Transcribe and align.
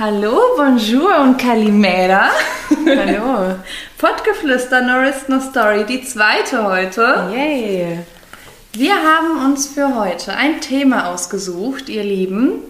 Hallo, 0.00 0.40
bonjour 0.56 1.20
und 1.20 1.36
Kalimera. 1.36 2.30
Hallo. 2.86 3.56
Pottgeflüster, 3.98 4.80
No 4.80 4.94
Risk, 5.00 5.28
No 5.28 5.40
Story, 5.40 5.84
die 5.84 6.02
zweite 6.02 6.64
heute. 6.64 7.28
Yay. 7.30 7.98
Wir 8.72 8.94
haben 8.94 9.44
uns 9.44 9.66
für 9.66 9.94
heute 9.94 10.32
ein 10.34 10.62
Thema 10.62 11.08
ausgesucht, 11.10 11.90
ihr 11.90 12.02
Lieben. 12.02 12.62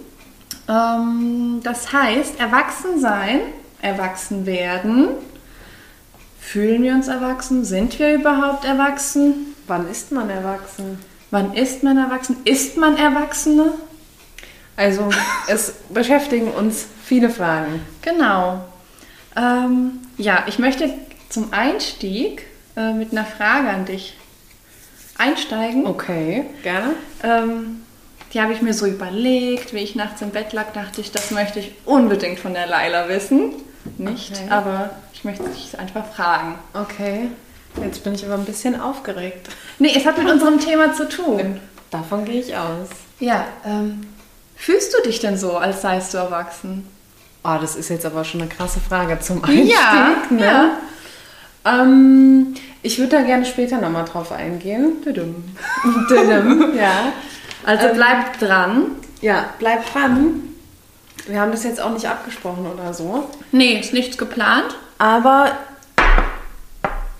Ähm, 0.68 1.60
das 1.62 1.92
heißt, 1.92 2.40
erwachsen 2.40 2.98
sein, 2.98 3.42
erwachsen 3.80 4.44
werden. 4.44 5.10
Fühlen 6.40 6.82
wir 6.82 6.94
uns 6.94 7.06
erwachsen? 7.06 7.64
Sind 7.64 7.96
wir 8.00 8.12
überhaupt 8.12 8.64
erwachsen? 8.64 9.54
Wann 9.68 9.88
ist 9.88 10.10
man 10.10 10.30
erwachsen? 10.30 10.98
Wann 11.30 11.54
ist 11.54 11.84
man 11.84 11.96
erwachsen? 11.96 12.38
Ist 12.44 12.76
man 12.76 12.96
Erwachsene? 12.96 13.74
Also, 14.80 15.10
es 15.46 15.74
beschäftigen 15.90 16.50
uns 16.50 16.86
viele 17.04 17.28
Fragen. 17.28 17.82
Genau. 18.00 18.64
Ähm, 19.36 20.00
ja, 20.16 20.44
ich 20.46 20.58
möchte 20.58 20.88
zum 21.28 21.52
Einstieg 21.52 22.46
äh, 22.78 22.94
mit 22.94 23.12
einer 23.12 23.26
Frage 23.26 23.68
an 23.68 23.84
dich 23.84 24.16
einsteigen. 25.18 25.86
Okay, 25.86 26.44
gerne. 26.62 26.94
Ähm, 27.22 27.82
die 28.32 28.40
habe 28.40 28.54
ich 28.54 28.62
mir 28.62 28.72
so 28.72 28.86
überlegt, 28.86 29.74
wie 29.74 29.80
ich 29.80 29.96
nachts 29.96 30.22
im 30.22 30.30
Bett 30.30 30.54
lag, 30.54 30.72
dachte 30.72 31.02
ich, 31.02 31.12
das 31.12 31.30
möchte 31.30 31.58
ich 31.58 31.72
unbedingt 31.84 32.40
von 32.40 32.54
der 32.54 32.66
Laila 32.66 33.06
wissen. 33.10 33.52
Nicht, 33.98 34.32
Okay. 34.32 34.46
aber 34.48 34.88
ich 35.12 35.24
möchte 35.24 35.44
dich 35.44 35.78
einfach 35.78 36.06
fragen. 36.06 36.54
Okay. 36.72 37.28
Jetzt 37.84 38.02
bin 38.02 38.14
ich 38.14 38.24
aber 38.24 38.36
ein 38.36 38.46
bisschen 38.46 38.80
aufgeregt. 38.80 39.50
Nee, 39.78 39.92
es 39.94 40.06
hat 40.06 40.16
mit 40.16 40.30
unserem 40.30 40.58
Thema 40.58 40.94
zu 40.94 41.06
tun. 41.06 41.60
Davon 41.90 42.24
gehe 42.24 42.40
ich 42.40 42.56
aus. 42.56 42.88
Ja, 43.18 43.44
ähm, 43.66 44.06
fühlst 44.60 44.94
du 44.94 45.02
dich 45.02 45.20
denn 45.20 45.36
so, 45.38 45.56
als 45.56 45.82
seist 45.82 46.14
du 46.14 46.18
erwachsen? 46.18 46.86
Oh, 47.42 47.56
das 47.60 47.74
ist 47.74 47.88
jetzt 47.88 48.04
aber 48.04 48.24
schon 48.24 48.42
eine 48.42 48.50
krasse 48.50 48.80
Frage 48.80 49.18
zum 49.18 49.42
Einstieg. 49.42 49.72
Ja, 49.72 50.16
ne? 50.28 50.44
ja. 50.44 50.70
Ähm, 51.64 52.54
ich 52.82 52.98
würde 52.98 53.16
da 53.16 53.22
gerne 53.22 53.46
später 53.46 53.80
nochmal 53.80 54.04
drauf 54.04 54.30
eingehen. 54.32 55.02
Tudum. 55.02 55.44
Dünnem, 56.10 56.76
ja. 56.76 57.12
Also 57.64 57.86
Ähm, 57.88 57.94
bleib 57.94 58.38
dran. 58.38 58.82
Ja, 59.22 59.50
bleib 59.58 59.90
dran. 59.92 60.42
Wir 61.26 61.40
haben 61.40 61.50
das 61.50 61.64
jetzt 61.64 61.80
auch 61.80 61.92
nicht 61.92 62.06
abgesprochen 62.06 62.66
oder 62.66 62.92
so. 62.92 63.28
Nee, 63.52 63.78
ist 63.80 63.92
nichts 63.92 64.18
geplant. 64.18 64.76
Aber 64.98 65.52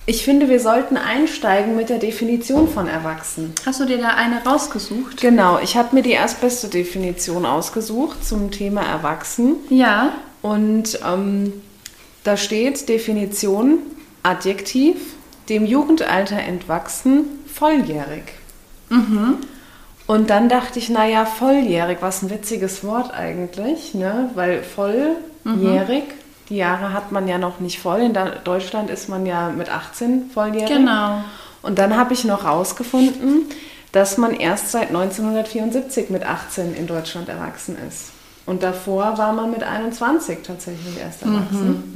ich 0.07 0.25
finde, 0.25 0.49
wir 0.49 0.61
sollten 0.61 0.97
einsteigen 0.97 1.77
mit 1.77 1.89
der 1.89 1.99
Definition 1.99 2.69
von 2.69 2.89
Erwachsen. 2.89 3.53
Hast 3.65 3.81
du 3.81 3.85
dir 3.85 3.99
da 3.99 4.09
eine 4.09 4.45
rausgesucht? 4.45 5.21
Genau, 5.21 5.59
ich 5.63 5.77
habe 5.77 5.95
mir 5.95 6.03
die 6.03 6.13
erstbeste 6.13 6.69
Definition 6.69 7.47
ausgesucht 7.47 8.25
zum 8.25 8.51
Thema 8.51 8.83
Erwachsen. 8.83 9.57
Ja. 9.69 10.13
Und 10.43 10.99
ähm, 11.07 11.53
da 12.25 12.37
steht 12.37 12.89
Definition 12.89 13.79
Adjektiv, 14.23 14.97
dem 15.49 15.65
Jugendalter 15.65 16.39
entwachsen, 16.39 17.25
volljährig. 17.47 18.25
Und 20.07 20.29
dann 20.31 20.49
dachte 20.49 20.79
ich, 20.79 20.91
naja, 20.91 21.25
volljährig, 21.25 21.99
was 22.01 22.23
ein 22.23 22.31
witziges 22.31 22.85
Wort 22.85 23.13
eigentlich, 23.15 23.95
ne? 23.95 24.31
weil 24.35 24.63
volljährig, 24.63 26.05
die 26.51 26.57
Jahre 26.57 26.93
hat 26.93 27.13
man 27.13 27.29
ja 27.29 27.39
noch 27.39 27.61
nicht 27.61 27.79
voll. 27.79 28.01
In 28.01 28.19
Deutschland 28.45 28.91
ist 28.91 29.09
man 29.09 29.25
ja 29.25 29.49
mit 29.51 29.71
18 29.71 30.31
volljährig. 30.35 30.69
Genau. 30.69 31.25
Und 31.63 31.79
dann 31.79 31.97
habe 31.97 32.13
ich 32.13 32.25
noch 32.25 32.45
rausgefunden, 32.45 33.47
dass 33.93 34.19
man 34.19 34.35
erst 34.35 34.71
seit 34.71 34.89
1974 34.89 36.11
mit 36.11 36.25
18 36.25 36.75
in 36.75 36.87
Deutschland 36.87 37.29
erwachsen 37.29 37.77
ist. 37.89 38.11
Und 38.47 38.63
davor 38.63 39.17
war 39.17 39.33
man 39.33 39.51
mit 39.51 39.63
21 39.63 40.41
tatsächlich 40.43 40.99
erst 40.99 41.23
erwachsen. 41.23 41.95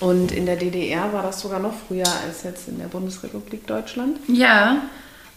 Und 0.00 0.32
in 0.32 0.46
der 0.46 0.56
DDR 0.56 1.12
war 1.12 1.22
das 1.22 1.40
sogar 1.40 1.58
noch 1.58 1.74
früher 1.88 2.06
als 2.26 2.42
jetzt 2.44 2.68
in 2.68 2.78
der 2.78 2.86
Bundesrepublik 2.86 3.66
Deutschland. 3.66 4.18
Ja. 4.28 4.76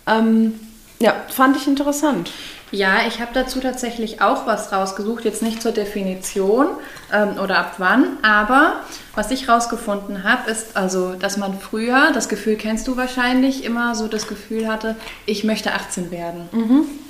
Ähm, 0.06 0.59
ja, 1.00 1.16
fand 1.29 1.57
ich 1.57 1.67
interessant. 1.67 2.31
Ja, 2.72 3.07
ich 3.07 3.22
habe 3.22 3.31
dazu 3.33 3.61
tatsächlich 3.61 4.22
auch 4.22 4.45
was 4.45 4.73
rausgesucht, 4.73 5.23
jetzt 5.23 5.41
nicht 5.41 5.61
zur 5.61 5.72
Definition 5.72 6.67
ähm, 7.13 7.38
oder 7.41 7.59
ab 7.59 7.75
wann, 7.78 8.17
aber 8.23 8.81
was 9.16 9.31
ich 9.31 9.47
rausgefunden 9.47 10.25
habe, 10.25 10.51
ist 10.51 10.75
also, 10.75 11.13
dass 11.13 11.38
man 11.38 11.57
früher, 11.59 12.11
das 12.13 12.28
Gefühl 12.28 12.57
kennst 12.57 12.88
du 12.88 12.97
wahrscheinlich, 12.97 13.63
immer 13.63 13.95
so 13.95 14.09
das 14.09 14.28
Gefühl 14.28 14.67
hatte, 14.67 14.95
ich 15.25 15.45
möchte 15.45 15.73
18 15.73 16.11
werden. 16.11 16.50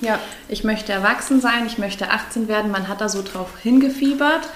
Ja. 0.01 0.19
Ich 0.47 0.63
möchte 0.63 0.91
erwachsen 0.94 1.41
sein, 1.41 1.66
ich 1.66 1.79
möchte 1.79 2.12
18 2.12 2.47
werden, 2.47 2.69
man 2.69 2.88
hat 2.88 3.01
da 3.01 3.09
so 3.09 3.24
drauf 3.24 3.50
hingefiebert. 3.62 4.47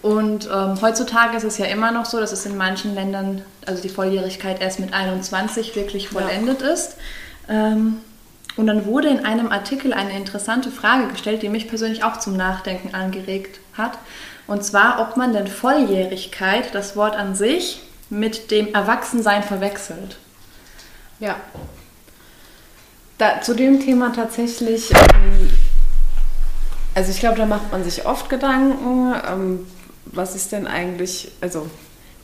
Und 0.00 0.48
ähm, 0.52 0.80
heutzutage 0.80 1.36
ist 1.36 1.44
es 1.44 1.58
ja 1.58 1.66
immer 1.66 1.90
noch 1.90 2.04
so, 2.04 2.20
dass 2.20 2.32
es 2.32 2.46
in 2.46 2.56
manchen 2.56 2.94
Ländern, 2.94 3.42
also 3.66 3.82
die 3.82 3.88
Volljährigkeit 3.88 4.60
erst 4.60 4.78
mit 4.78 4.92
21 4.92 5.74
wirklich 5.74 6.08
vollendet 6.08 6.62
ist. 6.62 6.96
Ähm, 7.48 7.98
und 8.58 8.66
dann 8.66 8.86
wurde 8.86 9.08
in 9.08 9.24
einem 9.24 9.52
Artikel 9.52 9.92
eine 9.92 10.16
interessante 10.16 10.72
Frage 10.72 11.06
gestellt, 11.06 11.42
die 11.42 11.48
mich 11.48 11.68
persönlich 11.68 12.02
auch 12.02 12.18
zum 12.18 12.36
Nachdenken 12.36 12.92
angeregt 12.92 13.60
hat. 13.74 13.96
Und 14.48 14.64
zwar, 14.64 15.00
ob 15.00 15.16
man 15.16 15.32
denn 15.32 15.46
Volljährigkeit, 15.46 16.74
das 16.74 16.96
Wort 16.96 17.14
an 17.14 17.36
sich, 17.36 17.82
mit 18.10 18.50
dem 18.50 18.74
Erwachsensein 18.74 19.44
verwechselt. 19.44 20.18
Ja. 21.20 21.36
Da, 23.18 23.40
zu 23.42 23.54
dem 23.54 23.78
Thema 23.78 24.12
tatsächlich, 24.12 24.90
ähm, 24.90 25.50
also 26.96 27.12
ich 27.12 27.20
glaube, 27.20 27.36
da 27.36 27.46
macht 27.46 27.70
man 27.70 27.84
sich 27.84 28.06
oft 28.06 28.28
Gedanken, 28.28 29.14
ähm, 29.30 29.66
was 30.06 30.34
ist 30.34 30.50
denn 30.50 30.66
eigentlich, 30.66 31.30
also 31.40 31.70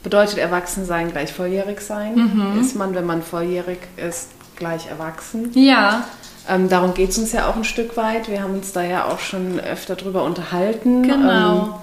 bedeutet 0.03 0.39
Erwachsensein 0.39 1.13
gleich 1.13 1.33
volljährig 1.33 1.81
sein? 1.81 2.59
Ist 2.61 2.75
man, 2.75 2.95
wenn 2.95 3.07
man 3.07 3.23
volljährig 3.23 3.79
ist, 3.97 4.31
gleich 4.57 4.89
erwachsen? 4.89 5.51
Ja, 5.55 6.05
Ähm, 6.49 6.69
darum 6.69 6.95
geht 6.95 7.11
es 7.11 7.19
uns 7.19 7.33
ja 7.33 7.49
auch 7.49 7.57
ein 7.57 7.65
Stück 7.65 7.97
weit. 7.97 8.29
Wir 8.29 8.43
haben 8.43 8.55
uns 8.55 8.73
da 8.73 8.83
ja 8.83 9.07
auch 9.07 9.19
schon 9.19 9.61
öfter 9.61 9.97
drüber 9.97 10.25
unterhalten. 10.25 11.03
genau. 11.03 11.57
Ähm, 11.57 11.75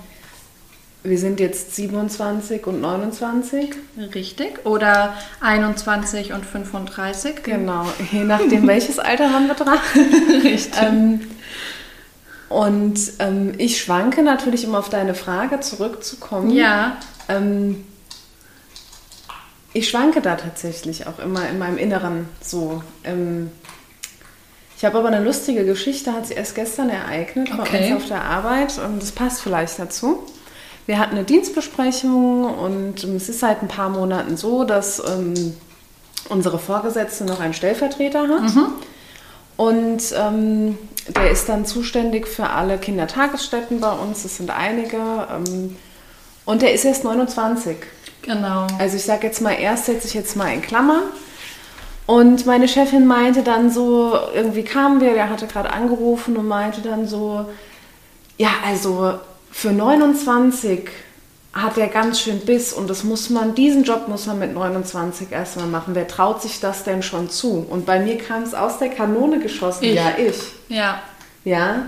wir 1.03 1.17
sind 1.17 1.39
jetzt 1.39 1.75
27 1.75 2.67
und 2.67 2.79
29. 2.79 3.73
Richtig. 4.13 4.63
Oder 4.67 5.16
21 5.39 6.31
und 6.33 6.45
35. 6.45 7.41
Genau, 7.41 7.88
je 8.11 8.23
nachdem, 8.23 8.67
welches 8.67 9.00
Alter 9.00 9.29
man 9.29 9.47
betrachtet. 9.47 10.05
Richtig. 10.44 10.79
Ähm, 10.79 11.21
und 12.50 13.00
ähm, 13.17 13.53
ich 13.57 13.81
schwanke 13.81 14.21
natürlich, 14.21 14.67
um 14.67 14.75
auf 14.75 14.89
deine 14.89 15.16
Frage 15.16 15.59
zurückzukommen. 15.61 16.51
Ja, 16.51 16.97
Ähm, 17.29 17.85
ich 19.73 19.89
schwanke 19.89 20.21
da 20.21 20.35
tatsächlich 20.35 21.07
auch 21.07 21.19
immer 21.19 21.47
in 21.47 21.57
meinem 21.57 21.77
Inneren 21.77 22.27
so. 22.41 22.83
Ich 24.81 24.86
habe 24.86 24.97
aber 24.97 25.09
eine 25.09 25.24
lustige 25.24 25.64
Geschichte, 25.64 26.12
hat 26.12 26.25
sich 26.25 26.36
erst 26.36 26.56
gestern 26.56 26.90
ereignet 26.90 27.52
bei 27.56 27.62
Okay. 27.62 27.94
uns 27.94 28.02
auf 28.02 28.08
der 28.08 28.24
Arbeit 28.24 28.80
und 28.84 29.00
das 29.00 29.12
passt 29.12 29.42
vielleicht 29.42 29.78
dazu. 29.78 30.24
Wir 30.88 30.97
hatten 30.97 31.12
eine 31.18 31.24
Dienstbesprechung 31.24 32.46
und 32.46 33.03
ähm, 33.03 33.16
es 33.16 33.30
ist 33.30 33.42
seit 33.42 33.62
ein 33.62 33.68
paar 33.68 33.90
Monaten 33.90 34.38
so, 34.38 34.64
dass 34.64 34.97
ähm, 35.08 35.56
unsere 36.30 36.58
Vorgesetzte 36.58 37.25
noch 37.25 37.40
einen 37.40 37.53
Stellvertreter 37.53 38.28
hat. 38.28 38.52
Und 39.56 40.02
ähm, 40.18 40.80
der 41.09 41.30
ist 41.30 41.48
dann 41.48 41.68
zuständig 41.68 42.28
für 42.28 42.50
alle 42.50 42.80
Kindertagesstätten 42.80 43.81
bei 43.81 43.92
uns. 43.92 44.25
Es 44.25 44.38
sind 44.38 44.50
einige. 44.50 44.98
Ähm, 44.98 45.75
und 46.46 46.63
der 46.63 46.74
ist 46.74 46.86
erst 46.86 47.03
29. 47.03 47.78
genau. 48.24 48.66
Also 48.80 48.96
ich 48.96 49.03
sage 49.06 49.28
jetzt 49.28 49.42
mal, 49.42 49.52
erst 49.53 49.86
setze 49.86 50.08
ich 50.08 50.16
jetzt 50.16 50.36
mal 50.36 50.52
in 50.52 50.63
Klammern. 50.63 51.03
Und 52.06 52.45
meine 52.45 52.68
Chefin 52.68 53.06
meinte 53.06 53.44
dann 53.44 53.69
so, 53.71 54.18
irgendwie 54.33 54.63
kamen 54.63 55.00
wir, 55.01 55.13
der 55.13 55.30
hatte 55.30 55.48
gerade 55.48 55.71
angerufen 55.71 56.36
und 56.36 56.48
meinte 56.48 56.81
dann 56.81 57.07
so, 57.07 57.45
ja, 58.38 58.50
also 58.65 59.13
für 59.51 59.71
29 59.71 60.89
hat 61.53 61.77
er 61.77 61.88
ganz 61.88 62.21
schön 62.21 62.39
Biss 62.39 62.71
und 62.71 62.89
das 62.89 63.03
muss 63.03 63.30
man, 63.30 63.56
diesen 63.56 63.83
Job 63.83 64.07
muss 64.07 64.25
man 64.25 64.39
mit 64.39 64.53
29 64.53 65.31
erstmal 65.31 65.68
machen. 65.68 65.95
Wer 65.95 66.07
traut 66.07 66.42
sich 66.42 66.59
das 66.59 66.83
denn 66.83 67.03
schon 67.03 67.30
zu? 67.30 67.65
Und 67.69 67.86
bei 67.86 68.00
mir 68.00 68.18
kam 68.18 68.44
es 68.44 68.53
aus 68.53 68.80
der 68.80 68.89
Kanone 68.89 69.39
geschossen, 69.39 69.83
Ich. 69.83 69.95
ja, 69.95 70.13
ich. 70.18 70.36
Ja, 70.69 71.01
Ja, 71.44 71.86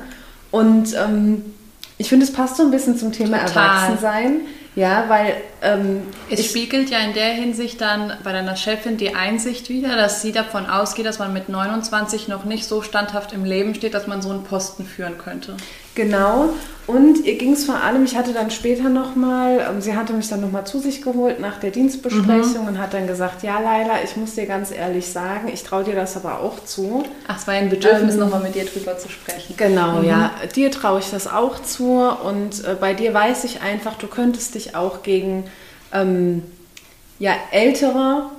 und 0.52 0.94
ähm, 0.96 1.54
ich 1.98 2.10
finde, 2.10 2.26
es 2.26 2.34
passt 2.34 2.58
so 2.58 2.64
ein 2.64 2.72
bisschen 2.72 2.98
zum 2.98 3.12
Thema 3.12 3.46
Total. 3.46 3.66
Erwachsensein. 3.66 4.42
Ja, 4.76 5.06
weil 5.08 5.36
ähm, 5.62 6.02
es 6.32 6.46
spiegelt 6.46 6.90
ja 6.90 7.00
in 7.00 7.14
der 7.14 7.34
Hinsicht 7.34 7.80
dann 7.80 8.14
bei 8.24 8.32
deiner 8.32 8.56
Chefin 8.56 8.98
die 8.98 9.14
Einsicht 9.14 9.70
wieder, 9.70 9.96
dass 9.96 10.24
sie 10.24 10.32
davon 10.32 10.66
ausgeht, 10.66 11.06
dass 11.06 11.20
man 11.20 11.32
mit 11.32 11.48
29 11.48 12.28
noch 12.28 12.44
nicht 12.44 12.66
so 12.66 12.82
standhaft 12.82 13.34
im 13.34 13.46
Leben 13.46 13.76
steht, 13.76 13.94
dass 13.94 14.08
man 14.08 14.24
so 14.24 14.32
einen 14.32 14.44
Posten 14.44 14.86
führen 14.86 15.20
könnte. 15.20 15.58
Genau. 15.96 16.50
Und 16.86 17.24
ihr 17.26 17.38
ging 17.38 17.54
es 17.54 17.64
vor 17.64 17.76
allem, 17.76 18.04
ich 18.04 18.18
hatte 18.18 18.34
dann 18.34 18.52
später 18.52 18.90
nochmal, 18.90 19.66
ähm, 19.70 19.80
sie 19.80 19.96
hatte 19.96 20.12
mich 20.12 20.28
dann 20.28 20.42
nochmal 20.42 20.66
zu 20.66 20.80
sich 20.80 21.02
geholt 21.02 21.40
nach 21.40 21.58
der 21.58 21.72
Dienstbesprechung 21.72 22.64
mhm. 22.64 22.68
und 22.68 22.80
hat 22.80 22.94
dann 22.94 23.08
gesagt, 23.08 23.42
ja 23.42 23.60
Leila, 23.60 24.04
ich 24.04 24.18
muss 24.18 24.36
dir 24.36 24.46
ganz 24.46 24.70
ehrlich 24.70 25.08
sagen, 25.08 25.48
ich 25.48 25.64
traue 25.64 25.86
dir 25.86 25.96
das 25.96 26.18
aber 26.18 26.42
auch 26.42 26.62
zu. 26.66 27.06
Ach, 27.28 27.38
es 27.38 27.48
war 27.48 27.54
ein 27.54 27.70
Bedürfnis, 27.70 28.16
ähm, 28.16 28.20
nochmal 28.20 28.42
mit 28.42 28.56
dir 28.56 28.66
drüber 28.66 28.98
zu 28.98 29.08
sprechen. 29.08 29.56
Genau, 29.56 30.02
mhm. 30.02 30.08
ja. 30.10 30.32
Dir 30.54 30.72
traue 30.72 31.00
ich 31.00 31.10
das 31.10 31.26
auch 31.26 31.62
zu 31.62 32.02
und 32.02 32.66
äh, 32.66 32.76
bei 32.78 32.94
dir 32.94 33.14
weiß 33.14 33.46
ich 33.46 33.62
einfach, 33.62 33.96
du 33.96 34.08
könntest 34.08 34.56
dich 34.56 34.76
auch 34.76 35.04
gegen 35.04 35.46
ähm, 35.94 36.44
ja, 37.18 37.34
ältere 37.52 38.30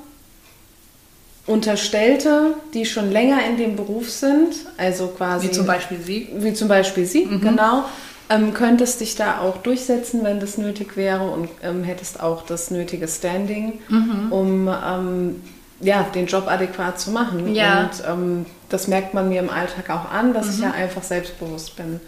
Unterstellte, 1.46 2.54
die 2.72 2.86
schon 2.86 3.12
länger 3.12 3.44
in 3.46 3.58
dem 3.58 3.76
Beruf 3.76 4.10
sind, 4.10 4.54
also 4.78 5.08
quasi. 5.08 5.48
Wie 5.48 5.52
zum 5.52 5.66
Beispiel 5.66 6.00
Sie? 6.00 6.28
Wie 6.36 6.54
zum 6.54 6.68
Beispiel 6.68 7.04
Sie, 7.04 7.26
mhm. 7.26 7.40
genau. 7.40 7.84
Ähm, 8.30 8.54
könntest 8.54 9.02
dich 9.02 9.16
da 9.16 9.40
auch 9.40 9.58
durchsetzen, 9.58 10.24
wenn 10.24 10.40
das 10.40 10.56
nötig 10.56 10.96
wäre 10.96 11.28
und 11.28 11.50
ähm, 11.62 11.84
hättest 11.84 12.20
auch 12.20 12.46
das 12.46 12.70
nötige 12.70 13.06
Standing, 13.06 13.80
mhm. 13.88 14.32
um 14.32 14.68
ähm, 14.68 15.42
ja, 15.80 16.04
den 16.14 16.26
Job 16.26 16.48
adäquat 16.48 16.98
zu 16.98 17.10
machen. 17.10 17.54
Ja. 17.54 17.82
Und 17.82 18.02
ähm, 18.08 18.46
das 18.70 18.88
merkt 18.88 19.12
man 19.12 19.28
mir 19.28 19.40
im 19.40 19.50
Alltag 19.50 19.90
auch 19.90 20.10
an, 20.10 20.32
dass 20.32 20.46
mhm. 20.46 20.52
ich 20.52 20.60
ja 20.60 20.70
einfach 20.70 21.02
selbstbewusst 21.02 21.76
bin. 21.76 22.00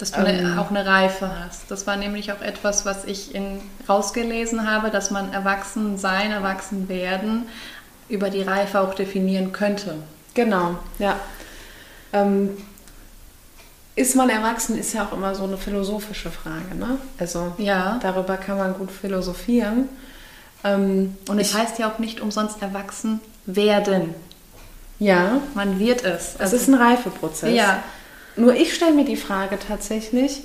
Dass 0.00 0.10
du 0.10 0.18
eine, 0.18 0.38
ähm. 0.38 0.58
auch 0.58 0.70
eine 0.70 0.84
Reife 0.84 1.30
hast. 1.44 1.70
Das 1.70 1.86
war 1.86 1.96
nämlich 1.96 2.32
auch 2.32 2.40
etwas, 2.40 2.84
was 2.84 3.04
ich 3.04 3.34
in, 3.34 3.60
rausgelesen 3.88 4.68
habe, 4.68 4.90
dass 4.90 5.12
man 5.12 5.32
erwachsen 5.32 5.98
sein, 5.98 6.32
erwachsen 6.32 6.88
werden 6.88 7.46
über 8.08 8.30
die 8.30 8.42
Reife 8.42 8.80
auch 8.80 8.94
definieren 8.94 9.52
könnte. 9.52 9.96
Genau, 10.34 10.76
ja. 10.98 11.18
Ähm, 12.12 12.50
ist 13.96 14.14
man 14.14 14.30
erwachsen, 14.30 14.78
ist 14.78 14.94
ja 14.94 15.04
auch 15.04 15.12
immer 15.12 15.34
so 15.34 15.44
eine 15.44 15.56
philosophische 15.56 16.30
Frage. 16.30 16.74
Ne? 16.78 16.98
Also 17.18 17.52
ja. 17.58 17.98
darüber 18.00 18.36
kann 18.36 18.56
man 18.56 18.74
gut 18.74 18.90
philosophieren. 18.92 19.88
Ähm, 20.62 21.16
Und 21.28 21.38
es 21.38 21.54
heißt 21.54 21.78
ja 21.78 21.90
auch 21.90 21.98
nicht 21.98 22.20
umsonst 22.20 22.62
erwachsen 22.62 23.20
werden. 23.46 24.14
Ja. 25.00 25.40
Man 25.54 25.78
wird 25.78 26.04
es. 26.04 26.34
Es 26.34 26.40
also, 26.40 26.56
ist 26.56 26.68
ein 26.68 26.74
Reifeprozess. 26.74 27.54
Ja. 27.54 27.82
Nur 28.36 28.54
ich 28.54 28.74
stelle 28.74 28.94
mir 28.94 29.04
die 29.04 29.16
Frage 29.16 29.58
tatsächlich, 29.58 30.42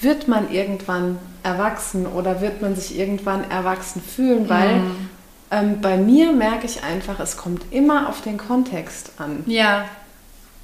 wird 0.00 0.28
man 0.28 0.50
irgendwann 0.50 1.18
erwachsen 1.42 2.06
oder 2.06 2.40
wird 2.40 2.62
man 2.62 2.74
sich 2.74 2.98
irgendwann 2.98 3.50
erwachsen 3.50 4.02
fühlen? 4.02 4.48
Weil 4.48 4.76
mm. 4.76 5.10
Ähm, 5.54 5.80
bei 5.80 5.96
mir 5.96 6.32
merke 6.32 6.66
ich 6.66 6.82
einfach, 6.82 7.20
es 7.20 7.36
kommt 7.36 7.72
immer 7.72 8.08
auf 8.08 8.20
den 8.22 8.38
Kontext 8.38 9.12
an. 9.18 9.44
Ja 9.46 9.84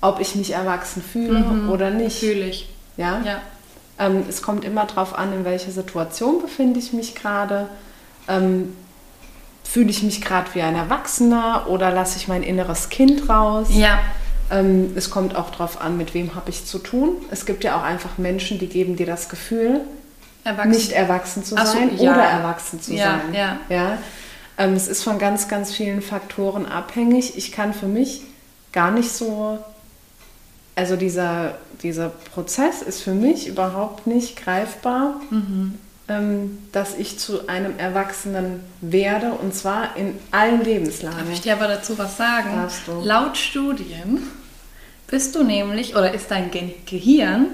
ob 0.01 0.21
ich 0.21 0.35
mich 0.35 0.53
erwachsen 0.53 1.03
fühle 1.03 1.41
mhm. 1.41 1.71
oder 1.71 1.91
nicht. 1.91 2.21
Fühle 2.21 2.47
ich. 2.47 2.69
Ja. 2.97 3.21
ja. 3.25 3.41
Ähm, 3.99 4.25
es 4.29 4.43
kommt 4.43 4.65
immer 4.65 4.87
darauf 4.87 5.19
an, 5.19 5.33
in 5.33 5.45
welcher 5.45 5.71
Situation 5.71 6.41
befinde 6.41 6.79
ich 6.79 6.93
mich 6.93 7.15
gerade. 7.15 7.69
Ähm, 8.29 8.75
fühle 9.65 9.91
ich 9.91 10.03
mich 10.03 10.21
gerade 10.21 10.49
wie 10.55 10.63
ein 10.63 10.75
Erwachsener 10.75 11.67
oder 11.69 11.91
lasse 11.91 12.17
ich 12.17 12.29
mein 12.29 12.43
inneres 12.43 12.89
Kind 12.89 13.29
raus? 13.29 13.69
Ja. 13.71 13.99
Ähm, 14.51 14.93
es 14.97 15.11
kommt 15.11 15.37
auch 15.37 15.51
darauf 15.51 15.81
an, 15.81 15.97
mit 15.97 16.15
wem 16.15 16.35
habe 16.35 16.51
ich 16.51 16.65
zu 16.65 16.79
tun. 16.79 17.17
Es 17.31 17.47
gibt 17.47 17.63
ja 17.63 17.77
auch 17.77 17.83
einfach 17.83 18.19
Menschen, 18.19 18.59
die 18.59 18.67
geben 18.67 18.97
dir 18.97 19.07
das 19.07 19.29
Gefühl, 19.29 19.83
erwachsen. 20.45 20.71
nicht 20.71 20.93
erwachsen 20.93 21.45
zu 21.45 21.55
sein 21.55 21.97
so, 21.97 22.05
ja. 22.05 22.13
oder 22.13 22.25
erwachsen 22.25 22.81
zu 22.81 22.95
ja, 22.95 23.05
sein. 23.05 23.35
Ja. 23.35 23.59
Ja? 23.69 23.99
Ähm, 24.61 24.75
es 24.75 24.87
ist 24.87 25.03
von 25.03 25.19
ganz, 25.19 25.49
ganz 25.49 25.73
vielen 25.73 26.03
Faktoren 26.03 26.67
abhängig. 26.67 27.37
Ich 27.37 27.51
kann 27.51 27.75
für 27.75 27.89
mich 27.89 28.23
gar 28.73 28.93
nicht 28.93 29.11
so 29.11 29.59
also 30.81 30.97
dieser, 30.97 31.59
dieser 31.83 32.09
Prozess 32.09 32.81
ist 32.81 33.03
für 33.03 33.13
mich 33.13 33.47
überhaupt 33.47 34.07
nicht 34.07 34.43
greifbar, 34.43 35.21
mhm. 35.29 35.79
ähm, 36.09 36.59
dass 36.73 36.97
ich 36.97 37.19
zu 37.19 37.49
einem 37.49 37.79
Erwachsenen 37.79 38.61
werde 38.81 39.33
und 39.33 39.55
zwar 39.55 39.97
in 39.97 40.19
allen 40.31 40.65
Lebenslagen. 40.65 41.19
Darf 41.19 41.31
ich 41.33 41.43
dir 41.43 41.53
aber 41.53 41.69
dazu 41.69 41.99
was 41.99 42.17
sagen? 42.17 42.67
Laut 43.05 43.37
Studien 43.37 44.23
bist 45.07 45.35
du 45.35 45.43
nämlich 45.43 45.97
oder 45.97 46.15
ist 46.15 46.31
dein 46.31 46.51
Ge 46.51 46.71
Gehirn 46.87 47.49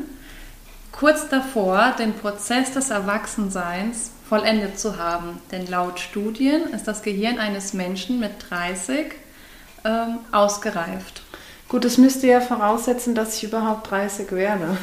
kurz 0.99 1.29
davor, 1.29 1.95
den 1.99 2.15
Prozess 2.15 2.73
des 2.73 2.91
Erwachsenseins 2.91 4.13
vollendet 4.29 4.79
zu 4.79 4.99
haben. 4.99 5.41
Denn 5.53 5.67
laut 5.67 6.01
Studien 6.01 6.73
ist 6.73 6.89
das 6.89 7.03
Gehirn 7.03 7.39
eines 7.39 7.73
Menschen 7.73 8.19
mit 8.19 8.33
30 8.49 9.13
ähm, 9.85 10.19
ausgereift. 10.33 11.23
Gut, 11.69 11.85
das 11.85 11.99
müsste 11.99 12.27
ja 12.27 12.41
voraussetzen, 12.41 13.15
dass 13.15 13.37
ich 13.37 13.45
überhaupt 13.45 13.91
30 13.91 14.33
werde. 14.33 14.77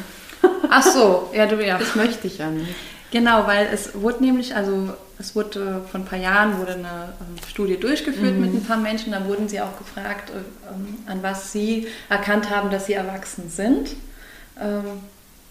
Ach 0.70 0.82
so, 0.82 1.30
ja, 1.32 1.46
du 1.46 1.64
ja. 1.64 1.78
Das 1.78 1.94
möchte 1.94 2.26
ich 2.26 2.38
ja 2.38 2.50
nicht. 2.50 2.74
Genau, 3.10 3.46
weil 3.46 3.68
es 3.72 4.00
wurde 4.00 4.24
nämlich, 4.24 4.54
also 4.54 4.92
es 5.18 5.36
wurde 5.36 5.82
vor 5.90 6.00
ein 6.00 6.04
paar 6.04 6.18
Jahren 6.18 6.58
wurde 6.58 6.72
eine 6.72 7.14
ähm, 7.20 7.36
Studie 7.48 7.78
durchgeführt 7.78 8.34
mhm. 8.34 8.40
mit 8.40 8.54
ein 8.54 8.64
paar 8.64 8.76
Menschen, 8.76 9.12
dann 9.12 9.28
wurden 9.28 9.48
sie 9.48 9.60
auch 9.60 9.78
gefragt, 9.78 10.30
ähm, 10.30 10.98
an 11.06 11.22
was 11.22 11.52
sie 11.52 11.86
erkannt 12.08 12.50
haben, 12.50 12.70
dass 12.70 12.86
sie 12.86 12.94
erwachsen 12.94 13.48
sind. 13.48 13.90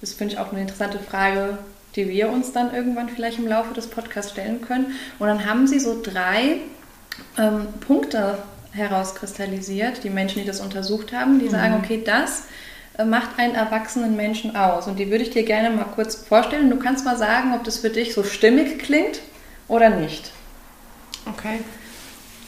Das 0.04 0.12
finde 0.12 0.34
ich 0.34 0.40
auch 0.42 0.52
eine 0.52 0.60
interessante 0.60 1.00
Frage, 1.00 1.60
die 1.96 2.10
wir 2.10 2.30
uns 2.30 2.52
dann 2.52 2.74
irgendwann 2.76 3.08
vielleicht 3.08 3.40
im 3.40 3.48
Laufe 3.48 3.74
des 3.74 3.88
Podcasts 3.88 4.34
stellen 4.34 4.60
können. 4.60 4.88
Und 5.18 5.28
dann 5.28 5.46
haben 5.46 5.66
sie 5.66 5.80
so 5.80 6.02
drei 6.04 6.58
ähm, 7.38 7.68
Punkte 7.80 8.40
herauskristallisiert, 8.74 10.04
die 10.04 10.10
Menschen, 10.10 10.42
die 10.42 10.46
das 10.46 10.60
untersucht 10.60 11.14
haben, 11.14 11.40
die 11.40 11.46
mhm. 11.46 11.52
sagen, 11.52 11.76
okay, 11.82 12.02
das 12.06 12.44
äh, 12.98 13.06
macht 13.06 13.40
einen 13.40 13.56
erwachsenen 13.56 14.18
Menschen 14.18 14.58
aus. 14.58 14.88
Und 14.88 15.00
die 15.00 15.10
würde 15.10 15.24
ich 15.24 15.30
dir 15.30 15.44
gerne 15.44 15.70
mal 15.70 15.86
kurz 15.86 16.16
vorstellen. 16.16 16.70
Du 16.70 16.76
kannst 16.76 17.06
mal 17.06 17.16
sagen, 17.16 17.54
ob 17.54 17.64
das 17.64 17.78
für 17.78 17.90
dich 17.90 18.14
so 18.14 18.26
stimmig 18.26 18.80
klingt 18.80 19.22
oder 19.70 19.90
nicht. 19.90 20.32
Okay. 21.28 21.60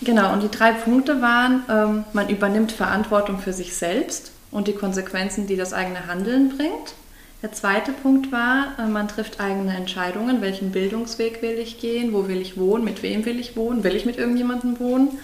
Genau, 0.01 0.33
und 0.33 0.43
die 0.43 0.51
drei 0.51 0.73
Punkte 0.73 1.21
waren, 1.21 1.63
ähm, 1.69 2.03
man 2.11 2.27
übernimmt 2.27 2.73
Verantwortung 2.73 3.39
für 3.39 3.53
sich 3.53 3.77
selbst 3.77 4.33
und 4.51 4.67
die 4.67 4.73
Konsequenzen, 4.73 5.47
die 5.47 5.55
das 5.55 5.71
eigene 5.71 6.07
Handeln 6.07 6.49
bringt. 6.49 6.95
Der 7.41 7.51
zweite 7.51 7.91
Punkt 7.91 8.31
war, 8.31 8.73
äh, 8.79 8.87
man 8.87 9.07
trifft 9.07 9.39
eigene 9.39 9.75
Entscheidungen, 9.75 10.41
welchen 10.41 10.71
Bildungsweg 10.71 11.41
will 11.41 11.57
ich 11.59 11.79
gehen, 11.79 12.13
wo 12.13 12.27
will 12.27 12.41
ich 12.41 12.57
wohnen, 12.57 12.83
mit 12.83 13.03
wem 13.03 13.25
will 13.25 13.39
ich 13.39 13.55
wohnen, 13.55 13.83
will 13.83 13.95
ich 13.95 14.05
mit 14.05 14.17
irgendjemandem 14.17 14.79
wohnen. 14.79 15.19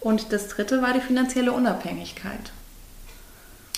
Und 0.00 0.32
das 0.32 0.48
dritte 0.48 0.82
war 0.82 0.92
die 0.92 1.00
finanzielle 1.00 1.52
Unabhängigkeit. 1.52 2.52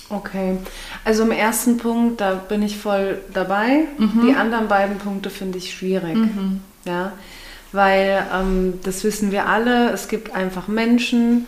Okay, 0.09 0.57
also 1.05 1.23
im 1.23 1.31
ersten 1.31 1.77
Punkt, 1.77 2.19
da 2.19 2.33
bin 2.33 2.63
ich 2.63 2.77
voll 2.77 3.21
dabei. 3.33 3.85
Mhm. 3.97 4.25
Die 4.25 4.35
anderen 4.35 4.67
beiden 4.67 4.97
Punkte 4.97 5.29
finde 5.29 5.59
ich 5.59 5.73
schwierig. 5.73 6.15
Mhm. 6.15 6.61
Ja, 6.85 7.13
weil 7.71 8.25
ähm, 8.33 8.79
das 8.83 9.03
wissen 9.03 9.31
wir 9.31 9.47
alle, 9.47 9.91
es 9.91 10.07
gibt 10.07 10.33
einfach 10.33 10.67
Menschen, 10.67 11.45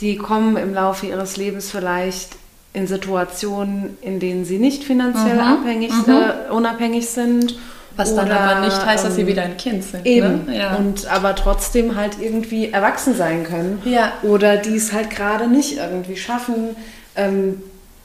die 0.00 0.16
kommen 0.16 0.56
im 0.56 0.74
Laufe 0.74 1.06
ihres 1.06 1.36
Lebens 1.36 1.70
vielleicht 1.70 2.36
in 2.76 2.86
Situationen, 2.86 3.96
in 4.02 4.20
denen 4.20 4.44
sie 4.44 4.58
nicht 4.58 4.84
finanziell 4.84 5.36
mhm. 5.36 5.40
abhängig, 5.40 5.92
mhm. 6.06 6.12
äh, 6.12 6.52
unabhängig 6.52 7.08
sind 7.08 7.56
was 7.96 8.14
dann 8.14 8.26
Oder, 8.26 8.40
aber 8.40 8.60
nicht 8.60 8.84
heißt, 8.84 9.04
dass 9.04 9.14
sie 9.14 9.22
ähm, 9.22 9.26
wieder 9.26 9.42
ein 9.42 9.56
Kind 9.56 9.82
sind. 9.82 10.04
Eben. 10.06 10.44
Ne? 10.46 10.58
Ja. 10.58 10.76
Und 10.76 11.06
aber 11.06 11.34
trotzdem 11.34 11.96
halt 11.96 12.18
irgendwie 12.20 12.70
erwachsen 12.70 13.16
sein 13.16 13.44
können. 13.44 13.80
Ja. 13.84 14.12
Oder 14.22 14.58
die 14.58 14.76
es 14.76 14.92
halt 14.92 15.10
gerade 15.10 15.48
nicht 15.48 15.78
irgendwie 15.78 16.16
schaffen, 16.16 16.76
ähm, 17.16 17.62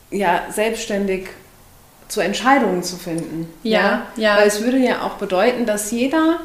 ja, 0.10 0.44
selbstständig 0.50 1.28
zu 2.08 2.22
Entscheidungen 2.22 2.84
zu 2.84 2.98
finden. 2.98 3.48
Ja, 3.64 4.04
ja. 4.16 4.38
Weil 4.38 4.48
es 4.48 4.64
würde 4.64 4.78
ja 4.78 5.02
auch 5.02 5.16
bedeuten, 5.16 5.66
dass 5.66 5.92
jeder, 5.92 6.40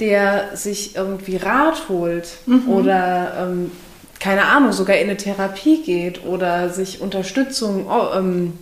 der 0.00 0.56
sich 0.56 0.96
irgendwie 0.96 1.36
Rat 1.36 1.88
holt 1.88 2.28
mhm. 2.46 2.68
oder 2.68 3.48
ähm, 3.48 3.72
keine 4.22 4.44
Ahnung, 4.44 4.70
sogar 4.70 4.96
in 4.98 5.08
eine 5.08 5.16
Therapie 5.16 5.82
geht 5.82 6.24
oder 6.24 6.70
sich 6.70 7.00
Unterstützung 7.00 7.88
oh, 7.90 8.16
ähm, 8.16 8.56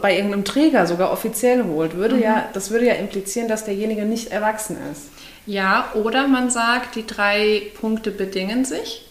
bei 0.00 0.16
irgendeinem 0.16 0.46
Träger 0.46 0.86
sogar 0.86 1.12
offiziell 1.12 1.64
holt, 1.64 1.94
würde 1.94 2.16
mhm. 2.16 2.22
ja, 2.22 2.48
das 2.54 2.70
würde 2.70 2.86
ja 2.86 2.94
implizieren, 2.94 3.48
dass 3.48 3.66
derjenige 3.66 4.06
nicht 4.06 4.32
erwachsen 4.32 4.78
ist. 4.90 5.10
Ja, 5.44 5.90
oder 5.92 6.26
man 6.26 6.48
sagt, 6.48 6.94
die 6.94 7.06
drei 7.06 7.64
Punkte 7.78 8.10
bedingen 8.10 8.64
sich. 8.64 9.06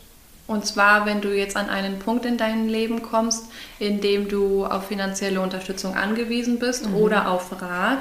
Und 0.48 0.66
zwar, 0.66 1.06
wenn 1.06 1.22
du 1.22 1.30
jetzt 1.30 1.56
an 1.56 1.70
einen 1.70 2.00
Punkt 2.00 2.26
in 2.26 2.38
deinem 2.38 2.68
Leben 2.68 3.04
kommst, 3.04 3.46
in 3.78 4.02
dem 4.02 4.30
du 4.30 4.66
auf 4.66 4.88
finanzielle 4.88 5.42
Unterstützung 5.42 5.96
angewiesen 5.96 6.58
bist 6.58 6.90
mhm. 6.90 6.96
oder 6.96 7.30
auf 7.30 7.62
Rat 7.62 8.00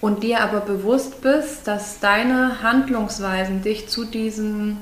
und 0.00 0.22
dir 0.22 0.40
aber 0.40 0.60
bewusst 0.60 1.20
bist, 1.20 1.68
dass 1.68 2.00
deine 2.00 2.62
Handlungsweisen 2.62 3.60
dich 3.60 3.86
zu 3.88 4.06
diesem 4.06 4.78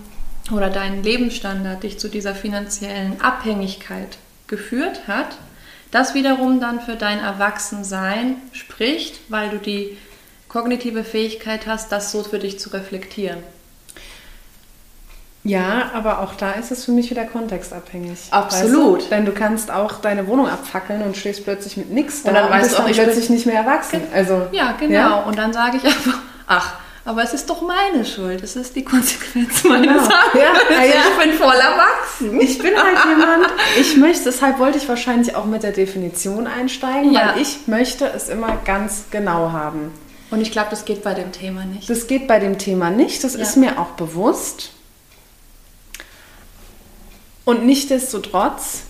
oder 0.50 0.70
dein 0.70 1.02
Lebensstandard 1.02 1.82
dich 1.82 1.98
zu 1.98 2.08
dieser 2.08 2.34
finanziellen 2.34 3.20
Abhängigkeit 3.20 4.18
geführt 4.46 5.06
hat, 5.06 5.36
das 5.90 6.14
wiederum 6.14 6.60
dann 6.60 6.80
für 6.80 6.96
dein 6.96 7.18
Erwachsensein 7.20 8.36
spricht, 8.52 9.20
weil 9.28 9.50
du 9.50 9.58
die 9.58 9.96
kognitive 10.48 11.04
Fähigkeit 11.04 11.66
hast, 11.66 11.92
das 11.92 12.12
so 12.12 12.22
für 12.22 12.38
dich 12.38 12.58
zu 12.58 12.70
reflektieren. 12.70 13.38
Ja, 15.44 15.90
aber 15.94 16.20
auch 16.20 16.34
da 16.34 16.52
ist 16.52 16.70
es 16.72 16.84
für 16.84 16.90
mich 16.90 17.10
wieder 17.10 17.24
kontextabhängig. 17.24 18.18
Absolut. 18.30 18.98
Weißt 18.98 19.06
du? 19.06 19.14
Denn 19.14 19.24
du 19.24 19.32
kannst 19.32 19.70
auch 19.70 20.00
deine 20.00 20.26
Wohnung 20.26 20.46
abfackeln 20.48 21.02
und 21.02 21.16
stehst 21.16 21.44
plötzlich 21.44 21.76
mit 21.76 21.90
nichts 21.90 22.22
da 22.22 22.30
Und 22.30 22.34
dann 22.34 22.44
und 22.44 22.50
weißt 22.50 22.62
bist 22.62 22.74
du 22.74 22.78
auch, 22.78 22.82
dann 22.82 22.90
ich 22.90 23.00
plötzlich 23.00 23.30
nicht 23.30 23.46
mehr 23.46 23.56
erwachsen. 23.56 24.02
Also, 24.12 24.48
Ja, 24.52 24.74
genau. 24.78 24.92
Ja? 24.92 25.14
Und 25.20 25.38
dann 25.38 25.52
sage 25.52 25.78
ich 25.78 25.84
einfach, 25.86 26.18
ach, 26.46 26.74
aber 27.08 27.22
es 27.22 27.32
ist 27.32 27.48
doch 27.48 27.62
meine 27.62 28.04
Schuld. 28.04 28.42
Es 28.42 28.54
ist 28.54 28.76
die 28.76 28.84
Konsequenz 28.84 29.64
meines 29.64 29.86
Genau. 29.86 30.10
Handelns. 30.10 30.34
Ja, 30.34 30.74
ja, 30.76 30.84
ja. 30.84 30.94
Ich 31.18 31.24
bin 31.24 31.32
voll 31.38 31.54
erwachsen. 31.54 32.38
Ich 32.40 32.58
bin 32.58 32.76
halt 32.76 32.98
jemand, 33.08 33.46
ich 33.80 33.96
möchte, 33.96 34.24
deshalb 34.24 34.58
wollte 34.58 34.76
ich 34.76 34.86
wahrscheinlich 34.90 35.34
auch 35.34 35.46
mit 35.46 35.62
der 35.62 35.72
Definition 35.72 36.46
einsteigen, 36.46 37.12
Ja. 37.12 37.32
weil 37.34 37.40
ich 37.42 37.66
möchte 37.66 38.06
es 38.14 38.28
immer 38.28 38.58
ganz 38.66 39.04
genau 39.10 39.52
haben. 39.52 39.90
Und 40.30 40.42
ich 40.42 40.52
glaube, 40.52 40.68
das 40.68 40.84
geht 40.84 41.02
bei 41.02 41.14
dem 41.14 41.32
Thema 41.32 41.64
nicht. 41.64 41.88
Das 41.88 42.06
geht 42.06 42.28
bei 42.28 42.38
dem 42.40 42.58
Thema 42.58 42.90
nicht, 42.90 43.24
das 43.24 43.34
ist 43.34 43.56
mir 43.56 43.78
auch 43.80 43.92
bewusst. 43.92 44.72
Und 47.46 47.64
nichtsdestotrotz 47.64 48.82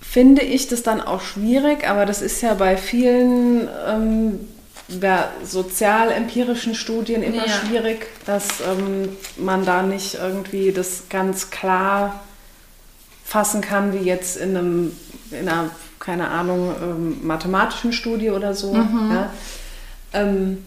finde 0.00 0.40
ich 0.40 0.68
das 0.68 0.82
dann 0.82 1.02
auch 1.02 1.20
schwierig, 1.20 1.86
aber 1.86 2.06
das 2.06 2.22
ist 2.22 2.40
ja 2.40 2.54
bei 2.54 2.78
vielen 2.78 3.68
ähm, 3.86 4.48
ja, 4.88 5.30
sozial-empirischen 5.44 6.74
Studien 6.74 7.22
immer 7.22 7.46
Ja. 7.46 7.52
schwierig, 7.52 8.06
dass 8.24 8.60
ähm, 8.60 9.10
man 9.36 9.64
da 9.64 9.82
nicht 9.82 10.14
irgendwie 10.14 10.72
das 10.72 11.04
ganz 11.10 11.50
klar 11.50 12.20
fassen 13.24 13.60
kann, 13.60 13.92
wie 13.92 14.04
jetzt 14.04 14.36
in 14.38 14.56
einem, 14.56 14.96
in 15.30 15.48
einer, 15.48 15.70
keine 16.00 16.28
Ahnung, 16.28 16.74
ähm, 16.82 17.26
mathematischen 17.26 17.92
Studie 17.92 18.30
oder 18.30 18.54
so. 18.54 18.74
Ja. 18.74 19.30
Ähm, 20.14 20.64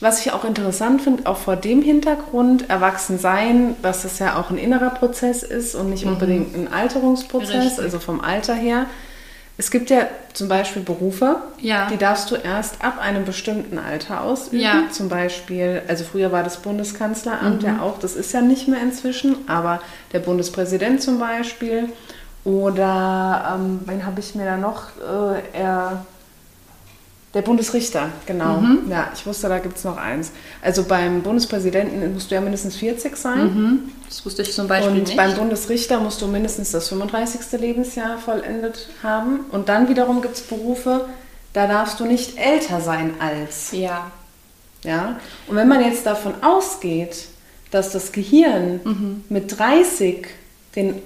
was 0.00 0.24
ich 0.24 0.32
auch 0.32 0.44
interessant 0.44 1.00
finde, 1.02 1.26
auch 1.26 1.38
vor 1.38 1.56
dem 1.56 1.80
Hintergrund, 1.82 2.68
Erwachsensein, 2.68 3.74
dass 3.80 4.04
es 4.04 4.18
ja 4.18 4.38
auch 4.38 4.50
ein 4.50 4.58
innerer 4.58 4.90
Prozess 4.90 5.42
ist 5.42 5.74
und 5.74 5.88
nicht 5.90 6.04
unbedingt 6.04 6.54
ein 6.54 6.70
Alterungsprozess, 6.70 7.64
Richtig. 7.64 7.84
also 7.84 7.98
vom 7.98 8.20
Alter 8.20 8.54
her. 8.54 8.86
Es 9.58 9.70
gibt 9.70 9.88
ja 9.88 10.06
zum 10.34 10.48
Beispiel 10.48 10.82
Berufe, 10.82 11.36
Ja. 11.60 11.88
die 11.90 11.96
darfst 11.96 12.30
du 12.30 12.34
erst 12.34 12.84
ab 12.84 12.98
einem 13.00 13.24
bestimmten 13.24 13.78
Alter 13.78 14.20
ausüben. 14.20 14.60
Ja. 14.60 14.84
Zum 14.90 15.08
Beispiel, 15.08 15.80
also 15.88 16.04
früher 16.04 16.30
war 16.30 16.42
das 16.42 16.58
Bundeskanzleramt 16.58 17.62
ja 17.62 17.80
auch, 17.80 17.98
das 17.98 18.16
ist 18.16 18.32
ja 18.32 18.42
nicht 18.42 18.68
mehr 18.68 18.82
inzwischen, 18.82 19.48
aber 19.48 19.80
der 20.12 20.18
Bundespräsident 20.18 21.00
zum 21.02 21.18
Beispiel. 21.18 21.88
Oder 22.44 23.54
ähm, 23.56 23.80
wen 23.86 24.04
habe 24.06 24.20
ich 24.20 24.34
mir 24.34 24.44
da 24.44 24.56
noch? 24.56 24.84
Äh, 25.00 25.40
er, 25.58 26.04
der 27.36 27.42
Bundesrichter, 27.42 28.08
genau. 28.26 28.62
Ja, 28.88 29.10
ich 29.14 29.24
wusste, 29.26 29.48
da 29.48 29.58
gibt 29.58 29.76
es 29.76 29.84
noch 29.84 29.96
eins. 29.98 30.32
Also 30.62 30.82
beim 30.84 31.22
Bundespräsidenten 31.22 32.12
musst 32.14 32.30
du 32.30 32.34
ja 32.34 32.40
mindestens 32.40 32.74
40 32.76 33.16
sein. 33.16 33.44
Mhm. 33.54 33.78
Das 34.08 34.24
wusste 34.26 34.42
ich 34.42 34.52
zum 34.52 34.66
Beispiel 34.66 34.90
Und 34.92 35.02
nicht. 35.04 35.16
beim 35.16 35.34
Bundesrichter 35.36 36.00
musst 36.00 36.20
du 36.22 36.26
mindestens 36.26 36.72
das 36.72 36.88
35. 36.88 37.60
Lebensjahr 37.60 38.18
vollendet 38.18 38.88
haben. 39.02 39.40
Und 39.52 39.68
dann 39.68 39.88
wiederum 39.88 40.22
gibt 40.22 40.34
es 40.36 40.42
Berufe, 40.42 41.04
da 41.52 41.66
darfst 41.66 42.00
du 42.00 42.06
nicht 42.06 42.38
älter 42.38 42.80
sein 42.80 43.14
als. 43.20 43.70
ja. 43.72 44.10
Ja? 44.82 45.18
Und 45.48 45.56
wenn 45.56 45.68
man 45.68 45.82
jetzt 45.84 46.06
davon 46.06 46.32
ausgeht, 46.42 47.26
dass 47.70 47.90
das 47.92 48.12
Gehirn 48.12 48.80
Mhm. 48.84 49.24
mit 49.28 49.58
30 49.58 50.26
den 50.76 51.02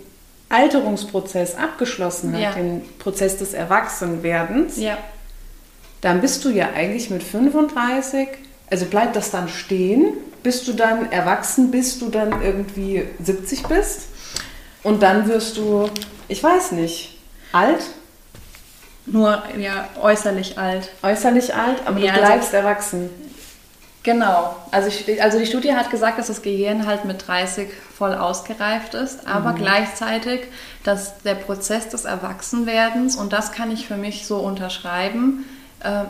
Alterungsprozess 0.51 1.55
abgeschlossen 1.57 2.33
hat, 2.35 2.41
Ja. 2.41 2.53
den 2.53 2.83
Prozess 2.99 3.39
des 3.39 3.55
Erwachsenwerdens, 3.55 4.77
Ja. 4.77 4.99
Dann 6.01 6.21
bist 6.21 6.45
du 6.45 6.51
ja 6.51 6.71
eigentlich 6.75 7.11
mit 7.11 7.23
35, 7.23 8.29
also 8.71 8.87
bleibt 8.87 9.17
das 9.17 9.31
dann 9.31 9.49
stehen, 9.49 10.15
bis 10.43 10.65
du 10.65 10.73
dann 10.73 11.11
erwachsen 11.13 11.71
bist, 11.71 12.01
du 12.01 12.09
dann 12.09 12.41
irgendwie 12.43 13.05
70 13.23 13.65
bist 13.65 14.03
und 14.83 15.03
dann 15.03 15.29
wirst 15.29 15.57
du, 15.57 15.91
ich 16.29 16.43
weiß 16.43 16.73
nicht, 16.73 17.19
alt, 17.53 17.83
Nur 19.07 19.43
ja 19.59 19.89
äußerlich 20.01 20.57
alt. 20.59 20.89
äußerlich 21.03 21.55
alt, 21.55 21.83
aber 21.85 21.99
Ja, 21.99 22.13
du 22.15 22.21
also- 22.21 22.33
bleibst 22.33 22.55
erwachsen. 22.55 23.11
Genau. 24.03 24.57
Also, 24.71 24.89
ich, 24.89 25.23
also 25.23 25.39
die 25.39 25.45
Studie 25.45 25.75
hat 25.75 25.91
gesagt, 25.91 26.19
dass 26.19 26.29
das 26.29 26.41
Gehirn 26.41 26.87
halt 26.87 27.05
mit 27.05 27.27
30 27.29 27.69
voll 27.99 28.15
ausgereift 28.15 28.95
ist, 28.95 29.27
aber 29.27 29.53
gleichzeitig, 29.53 30.41
dass 30.85 31.19
der 31.19 31.35
Prozess 31.35 31.91
des 31.91 32.07
Erwachsenwerdens, 32.07 33.17
und 33.17 33.35
das 33.35 33.53
kann 33.53 33.71
ich 33.71 33.87
für 33.87 33.97
mich 33.97 34.27
so 34.27 34.39
unterschreiben, 34.39 35.45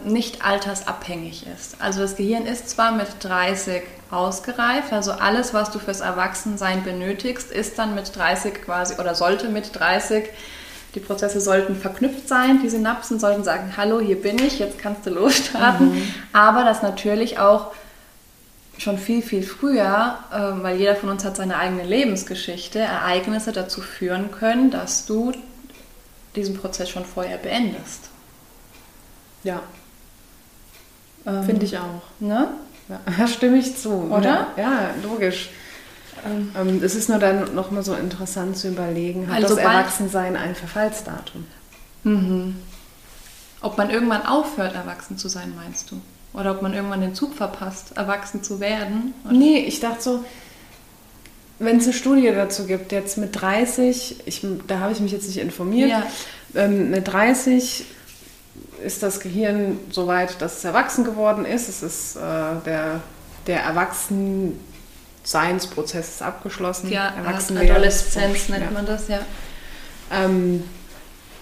nicht 0.05 0.45
altersabhängig 0.45 1.47
ist. 1.47 1.77
Also 1.81 2.00
das 2.00 2.17
Gehirn 2.17 2.47
ist 2.47 2.69
zwar 2.71 2.91
mit 2.91 3.07
30 3.21 3.83
ausgereift, 4.11 4.93
also 4.93 5.12
alles, 5.12 5.55
was 5.55 5.71
du 5.71 5.79
fürs 5.79 6.00
Erwachsensein 6.00 6.83
benötigst, 6.83 7.53
ist 7.53 7.79
dann 7.79 7.95
mit 7.95 8.17
30 8.17 8.62
quasi 8.62 9.00
oder 9.00 9.15
sollte 9.15 9.49
mit 9.49 9.79
30 9.79 10.29
die 10.95 11.00
Prozesse 11.00 11.41
sollten 11.41 11.77
verknüpft 11.77 12.29
sein, 12.29 12.61
die 12.62 12.69
Synapsen 12.69 13.21
sollten 13.21 13.45
sagen, 13.45 13.75
hallo, 13.77 14.00
hier 14.00 14.21
bin 14.21 14.39
ich, 14.39 14.59
jetzt 14.59 14.79
kannst 14.79 15.07
du 15.07 15.11
losstarten. 15.11 16.03
Aber 16.33 16.65
dass 16.65 16.83
natürlich 16.83 17.39
auch 17.39 17.73
schon 18.79 18.99
viel, 18.99 19.23
viel 19.23 19.43
früher, 19.43 20.19
ähm, 20.35 20.62
weil 20.62 20.79
jeder 20.79 20.97
von 20.97 21.11
uns 21.11 21.25
hat 21.25 21.37
seine 21.37 21.59
eigene 21.59 21.85
Lebensgeschichte, 21.85 22.79
Ereignisse 22.79 23.53
dazu 23.53 23.83
führen 23.83 24.33
können, 24.33 24.71
dass 24.71 25.07
du 25.07 25.33
diesen 26.35 26.57
Prozess 26.57 26.89
schon 26.89 27.05
vorher 27.05 27.37
beendest. 27.37 28.10
Ja, 29.44 29.62
Ähm, 31.26 31.42
finde 31.44 31.64
ich 31.66 31.76
auch. 31.78 32.02
Ne? 32.18 32.49
Ja, 32.88 33.26
stimme 33.28 33.59
ich 33.59 33.76
zu. 33.76 33.90
Oder? 33.90 34.49
Ja, 34.56 34.62
ja 34.62 34.90
logisch. 35.02 35.50
Ähm, 36.56 36.82
es 36.82 36.94
ist 36.94 37.09
nur 37.09 37.18
dann 37.18 37.54
nochmal 37.54 37.82
so 37.82 37.94
interessant 37.94 38.56
zu 38.56 38.68
überlegen, 38.68 39.28
hat 39.28 39.37
Also 39.42 39.54
das 39.54 39.64
Erwachsensein 39.64 40.37
ein 40.37 40.54
Verfallsdatum? 40.54 41.47
Ob 43.62 43.76
man 43.78 43.90
irgendwann 43.90 44.25
aufhört, 44.26 44.75
erwachsen 44.75 45.18
zu 45.18 45.28
sein, 45.28 45.52
meinst 45.56 45.90
du? 45.90 46.00
Oder 46.32 46.52
ob 46.52 46.62
man 46.62 46.73
irgendwann 46.75 47.00
den 47.00 47.14
Zug 47.14 47.35
verpasst, 47.35 47.97
erwachsen 47.97 48.42
zu 48.42 48.61
werden? 48.61 49.14
Oder- 49.25 49.35
Nee, 49.35 49.59
ich 49.66 49.80
dachte 49.80 50.02
so, 50.02 50.25
wenn 51.59 51.76
es 51.78 51.85
eine 51.85 51.92
Studie 51.92 52.30
dazu 52.35 52.64
gibt, 52.66 52.90
jetzt 52.92 53.18
mit 53.18 53.38
30, 53.40 54.23
ich, 54.26 54.47
da 54.66 54.78
habe 54.80 54.92
ich 54.92 55.00
mich 55.00 55.12
jetzt 55.12 55.26
nicht 55.26 55.38
informiert, 55.38 55.90
Ja. 55.90 56.06
ähm, 56.54 56.90
mit 56.90 57.06
30 57.09 57.85
ist 58.84 59.02
das 59.02 59.20
Gehirn 59.20 59.78
so 59.90 60.06
weit, 60.06 60.40
dass 60.40 60.58
es 60.58 60.64
erwachsen 60.64 61.04
geworden 61.04 61.44
ist. 61.44 61.68
Es 61.68 61.82
ist 61.82 62.16
äh, 62.16 62.20
der, 62.64 63.00
der 63.46 63.62
Erwachsenseinsprozess 63.62 66.08
ist 66.08 66.22
abgeschlossen. 66.22 66.90
Ja. 66.90 67.12
Adoleszenz 67.25 68.49
nennt 68.49 68.64
Ja. 68.64 68.70
man 68.70 68.87
das, 68.87 69.08
ja. 69.08 69.18
Ähm, 70.10 70.64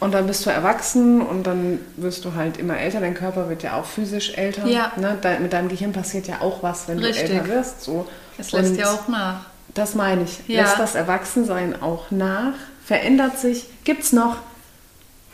und 0.00 0.14
dann 0.14 0.28
bist 0.28 0.46
du 0.46 0.50
erwachsen 0.50 1.20
und 1.20 1.44
dann 1.44 1.80
wirst 1.96 2.24
du 2.24 2.34
halt 2.34 2.56
immer 2.56 2.78
älter. 2.78 3.00
Dein 3.00 3.14
Körper 3.14 3.48
wird 3.48 3.64
ja 3.64 3.74
auch 3.74 3.84
physisch 3.84 4.34
älter. 4.36 4.64
Ja. 4.66 4.92
Ne? 4.96 5.18
Dein, 5.20 5.42
mit 5.42 5.52
deinem 5.52 5.68
Gehirn 5.68 5.92
passiert 5.92 6.28
ja 6.28 6.40
auch 6.40 6.62
was, 6.62 6.86
wenn 6.86 7.00
Richtig. 7.00 7.28
du 7.28 7.34
älter 7.34 7.48
wirst. 7.48 7.82
So. 7.82 8.06
Es 8.36 8.52
lässt 8.52 8.70
Und 8.70 8.78
ja 8.78 8.92
auch 8.92 9.08
nach. 9.08 9.46
Das 9.74 9.94
meine 9.94 10.22
ich. 10.22 10.40
Ja. 10.46 10.62
Lässt 10.62 10.78
das 10.78 10.94
Erwachsensein 10.94 11.82
auch 11.82 12.10
nach? 12.10 12.52
Verändert 12.84 13.38
sich? 13.38 13.66
Gibt 13.84 14.04
es 14.04 14.12
noch, 14.12 14.36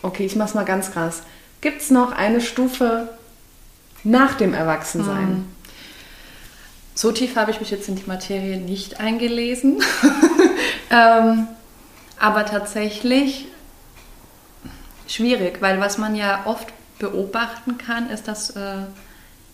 okay, 0.02 0.24
ich 0.24 0.34
mach's 0.34 0.54
mal 0.54 0.64
ganz 0.64 0.90
krass, 0.92 1.22
gibt 1.64 1.80
es 1.80 1.90
noch 1.90 2.12
eine 2.12 2.42
Stufe 2.42 3.08
nach 4.04 4.34
dem 4.34 4.52
Erwachsensein? 4.52 5.28
Hm. 5.28 5.44
So 6.94 7.10
tief 7.10 7.36
habe 7.36 7.50
ich 7.50 7.58
mich 7.58 7.70
jetzt 7.70 7.88
in 7.88 7.96
die 7.96 8.04
Materie 8.06 8.58
nicht 8.58 9.00
eingelesen. 9.00 9.82
ähm, 10.90 11.48
aber 12.20 12.44
tatsächlich 12.44 13.46
schwierig, 15.08 15.60
weil 15.60 15.80
was 15.80 15.96
man 15.96 16.14
ja 16.14 16.42
oft 16.44 16.68
beobachten 16.98 17.78
kann, 17.78 18.10
ist, 18.10 18.28
dass 18.28 18.50
äh, 18.50 18.82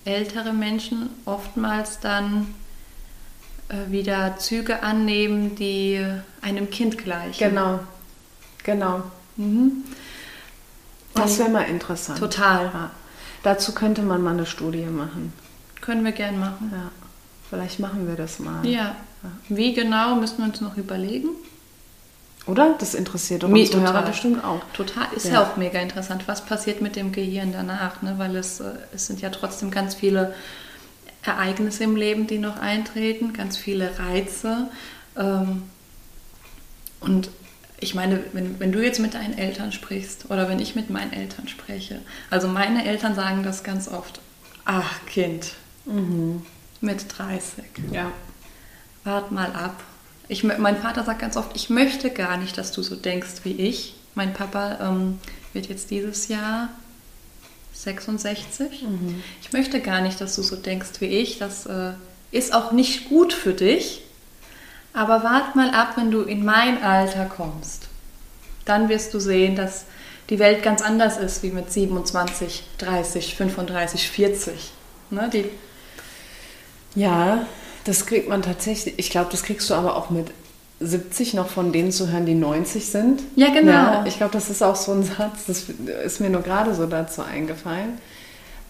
ältere 0.05 0.53
Menschen 0.53 1.11
oftmals 1.25 2.01
dann 2.01 2.53
äh, 3.69 3.91
wieder 3.93 4.37
Züge 4.37 4.83
annehmen, 4.83 5.55
die 5.55 6.05
einem 6.43 6.71
Kind 6.71 6.99
gleichen. 6.99 7.39
Genau, 7.39 7.79
genau. 8.65 9.05
Mhm. 9.37 9.85
Das 11.23 11.39
wäre 11.39 11.51
mal 11.51 11.63
interessant. 11.63 12.19
Total. 12.19 12.65
Ja. 12.67 12.91
Dazu 13.43 13.73
könnte 13.73 14.03
man 14.03 14.23
mal 14.23 14.33
eine 14.33 14.47
Studie 14.47 14.85
machen. 14.85 15.33
Können 15.81 16.05
wir 16.05 16.13
gern 16.13 16.39
machen. 16.39 16.71
Ja. 16.73 16.91
Vielleicht 17.49 17.81
machen 17.81 18.07
wir 18.07 18.17
das 18.17 18.39
mal. 18.39 18.65
Ja. 18.67 18.97
Wie 19.49 19.75
genau, 19.75 20.17
müssen 20.17 20.39
wir 20.39 20.45
uns 20.45 20.61
noch 20.61 20.77
überlegen. 20.77 21.29
Oder? 22.47 22.75
Das 22.79 22.95
interessiert 22.95 23.43
doch 23.43 23.49
unsere 23.49 23.81
Hörer 23.81 23.93
total. 23.93 24.07
bestimmt 24.07 24.45
auch. 24.45 24.61
Total, 24.73 25.07
ist 25.15 25.27
ja. 25.27 25.35
Ja. 25.35 25.43
auch 25.43 25.57
mega 25.57 25.79
interessant. 25.79 26.27
Was 26.27 26.45
passiert 26.45 26.81
mit 26.81 26.97
dem 26.97 27.13
Gehirn 27.13 27.53
danach? 27.53 28.03
Ne? 28.03 28.15
Weil 28.17 28.37
es, 28.37 28.61
äh, 28.61 28.73
es 28.95 29.07
sind 29.07 29.21
ja 29.21 29.31
trotzdem 29.31 29.71
ganz 29.71 29.95
viele 29.95 30.35
Ereignisse 31.23 31.85
im 31.85 31.97
Leben, 31.97 32.27
die 32.27 32.39
noch 32.39 32.59
eintreten, 32.59 33.33
ganz 33.33 33.57
viele 33.57 33.99
Reize. 33.99 34.69
Ähm, 35.17 35.65
und 37.01 37.31
ich 37.81 37.95
meine, 37.95 38.23
wenn, 38.33 38.61
wenn 38.61 38.73
du 38.73 38.85
jetzt 38.85 39.01
mit 39.01 39.15
deinen 39.15 39.37
Eltern 39.37 39.73
sprichst 39.73 40.31
oder 40.31 40.49
wenn 40.49 40.59
ich 40.59 40.77
mit 40.77 40.91
meinen 40.91 41.13
Eltern 41.13 41.49
spreche, 41.49 42.01
also 42.29 42.47
meine 42.47 42.85
Eltern 42.85 43.15
sagen 43.15 43.43
das 43.43 43.65
ganz 43.65 43.89
oft, 43.89 44.21
ach 44.65 45.05
Kind, 45.07 45.55
mit 46.81 47.07
30. 47.19 47.65
Ja. 47.93 48.13
wart 49.05 49.33
mal 49.33 49.53
ab. 49.53 49.83
Ich, 50.29 50.45
mein 50.45 50.77
Vater 50.77 51.05
sagt 51.05 51.21
ganz 51.21 51.37
oft, 51.37 51.57
ich 51.57 51.71
möchte 51.71 52.11
gar 52.11 52.37
nicht, 52.37 52.57
dass 52.57 52.73
du 52.73 52.83
so 52.83 52.95
denkst 52.95 53.41
wie 53.45 53.53
ich. 53.53 53.97
Mein 54.15 54.33
Papa 54.33 54.79
ähm, 54.81 55.19
wird 55.53 55.69
jetzt 55.69 55.91
dieses 55.91 56.29
Jahr 56.29 56.69
66. 57.73 58.83
Mhm. 58.83 59.23
Ich 59.43 59.53
möchte 59.53 59.81
gar 59.81 60.03
nicht, 60.03 60.21
dass 60.21 60.37
du 60.37 60.43
so 60.43 60.55
denkst 60.57 61.01
wie 61.01 61.07
ich. 61.07 61.39
Das 61.39 61.67
äh, 61.67 61.93
ist 62.31 62.53
auch 62.53 62.73
nicht 62.73 63.09
gut 63.09 63.33
für 63.33 63.55
dich. 63.55 64.03
Aber 64.93 65.23
wart 65.23 65.57
mal 65.57 65.71
ab, 65.71 65.93
wenn 65.97 66.11
du 66.11 66.23
in 66.23 66.45
mein 66.45 66.83
Alter 66.83 67.27
kommst. 67.27 67.89
Dann 68.65 68.89
wirst 68.89 69.15
du 69.15 69.21
sehen, 69.21 69.57
dass 69.57 69.85
die 70.29 70.39
Welt 70.39 70.63
ganz 70.63 70.83
anders 70.83 71.17
ist 71.17 71.43
wie 71.43 71.51
mit 71.51 71.73
27, 71.73 72.65
30, 72.79 73.35
35, 73.35 74.09
40. 74.09 74.73
Ne? 75.11 75.31
Die 75.33 75.51
ja, 76.95 77.47
das 77.85 78.07
kriegt 78.07 78.29
man 78.29 78.43
tatsächlich. 78.43 78.95
Ich 78.99 79.11
glaube, 79.11 79.29
das 79.31 79.43
kriegst 79.43 79.71
du 79.71 79.75
aber 79.75 79.97
auch 79.97 80.11
mit 80.11 80.29
70 80.81 81.35
noch 81.35 81.49
von 81.49 81.73
denen 81.73 81.93
zu 81.93 82.09
hören, 82.09 82.27
die 82.27 82.35
90 82.35 82.87
sind. 82.87 83.23
Ja, 83.37 83.49
genau. 83.51 83.73
Ja, 83.73 84.05
ich 84.07 84.17
glaube, 84.17 84.33
das 84.33 84.51
ist 84.51 84.63
auch 84.63 84.77
so 84.77 84.93
ein 84.93 85.05
Satz, 85.05 85.45
das 85.47 85.67
ist 86.05 86.21
mir 86.21 86.31
nur 86.31 86.43
gerade 86.43 86.75
so 86.75 86.87
dazu 86.87 87.23
eingefallen. 87.23 87.99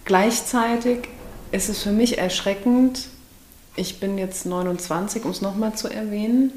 Gleichzeitig 0.04 1.08
ist 1.52 1.68
es 1.68 1.82
für 1.82 1.92
mich 1.92 2.18
erschreckend, 2.18 3.08
ich 3.76 4.00
bin 4.00 4.18
jetzt 4.18 4.46
29, 4.46 5.24
um 5.24 5.30
es 5.30 5.40
nochmal 5.40 5.74
zu 5.74 5.88
erwähnen. 5.88 6.52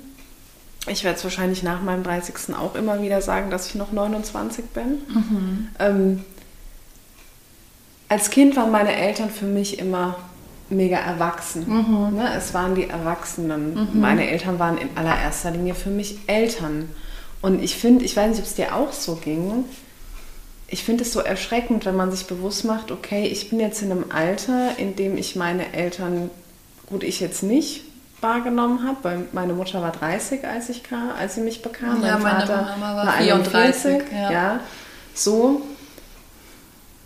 Ich 0.87 1.03
werde 1.03 1.17
es 1.17 1.23
wahrscheinlich 1.23 1.63
nach 1.63 1.81
meinem 1.81 2.03
30. 2.03 2.55
auch 2.55 2.75
immer 2.75 3.01
wieder 3.01 3.21
sagen, 3.21 3.49
dass 3.49 3.67
ich 3.67 3.75
noch 3.75 3.91
29 3.91 4.65
bin. 4.65 5.01
Mhm. 5.07 5.67
Ähm, 5.79 6.25
als 8.09 8.29
Kind 8.29 8.55
waren 8.55 8.71
meine 8.71 8.93
Eltern 8.93 9.29
für 9.29 9.45
mich 9.45 9.79
immer 9.79 10.17
mega 10.69 10.97
erwachsen. 10.97 11.65
Mhm. 11.67 12.17
Ne? 12.17 12.33
Es 12.35 12.53
waren 12.53 12.75
die 12.75 12.89
Erwachsenen. 12.89 13.73
Mhm. 13.73 14.01
Meine 14.01 14.29
Eltern 14.29 14.59
waren 14.59 14.77
in 14.77 14.89
allererster 14.95 15.51
Linie 15.51 15.75
für 15.75 15.89
mich 15.89 16.17
Eltern. 16.27 16.89
Und 17.41 17.63
ich 17.63 17.75
finde, 17.75 18.03
ich 18.03 18.15
weiß 18.15 18.29
nicht, 18.29 18.39
ob 18.39 18.45
es 18.45 18.55
dir 18.55 18.75
auch 18.75 18.91
so 18.91 19.15
ging, 19.15 19.65
ich 20.73 20.83
finde 20.83 21.03
es 21.03 21.13
so 21.13 21.19
erschreckend, 21.19 21.85
wenn 21.85 21.95
man 21.95 22.11
sich 22.11 22.25
bewusst 22.25 22.65
macht, 22.65 22.89
okay, 22.89 23.27
ich 23.27 23.51
bin 23.51 23.59
jetzt 23.59 23.83
in 23.83 23.91
einem 23.91 24.05
Alter, 24.09 24.77
in 24.77 24.95
dem 24.95 25.17
ich 25.17 25.35
meine 25.35 25.71
Eltern, 25.73 26.31
gut, 26.93 27.03
ich 27.03 27.19
jetzt 27.19 27.43
nicht 27.43 27.81
wahrgenommen 28.21 28.87
habe, 28.87 28.97
weil 29.01 29.25
meine 29.33 29.53
Mutter 29.53 29.81
war 29.81 29.91
30, 29.91 30.47
als 30.47 30.69
ich 30.69 30.83
kam, 30.83 31.09
als 31.19 31.35
sie 31.35 31.41
mich 31.41 31.61
bekam. 31.61 32.01
Ja, 32.03 32.17
mein 32.17 32.39
Vater 32.39 32.61
Mama 32.77 32.95
war, 32.95 33.05
war 33.07 33.13
34. 33.13 34.03
Ja. 34.11 34.31
ja. 34.31 34.59
so. 35.13 35.61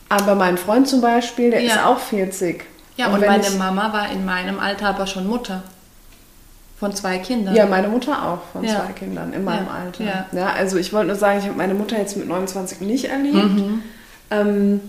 Aber 0.10 0.36
mein 0.36 0.58
Freund 0.58 0.88
zum 0.88 1.02
Beispiel, 1.02 1.52
der 1.52 1.62
ja. 1.62 1.74
ist 1.74 1.84
auch 1.84 2.00
40. 2.00 2.64
Ja, 2.98 3.08
und, 3.08 3.16
und 3.16 3.26
meine 3.26 3.50
Mama 3.52 3.92
war 3.92 4.12
in 4.12 4.26
meinem 4.26 4.60
Alter 4.60 4.90
aber 4.90 5.08
schon 5.08 5.28
Mutter. 5.28 5.64
Von 6.80 6.94
zwei 6.94 7.18
Kindern. 7.18 7.56
Ja, 7.56 7.66
meine 7.66 7.88
Mutter 7.88 8.24
auch 8.24 8.40
von 8.54 8.64
ja. 8.64 8.76
zwei 8.76 8.94
Kindern 8.94 9.34
in 9.34 9.44
meinem. 9.44 9.68
Alter. 9.68 10.04
Ja. 10.04 10.26
ja. 10.32 10.54
also 10.54 10.78
ich 10.78 10.94
wollte 10.94 11.08
nur 11.08 11.16
sagen, 11.16 11.40
ich 11.40 11.46
habe 11.46 11.58
meine 11.58 11.74
Mutter 11.74 11.98
jetzt 11.98 12.16
mit 12.18 12.28
29 12.28 12.82
nicht 12.82 13.06
erlebt. 13.06 13.36
Mhm. 13.36 13.82
Ähm, 14.30 14.82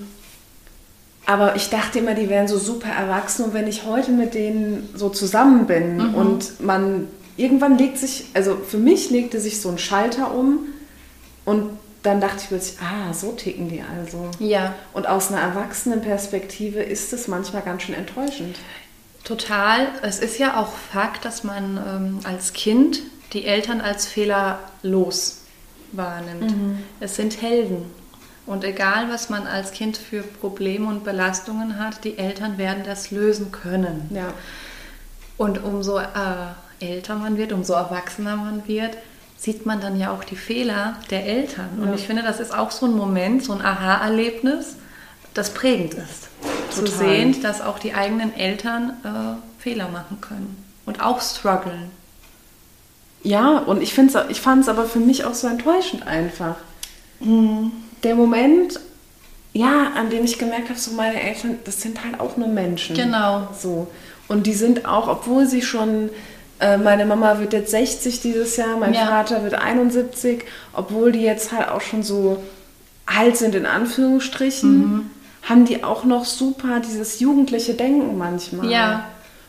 aber 1.28 1.56
ich 1.56 1.68
dachte 1.68 1.99
immer, 1.99 2.14
die 2.14 2.30
wären 2.30 2.49
so 2.49 2.56
super 2.56 2.88
erwachsen 2.88 3.44
und 3.44 3.52
wenn 3.52 3.68
ich 3.68 3.85
heute 3.85 4.12
mit 4.12 4.32
denen 4.32 4.88
so 4.94 5.11
zusammen 5.11 5.66
bin 5.66 5.97
mhm. 5.97 6.14
und 6.14 6.61
man 6.61 7.06
irgendwann 7.37 7.76
legt 7.76 7.99
sich, 7.99 8.25
also 8.32 8.56
für 8.56 8.78
mich 8.78 9.11
legte 9.11 9.38
sich 9.38 9.61
so 9.61 9.68
ein 9.68 9.76
Schalter 9.76 10.35
um 10.35 10.61
und 11.44 11.68
dann 12.02 12.23
dachte 12.23 12.38
ich 12.40 12.49
plötzlich, 12.49 12.78
ah, 12.80 13.12
so 13.12 13.32
ticken 13.32 13.68
die 13.68 13.82
also. 13.82 14.30
Ja. 14.38 14.75
Und 14.94 15.06
aus 15.06 15.30
einer 15.30 15.42
Erwachsenenperspektive 15.42 16.80
ist 16.80 17.12
es 17.12 17.28
manchmal 17.28 17.61
ganz 17.61 17.82
schön 17.82 17.94
enttäuschend. 17.94 18.56
Total. 19.23 19.88
Es 20.00 20.20
ist 20.20 20.38
ja 20.38 20.58
auch 20.58 20.73
Fakt, 20.73 21.26
dass 21.26 21.44
man 21.44 21.76
ähm, 21.76 22.20
als 22.25 22.54
Kind 22.54 23.02
die 23.35 23.44
Eltern 23.44 23.82
als 23.82 24.06
fehlerlos 24.06 25.42
wahrnimmt. 25.92 26.56
Mhm. 26.56 26.78
Es 27.00 27.16
sind 27.16 27.42
Helden. 27.42 27.98
Und 28.49 28.64
egal, 28.64 29.11
was 29.11 29.28
man 29.28 29.47
als 29.47 29.73
Kind 29.73 29.99
für 29.99 30.23
Probleme 30.23 30.87
und 30.87 31.05
Belastungen 31.05 31.78
hat, 31.78 32.02
die 32.05 32.17
Eltern 32.17 32.57
werden 32.57 32.83
das 32.83 33.11
lösen 33.11 33.52
können. 33.52 34.09
Ja. 34.11 34.33
Und 35.37 35.62
umso 35.62 35.99
äh, 35.99 36.07
älter 36.81 37.17
man 37.17 37.37
wird, 37.37 37.52
umso 37.52 37.75
erwachsener 37.75 38.37
man 38.37 38.67
wird, 38.67 38.97
sieht 39.37 39.67
man 39.67 39.83
dann 39.83 40.00
ja 40.00 40.12
auch 40.12 40.25
die 40.25 40.35
Fehler 40.35 40.97
der 41.11 41.26
Eltern. 41.26 41.69
Und 41.78 41.88
ja. 41.88 41.95
ich 41.95 42.06
finde, 42.06 42.23
das 42.23 42.41
ist 42.41 42.56
auch 42.56 42.71
so 42.71 42.87
ein 42.87 42.97
Moment, 42.97 43.45
so 43.45 43.52
ein 43.52 43.61
Aha-Erlebnis, 43.61 44.76
das 45.34 45.52
prägend 45.52 45.93
ist. 45.93 46.28
Total. 46.71 46.71
Zu 46.71 46.87
sehen, 46.87 47.43
dass 47.43 47.61
auch 47.61 47.78
die 47.78 47.93
eigenen 47.93 48.34
Eltern 48.34 48.95
äh, 49.04 49.63
Fehler 49.63 49.89
machen 49.89 50.23
können 50.23 50.65
und 50.87 51.02
auch 51.02 51.21
strugglen. 51.21 51.91
Ja, 53.23 53.58
und 53.58 53.82
ich, 53.82 53.97
ich 54.30 54.41
fand 54.41 54.63
es 54.63 54.69
aber 54.71 54.87
für 54.87 55.00
mich 55.00 55.26
auch 55.26 55.34
so 55.34 55.49
enttäuschend 55.49 56.06
einfach. 56.06 56.56
Mhm. 57.21 57.73
Der 58.02 58.15
Moment, 58.15 58.78
ja, 59.52 59.93
an 59.95 60.11
dem 60.11 60.25
ich 60.25 60.39
gemerkt 60.39 60.69
habe, 60.69 60.78
so 60.78 60.93
meine 60.93 61.21
Eltern, 61.21 61.58
das 61.65 61.82
sind 61.82 62.04
halt 62.04 62.21
auch 62.21 62.37
nur 62.37 62.49
Menschen. 62.49 62.97
Genau. 62.97 63.49
So. 63.58 63.89
Und 64.28 64.47
die 64.47 64.54
sind 64.54 64.87
auch, 64.87 65.08
obwohl 65.08 65.47
sie 65.47 65.63
schon 65.63 66.11
äh, 66.61 66.76
meine 66.76 67.06
Mama 67.06 67.39
wird 67.39 67.52
jetzt 67.52 67.71
60 67.71 68.21
dieses 68.21 68.56
Jahr, 68.56 68.76
mein 68.76 68.95
ja. 68.95 69.06
Vater 69.06 69.43
wird 69.43 69.54
71, 69.54 70.45
obwohl 70.73 71.13
die 71.13 71.23
jetzt 71.23 71.52
halt 71.52 71.69
auch 71.69 71.80
schon 71.80 72.02
so 72.02 72.43
alt 73.06 73.37
sind, 73.37 73.54
in 73.54 73.67
Anführungsstrichen, 73.67 74.78
mhm. 74.78 75.11
haben 75.43 75.65
die 75.65 75.84
auch 75.84 76.04
noch 76.04 76.25
super 76.25 76.80
dieses 76.80 77.21
jugendliche 77.21 77.75
Denken 77.75 78.19
manchmal. 78.19 78.71
Ja. 78.71 79.04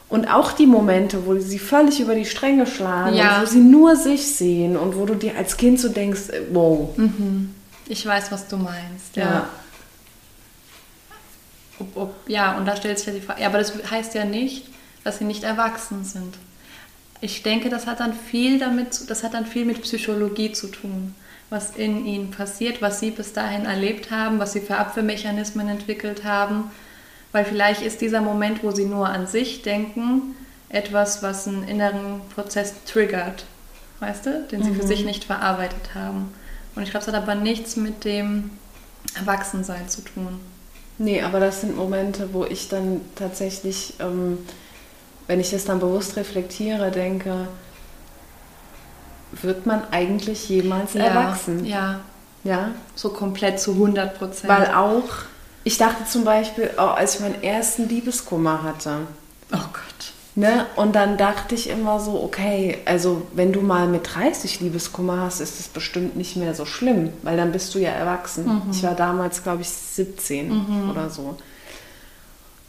Und 0.08 0.32
auch 0.32 0.54
die 0.54 0.66
Momente, 0.66 1.26
wo 1.26 1.38
sie 1.38 1.60
völlig 1.60 2.00
über 2.00 2.16
die 2.16 2.26
Stränge 2.26 2.66
schlagen, 2.66 3.16
ja. 3.16 3.42
wo 3.42 3.46
sie 3.46 3.60
nur 3.60 3.96
sich 3.96 4.36
sehen 4.36 4.76
und 4.76 4.96
wo 4.96 5.06
du 5.06 5.14
dir 5.14 5.34
als 5.38 5.58
Kind 5.58 5.80
so 5.80 5.90
denkst, 5.90 6.30
äh, 6.30 6.42
wow. 6.52 6.90
Mhm. 6.98 7.54
Ich 7.90 8.06
weiß, 8.06 8.32
was 8.32 8.48
du 8.48 8.56
meinst. 8.56 9.18
Ja. 9.18 9.24
ja. 9.26 9.50
Ob, 11.80 11.98
ob, 11.98 12.30
ja, 12.30 12.58
und 12.58 12.66
da 12.66 12.78
stellt 12.78 12.98
sich 12.98 13.08
ja 13.08 13.14
die 13.14 13.22
Frage, 13.22 13.42
ja, 13.42 13.48
aber 13.48 13.58
das 13.58 13.74
heißt 13.90 14.14
ja 14.14 14.24
nicht, 14.24 14.68
dass 15.04 15.18
sie 15.18 15.26
nicht 15.26 15.44
erwachsen 15.44 16.06
sind 16.06 16.36
ich 17.22 17.44
denke, 17.44 17.70
das 17.70 17.86
hat 17.88 18.00
dann 18.00 18.14
viel 18.14 18.60
damit, 18.60 19.10
das 19.10 19.24
hat 19.24 19.34
dann 19.34 19.46
viel 19.46 19.66
mit 19.66 19.82
Psychologie 19.82 20.52
zu 20.54 20.68
tun, 20.68 21.16
was 21.50 21.72
in 21.72 22.06
ihnen 22.06 22.32
passiert, 22.32 22.82
was 22.82 23.00
sie 23.00 23.12
bis 23.12 23.34
dahin 23.34 23.66
erlebt 23.66 24.12
haben, 24.12 24.40
was 24.40 24.54
sie 24.54 24.62
für 24.62 24.78
Abwehrmechanismen 24.78 25.68
entwickelt 25.68 26.24
haben. 26.24 26.72
Weil 27.32 27.46
vielleicht 27.46 27.82
ist 27.82 28.02
dieser 28.02 28.22
Moment, 28.22 28.64
wo 28.64 28.72
sie 28.72 28.86
nur 28.86 29.10
an 29.10 29.28
sich 29.28 29.62
denken, 29.62 30.36
etwas, 30.70 31.22
was 31.22 31.48
einen 31.48 31.68
inneren 31.68 32.22
Prozess 32.34 32.74
triggert, 32.86 33.46
weißt 34.00 34.26
du, 34.26 34.48
den 34.52 34.64
sie 34.64 34.72
mhm. 34.72 34.76
für 34.80 34.88
sich 34.88 35.04
nicht 35.04 35.26
verarbeitet 35.26 35.94
haben. 35.94 36.34
Und 36.76 36.84
ich 36.84 36.92
glaube, 36.92 37.06
es 37.06 37.14
hat 37.14 37.22
aber 37.22 37.36
nichts 37.36 37.76
mit 37.76 38.06
dem 38.06 38.52
Erwachsensein 39.16 39.90
zu 39.90 40.02
tun. 40.02 40.40
Nee, 40.98 41.22
aber 41.22 41.40
das 41.40 41.62
sind 41.62 41.76
Momente, 41.78 42.34
wo 42.34 42.46
ich 42.46 42.68
dann 42.68 43.02
tatsächlich 43.16 43.94
ähm, 44.00 44.40
wenn 45.30 45.40
ich 45.40 45.52
das 45.52 45.64
dann 45.64 45.80
bewusst 45.80 46.16
reflektiere, 46.16 46.90
denke, 46.90 47.48
wird 49.32 49.68
man 49.68 49.84
eigentlich 49.92 50.50
jemals 50.50 50.96
ja, 50.96 51.04
erwachsen? 51.04 51.66
Ja. 51.66 52.00
Ja. 52.44 52.72
So 52.96 53.10
komplett 53.10 53.60
zu 53.60 53.74
100 53.74 54.18
Prozent. 54.18 54.52
Weil 54.52 54.74
auch, 54.74 55.04
ich 55.64 55.78
dachte 55.78 56.06
zum 56.06 56.24
Beispiel, 56.24 56.72
oh, 56.78 56.82
als 56.82 57.16
ich 57.16 57.22
meinen 57.22 57.44
ersten 57.44 57.88
Liebeskummer 57.88 58.64
hatte. 58.64 59.02
Ne? 60.40 60.68
Und 60.78 60.96
dann 60.96 61.18
dachte 61.18 61.54
ich 61.54 61.70
immer 61.70 62.00
so, 62.00 62.24
okay, 62.24 62.78
also 62.86 63.24
wenn 63.34 63.52
du 63.52 63.60
mal 63.60 63.88
mit 63.88 64.16
30 64.16 64.62
Liebeskummer 64.62 65.20
hast, 65.20 65.42
ist 65.42 65.60
es 65.60 65.68
bestimmt 65.68 66.16
nicht 66.16 66.38
mehr 66.38 66.56
so 66.56 66.64
schlimm, 66.64 67.10
weil 67.24 67.36
dann 67.36 67.52
bist 67.52 67.76
du 67.76 67.80
ja 67.80 67.90
erwachsen. 67.90 68.46
Mhm. 68.46 68.62
Ich 68.72 68.82
war 68.82 68.96
damals, 68.96 69.44
glaube 69.44 69.64
ich, 69.64 69.70
17 69.70 70.48
mhm. 70.48 70.92
oder 70.92 71.10
so. 71.10 71.36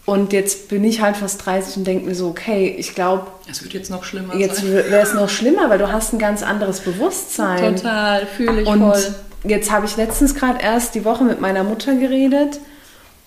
Und 0.04 0.32
jetzt 0.32 0.68
bin 0.68 0.82
ich 0.82 1.00
halt 1.00 1.16
fast 1.16 1.46
30 1.46 1.76
und 1.76 1.86
denke 1.86 2.06
mir 2.06 2.16
so, 2.16 2.26
okay, 2.26 2.74
ich 2.76 2.96
glaube. 2.96 3.28
Es 3.48 3.62
wird 3.62 3.72
jetzt 3.72 3.88
noch 3.88 4.02
schlimmer. 4.02 4.34
Jetzt 4.34 4.66
wäre 4.66 5.00
es 5.00 5.14
noch 5.14 5.28
schlimmer, 5.28 5.70
weil 5.70 5.78
du 5.78 5.92
hast 5.92 6.12
ein 6.12 6.18
ganz 6.18 6.42
anderes 6.42 6.80
Bewusstsein. 6.80 7.76
Total, 7.76 8.26
fühle 8.26 8.62
ich 8.62 8.66
und 8.66 8.80
voll. 8.80 9.14
Jetzt 9.44 9.70
habe 9.70 9.86
ich 9.86 9.96
letztens 9.96 10.34
gerade 10.34 10.60
erst 10.60 10.96
die 10.96 11.04
Woche 11.04 11.22
mit 11.22 11.40
meiner 11.40 11.62
Mutter 11.62 11.94
geredet 11.94 12.58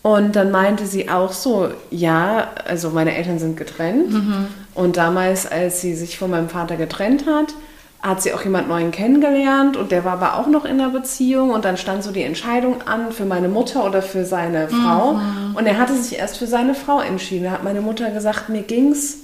und 0.03 0.35
dann 0.35 0.51
meinte 0.51 0.85
sie 0.85 1.09
auch 1.09 1.31
so, 1.31 1.69
ja, 1.89 2.49
also 2.67 2.89
meine 2.89 3.15
Eltern 3.15 3.39
sind 3.39 3.57
getrennt. 3.57 4.11
Mhm. 4.11 4.47
und 4.75 4.97
damals, 4.97 5.49
als 5.49 5.81
sie 5.81 5.95
sich 5.95 6.19
von 6.19 6.29
meinem 6.29 6.49
Vater 6.49 6.75
getrennt 6.75 7.25
hat, 7.25 7.53
hat 8.01 8.21
sie 8.21 8.33
auch 8.33 8.43
jemand 8.43 8.67
Neuen 8.67 8.91
kennengelernt 8.91 9.77
und 9.77 9.93
der 9.93 10.03
war 10.03 10.13
aber 10.13 10.37
auch 10.37 10.47
noch 10.47 10.65
in 10.65 10.81
einer 10.81 10.89
Beziehung. 10.89 11.51
Und 11.51 11.63
dann 11.63 11.77
stand 11.77 12.03
so 12.03 12.11
die 12.11 12.23
Entscheidung 12.23 12.81
an 12.85 13.13
für 13.13 13.23
meine 13.23 13.47
Mutter 13.47 13.85
oder 13.85 14.01
für 14.01 14.25
seine 14.25 14.67
Frau. 14.67 15.13
Mhm. 15.13 15.55
und 15.55 15.65
er 15.65 15.77
hatte 15.79 15.95
sich 15.95 16.19
erst 16.19 16.37
für 16.37 16.47
seine 16.47 16.75
Frau 16.75 16.99
entschieden. 16.99 17.45
Da 17.45 17.51
hat 17.51 17.63
meine 17.63 17.79
Mutter 17.79 18.11
gesagt, 18.11 18.49
mir 18.49 18.63
ging's 18.63 19.19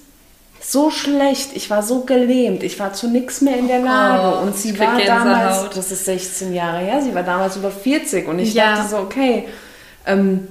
so 0.62 0.92
schlecht, 0.92 1.50
ich 1.56 1.70
war 1.70 1.84
so 1.84 2.02
gelähmt, 2.02 2.64
ich 2.64 2.80
war 2.80 2.94
zu 2.94 3.10
nichts 3.10 3.42
mehr 3.42 3.58
in 3.58 3.68
der 3.68 3.80
Lage. 3.80 4.38
Oh, 4.38 4.44
und 4.44 4.56
sie 4.56 4.78
war 4.80 4.98
damals, 5.06 5.70
das 5.76 5.92
ist 5.92 6.06
16 6.06 6.54
Jahre 6.54 6.80
her, 6.80 7.02
sie 7.02 7.14
war 7.14 7.24
damals 7.24 7.58
über 7.58 7.72
40 7.72 8.28
und 8.28 8.40
ich 8.40 8.54
ja. 8.54 8.76
dachte 8.76 8.90
so, 8.90 8.98
okay, 8.98 9.46
ähm, 10.06 10.48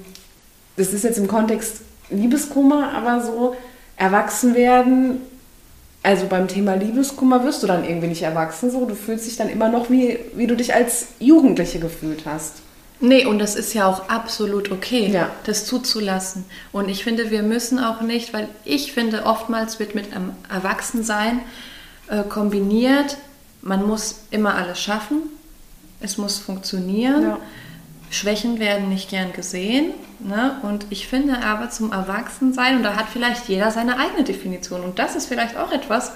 das 0.79 0.93
ist 0.93 1.05
jetzt 1.05 1.19
im 1.19 1.29
Kontext 1.29 1.83
Liebeskummer, 2.11 2.93
aber 2.95 3.23
so 3.23 3.55
erwachsen 3.97 4.55
werden 4.55 5.21
also 6.03 6.27
beim 6.27 6.49
Thema 6.49 6.75
Liebeskummer 6.75 7.45
wirst 7.45 7.63
du 7.63 7.67
dann 7.67 7.85
irgendwie 7.85 8.07
nicht 8.07 8.23
erwachsen, 8.23 8.71
so. 8.71 8.87
Du 8.87 8.95
fühlst 8.95 9.27
dich 9.27 9.37
dann 9.37 9.49
immer 9.49 9.69
noch 9.69 9.91
wie, 9.91 10.19
wie 10.35 10.47
du 10.47 10.57
dich 10.57 10.75
als 10.75 11.09
Jugendliche 11.19 11.81
gefühlt 11.81 12.23
hast. 12.25 12.55
Nee, 13.01 13.27
und 13.27 13.39
das 13.39 13.55
ist 13.55 13.75
ja 13.75 13.87
auch 13.87 14.09
absolut 14.09 14.73
okay, 14.73 15.09
Ja. 15.09 15.31
das 15.45 15.67
zuzulassen. 15.67 16.45
Und 16.73 16.89
ich 16.89 17.05
finde, 17.05 17.31
wir 17.31 17.43
müssen 17.43 17.79
auch 17.79 18.01
nicht, 18.01 18.33
weil 18.33 18.49
ich 18.65 18.93
finde, 18.93 19.25
oftmals 19.25 19.79
wird 19.79 19.95
mit 19.95 20.13
einem 20.15 20.33
Erwachsensein 20.49 21.41
äh, 22.09 22.23
kombiniert, 22.23 23.19
man 23.63 23.87
muss 23.87 24.21
immer 24.31 24.55
alles 24.55 24.81
schaffen, 24.81 25.23
es 26.01 26.17
muss 26.17 26.39
funktionieren, 26.39 27.23
Ja. 27.23 27.39
Schwächen 28.11 28.59
werden 28.59 28.89
nicht 28.89 29.11
gern 29.11 29.33
gesehen. 29.33 29.93
Ne? 30.19 30.57
Und 30.63 30.87
ich 30.91 31.09
finde 31.09 31.43
aber 31.45 31.71
zum 31.71 31.93
Erwachsensein, 31.93 32.79
und 32.79 32.83
da 32.83 32.97
hat 32.97 33.07
vielleicht 33.13 33.49
jeder 33.49 33.71
seine 33.71 33.99
eigene 33.99 34.25
Definition, 34.25 34.83
und 34.83 34.99
das 34.99 35.15
ist 35.15 35.27
vielleicht 35.27 35.57
auch 35.57 35.73
etwas, 35.73 36.13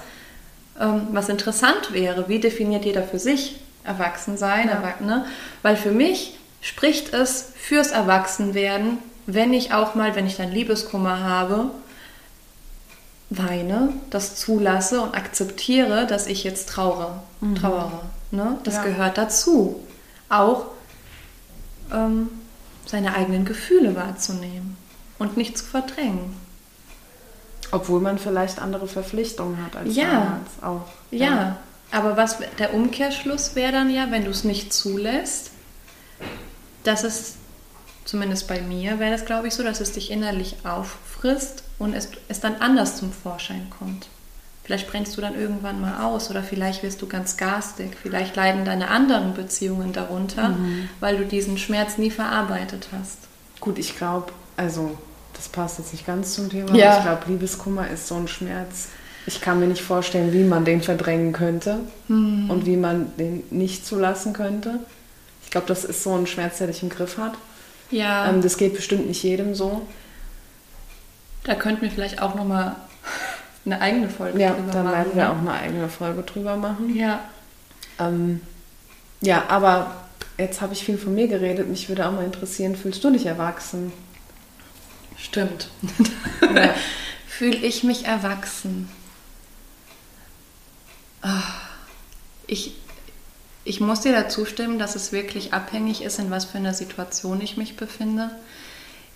ähm, 0.79 1.07
was 1.11 1.29
interessant 1.29 1.93
wäre. 1.93 2.27
Wie 2.27 2.39
definiert 2.39 2.85
jeder 2.85 3.03
für 3.03 3.19
sich 3.19 3.57
Erwachsensein? 3.83 4.67
Ja. 4.69 5.05
Ne? 5.05 5.25
Weil 5.61 5.75
für 5.77 5.91
mich 5.91 6.37
spricht 6.61 7.13
es 7.13 7.51
fürs 7.55 7.91
Erwachsenwerden, 7.91 8.97
wenn 9.25 9.53
ich 9.53 9.73
auch 9.73 9.95
mal, 9.95 10.15
wenn 10.15 10.25
ich 10.27 10.37
dann 10.37 10.51
Liebeskummer 10.51 11.19
habe, 11.21 11.71
weine, 13.29 13.93
das 14.09 14.35
zulasse 14.35 15.01
und 15.01 15.15
akzeptiere, 15.15 16.05
dass 16.05 16.27
ich 16.27 16.43
jetzt 16.43 16.69
traure, 16.69 17.21
trauere. 17.59 18.01
Ne? 18.31 18.57
Das 18.63 18.75
Ja. 18.75 18.83
gehört 18.83 19.17
dazu. 19.17 19.79
Auch 20.29 20.65
ähm, 21.93 22.29
seine 22.85 23.15
eigenen 23.15 23.45
Gefühle 23.45 23.95
wahrzunehmen 23.95 24.75
und 25.19 25.37
nicht 25.37 25.57
zu 25.57 25.63
verdrängen. 25.65 26.35
Obwohl 27.71 28.01
man 28.01 28.19
vielleicht 28.19 28.59
andere 28.59 28.87
Verpflichtungen 28.87 29.63
hat 29.65 29.75
als 29.75 29.95
Ja. 29.95 30.05
damals 30.11 30.49
auch. 30.61 30.87
Ja, 31.11 31.57
aber 31.91 32.17
was 32.17 32.37
der 32.59 32.73
Umkehrschluss 32.73 33.55
wäre 33.55 33.71
dann 33.71 33.89
ja, 33.89 34.11
wenn 34.11 34.25
du 34.25 34.31
es 34.31 34.43
nicht 34.43 34.73
zulässt, 34.73 35.51
dass 36.83 37.03
es, 37.03 37.35
zumindest 38.05 38.47
bei 38.47 38.61
mir 38.61 38.99
wäre 38.99 39.11
das 39.11 39.25
glaube 39.25 39.47
ich 39.47 39.53
so, 39.53 39.63
dass 39.63 39.79
es 39.79 39.93
dich 39.93 40.11
innerlich 40.11 40.57
auffrisst 40.65 41.63
und 41.79 41.93
es, 41.93 42.09
es 42.27 42.39
dann 42.41 42.55
anders 42.55 42.97
zum 42.97 43.11
Vorschein 43.13 43.69
kommt. 43.79 44.07
Vielleicht 44.63 44.89
brennst 44.89 45.17
du 45.17 45.21
dann 45.21 45.35
irgendwann 45.37 45.81
mal 45.81 46.05
aus 46.05 46.29
oder 46.29 46.41
vielleicht 46.41 46.83
wirst 46.83 47.01
du 47.01 47.07
ganz 47.07 47.35
garstig, 47.35 47.97
vielleicht 48.01 48.35
leiden 48.37 48.63
deine 48.63 48.87
anderen 48.89 49.33
Beziehungen 49.33 49.91
darunter, 49.91 50.55
weil 51.01 51.17
du 51.17 51.25
diesen 51.25 51.57
Schmerz 51.57 51.97
nie 51.97 52.11
verarbeitet 52.11 52.87
hast. 52.97 53.17
Gut, 53.59 53.77
ich 53.77 53.97
glaube, 53.97 54.31
also 54.55 54.97
das 55.33 55.49
passt 55.49 55.79
jetzt 55.79 55.91
nicht 55.91 56.05
ganz 56.07 56.33
zum 56.35 56.49
Thema, 56.49 56.73
Ja. 56.75 56.91
aber 56.91 56.97
ich 56.97 57.03
glaube, 57.03 57.21
Liebeskummer 57.31 57.89
ist 57.89 58.07
so 58.07 58.15
ein 58.15 58.27
Schmerz. 58.29 58.87
Ich 59.25 59.41
kann 59.41 59.59
mir 59.59 59.67
nicht 59.67 59.81
vorstellen, 59.81 60.31
wie 60.31 60.43
man 60.43 60.63
den 60.63 60.81
verdrängen 60.81 61.33
könnte 61.33 61.79
Hm. 62.07 62.49
und 62.49 62.65
wie 62.65 62.77
man 62.77 63.11
den 63.17 63.43
nicht 63.49 63.85
zulassen 63.85 64.31
könnte. 64.33 64.79
Ich 65.43 65.51
glaube, 65.51 65.67
das 65.67 65.83
ist 65.83 66.03
so 66.03 66.15
ein 66.15 66.25
Schmerz, 66.27 66.59
der 66.59 66.67
dich 66.67 66.83
im 66.83 66.89
Griff 66.89 67.17
hat. 67.17 67.33
Ja, 67.91 68.29
Ähm, 68.29 68.41
das 68.41 68.57
geht 68.57 68.75
bestimmt 68.75 69.07
nicht 69.07 69.23
jedem 69.23 69.55
so. 69.55 69.85
da 71.43 71.55
könnten 71.55 71.81
wir 71.81 71.91
vielleicht 71.91 72.21
auch 72.21 72.35
nochmal 72.35 72.75
eine 73.65 73.81
eigene 73.81 74.09
Folge 74.09 74.39
Ja, 74.39 74.51
drüber 74.55 74.71
dann 74.71 74.83
machen. 74.83 74.91
werden 74.91 75.15
wir 75.15 75.27
ne? 75.27 75.29
auch 75.29 75.37
eine 75.37 75.53
eigene 75.53 75.89
Folge 75.89 76.23
drüber 76.23 76.55
machen. 76.57 76.93
Ja, 76.93 77.29
Ähm, 77.99 78.41
ja, 79.21 79.45
aber 79.49 80.07
jetzt 80.37 80.61
habe 80.61 80.73
ich 80.73 80.83
viel 80.85 80.97
von 80.97 81.15
mir 81.15 81.27
geredet. 81.27 81.67
Mich 81.69 81.89
würde 81.89 82.07
auch 82.07 82.11
mal 82.11 82.25
interessieren, 82.25 82.75
fühlst 82.75 83.03
du 83.03 83.11
dich 83.11 83.25
erwachsen? 83.25 83.93
stimmt. 85.15 85.69
Ja. 86.47 86.75
Fühle 87.25 87.57
ich 87.57 87.83
mich 87.83 88.05
erwachsen? 88.05 88.89
Ah, 91.21 91.41
Ich, 92.47 92.75
ich 93.65 93.81
muss 93.81 94.01
dir 94.01 94.13
dazu 94.13 94.45
stimmen, 94.45 94.79
dass 94.79 94.95
es 94.95 95.11
wirklich 95.13 95.53
abhängig 95.53 96.03
ist, 96.03 96.19
in 96.19 96.31
was 96.31 96.45
für 96.45 96.57
einer 96.59 96.73
Situation 96.73 97.41
ich 97.41 97.57
mich 97.57 97.77
befinde. 97.77 98.31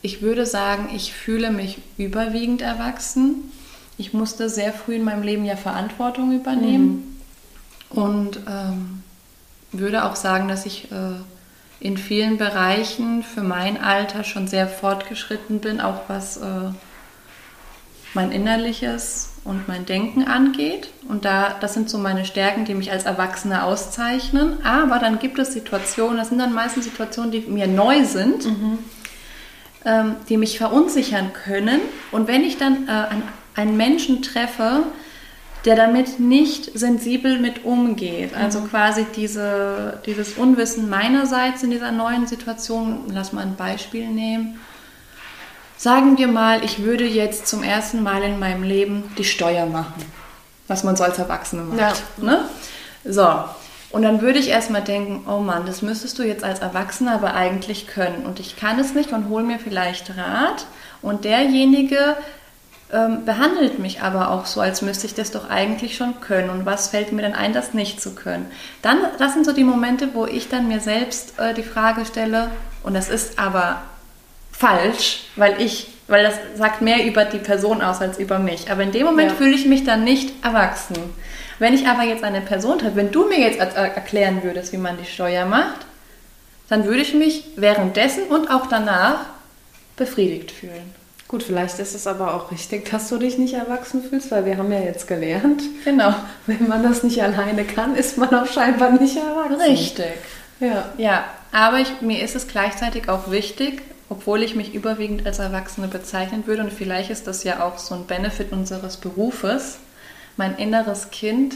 Ich 0.02 0.22
würde 0.22 0.46
sagen, 0.46 0.90
ich 0.96 1.14
fühle 1.14 1.52
mich 1.52 1.80
überwiegend 1.98 2.62
erwachsen. 2.62 3.52
Ich 3.98 4.14
musste 4.14 4.50
sehr 4.50 4.74
früh 4.74 4.96
in 4.96 5.04
meinem 5.04 5.24
Leben 5.24 5.46
ja 5.46 5.56
Verantwortung 5.56 6.32
übernehmen 6.32 7.20
und 7.90 8.40
ähm, 8.48 9.04
würde 9.72 10.06
auch 10.06 10.16
sagen, 10.16 10.48
dass 10.48 10.66
ich 10.66 10.92
äh, 10.92 11.16
in 11.80 11.98
vielen 11.98 12.38
Bereichen 12.38 13.24
für 13.24 13.42
mein 13.42 13.82
Alter 13.82 14.24
schon 14.24 14.48
sehr 14.48 14.68
fortgeschritten 14.68 15.60
bin, 15.60 15.82
auch 15.82 16.02
was 16.08 16.38
äh, 16.38 16.72
mein 18.14 18.32
Innerliches 18.32 19.34
und 19.44 19.68
mein 19.68 19.86
Denken 19.86 20.24
angeht. 20.24 20.90
Und 21.08 21.26
da, 21.26 21.56
das 21.60 21.74
sind 21.74 21.90
so 21.90 21.98
meine 21.98 22.26
Stärken, 22.26 22.66
die 22.66 22.74
mich 22.74 22.92
als 22.92 23.06
Erwachsene 23.06 23.64
auszeichnen. 23.64 24.66
Aber 24.66 25.00
dann 25.00 25.20
gibt 25.20 25.40
es 25.40 25.54
Situationen, 25.54 26.18
das 26.18 26.30
sind 26.30 26.40
dann 26.40 26.54
meistens 26.54 26.86
Situationen, 26.86 27.32
die 27.32 27.42
mir 27.42 27.68
neu 27.68 28.04
sind, 28.06 28.48
ähm, 29.86 30.16
die 30.30 30.38
mich 30.38 30.58
verunsichern 30.58 31.32
können. 31.34 31.80
Und 32.12 32.28
wenn 32.28 32.44
ich 32.44 32.58
dann 32.58 32.88
äh, 32.88 32.92
an 32.92 33.24
einen 33.58 33.76
Menschen 33.76 34.22
treffe, 34.22 34.84
der 35.66 35.76
damit 35.76 36.20
nicht 36.20 36.80
sensibel 36.80 37.40
mit 37.40 37.66
umgeht, 37.66 38.34
also 38.34 38.62
quasi 38.62 39.06
diese, 39.16 40.02
dieses 40.06 40.34
Unwissen 40.34 40.90
meinerseits 40.90 41.64
in 41.64 41.72
dieser 41.72 41.92
neuen 41.92 42.26
Situation, 42.28 43.04
lass 43.12 43.34
mal 43.34 43.42
ein 43.42 43.58
Beispiel 43.58 44.08
nehmen. 44.08 44.60
Sagen 45.76 46.18
wir 46.18 46.28
mal, 46.28 46.64
ich 46.64 46.84
würde 46.84 47.06
jetzt 47.06 47.48
zum 47.48 47.64
ersten 47.64 48.02
Mal 48.02 48.24
in 48.24 48.40
meinem 48.40 48.64
Leben 48.64 49.12
die 49.18 49.26
Steuer 49.26 49.66
machen, 49.66 50.06
was 50.68 50.84
man 50.84 50.96
so 50.96 51.04
als 51.04 51.20
Erwachsene 51.20 51.64
macht. 51.64 51.80
Ja. 51.80 51.94
Ne? 52.24 52.46
So, 53.04 53.28
und 53.90 54.02
dann 54.02 54.22
würde 54.22 54.40
ich 54.40 54.50
erstmal 54.50 54.84
denken, 54.84 55.26
oh 55.30 55.40
Mann, 55.40 55.66
das 55.66 55.82
müsstest 55.82 56.20
du 56.20 56.24
jetzt 56.24 56.44
als 56.44 56.60
Erwachsener 56.60 57.14
aber 57.14 57.34
eigentlich 57.34 57.88
können. 57.88 58.26
Und 58.26 58.40
ich 58.40 58.56
kann 58.58 58.80
es 58.80 58.94
nicht 58.94 59.12
und 59.12 59.30
hole 59.30 59.44
mir 59.44 59.60
vielleicht 59.60 60.16
Rat. 60.18 60.66
Und 61.02 61.26
derjenige 61.26 62.16
ähm, 62.94 63.26
behandelt 63.26 63.80
mich 63.80 64.02
aber 64.02 64.32
auch 64.32 64.46
so, 64.46 64.62
als 64.62 64.82
müsste 64.82 65.08
ich 65.08 65.14
das 65.14 65.32
doch 65.32 65.50
eigentlich 65.50 65.98
schon 65.98 66.22
können. 66.22 66.50
Und 66.50 66.66
was 66.66 66.88
fällt 66.90 67.12
mir 67.12 67.22
denn 67.22 67.34
ein, 67.36 67.52
das 67.54 67.74
nicht 67.74 68.00
zu 68.02 68.16
können? 68.16 68.46
Dann, 68.82 68.98
das 69.20 69.34
sind 69.34 69.46
so 69.46 69.52
die 69.52 69.64
Momente, 69.66 70.10
wo 70.14 70.26
ich 70.26 70.48
dann 70.50 70.68
mir 70.68 70.80
selbst 70.80 71.38
äh, 71.40 71.54
die 71.54 71.64
Frage 71.64 72.06
stelle, 72.06 72.50
und 72.84 72.94
das 72.94 73.10
ist 73.10 73.38
aber 73.40 73.82
falsch, 74.52 75.24
weil 75.36 75.62
ich, 75.62 75.90
weil 76.08 76.24
das 76.24 76.36
sagt 76.56 76.82
mehr 76.82 77.06
über 77.06 77.26
die 77.26 77.40
Person 77.40 77.82
aus 77.82 78.00
als 78.02 78.18
über 78.18 78.40
mich. 78.40 78.72
Aber 78.72 78.84
in 78.84 78.92
dem 78.94 79.06
Moment 79.06 79.32
Ja. 79.32 79.36
fühle 79.38 79.54
ich 79.56 79.66
mich 79.66 79.84
dann 79.84 80.04
nicht 80.06 80.34
erwachsen. 80.44 80.96
Wenn 81.60 81.74
ich 81.74 81.88
aber 81.88 82.04
jetzt 82.04 82.24
eine 82.24 82.42
Person 82.42 82.82
habe, 82.84 82.96
wenn 82.96 83.12
du 83.12 83.28
mir 83.28 83.40
jetzt 83.40 83.60
er- 83.60 83.76
er- 83.76 83.96
erklären 83.96 84.44
würdest, 84.44 84.72
wie 84.74 84.78
man 84.78 84.98
die 84.98 85.06
Steuer 85.10 85.46
macht, 85.46 85.86
dann 86.70 86.86
würde 86.86 87.02
ich 87.02 87.14
mich 87.14 87.44
währenddessen 87.56 88.24
und 88.24 88.50
auch 88.50 88.68
danach 88.68 89.22
befriedigt 89.96 90.52
fühlen. 90.52 90.94
Gut, 91.28 91.44
vielleicht 91.44 91.78
ist 91.80 91.94
es 91.94 92.08
aber 92.08 92.34
auch 92.34 92.52
richtig, 92.52 92.90
dass 92.90 93.10
du 93.10 93.18
dich 93.18 93.38
nicht 93.38 93.54
erwachsen 93.54 94.02
fühlst, 94.02 94.32
weil 94.32 94.46
wir 94.46 94.58
haben 94.58 94.72
ja 94.72 94.80
jetzt 94.80 95.08
gelernt, 95.08 95.62
Genau. 95.84 96.14
wenn 96.46 96.68
man 96.70 96.84
das 96.84 97.04
nicht 97.04 97.22
alleine 97.22 97.66
kann, 97.66 97.96
ist 97.96 98.18
man 98.18 98.34
auch 98.34 98.46
scheinbar 98.48 98.92
nicht 98.92 99.18
erwachsen. 99.18 99.60
Richtig. 99.60 100.14
Ja. 100.62 100.86
Ja, 100.98 101.26
aber 101.52 101.80
ich, 101.80 102.02
mir 102.02 102.24
ist 102.24 102.36
es 102.36 102.48
gleichzeitig 102.48 103.10
auch 103.10 103.30
wichtig, 103.30 103.82
obwohl 104.10 104.42
ich 104.42 104.56
mich 104.56 104.74
überwiegend 104.74 105.26
als 105.26 105.40
Erwachsene 105.40 105.88
bezeichnen 105.90 106.48
würde, 106.48 106.64
und 106.64 106.72
vielleicht 106.72 107.10
ist 107.10 107.28
das 107.28 107.44
ja 107.44 107.62
auch 107.62 107.78
so 107.78 107.94
ein 107.94 108.06
Benefit 108.06 108.54
unseres 108.54 108.96
Berufes, 108.96 109.80
mein 110.38 110.56
inneres 110.58 111.12
Kind 111.12 111.56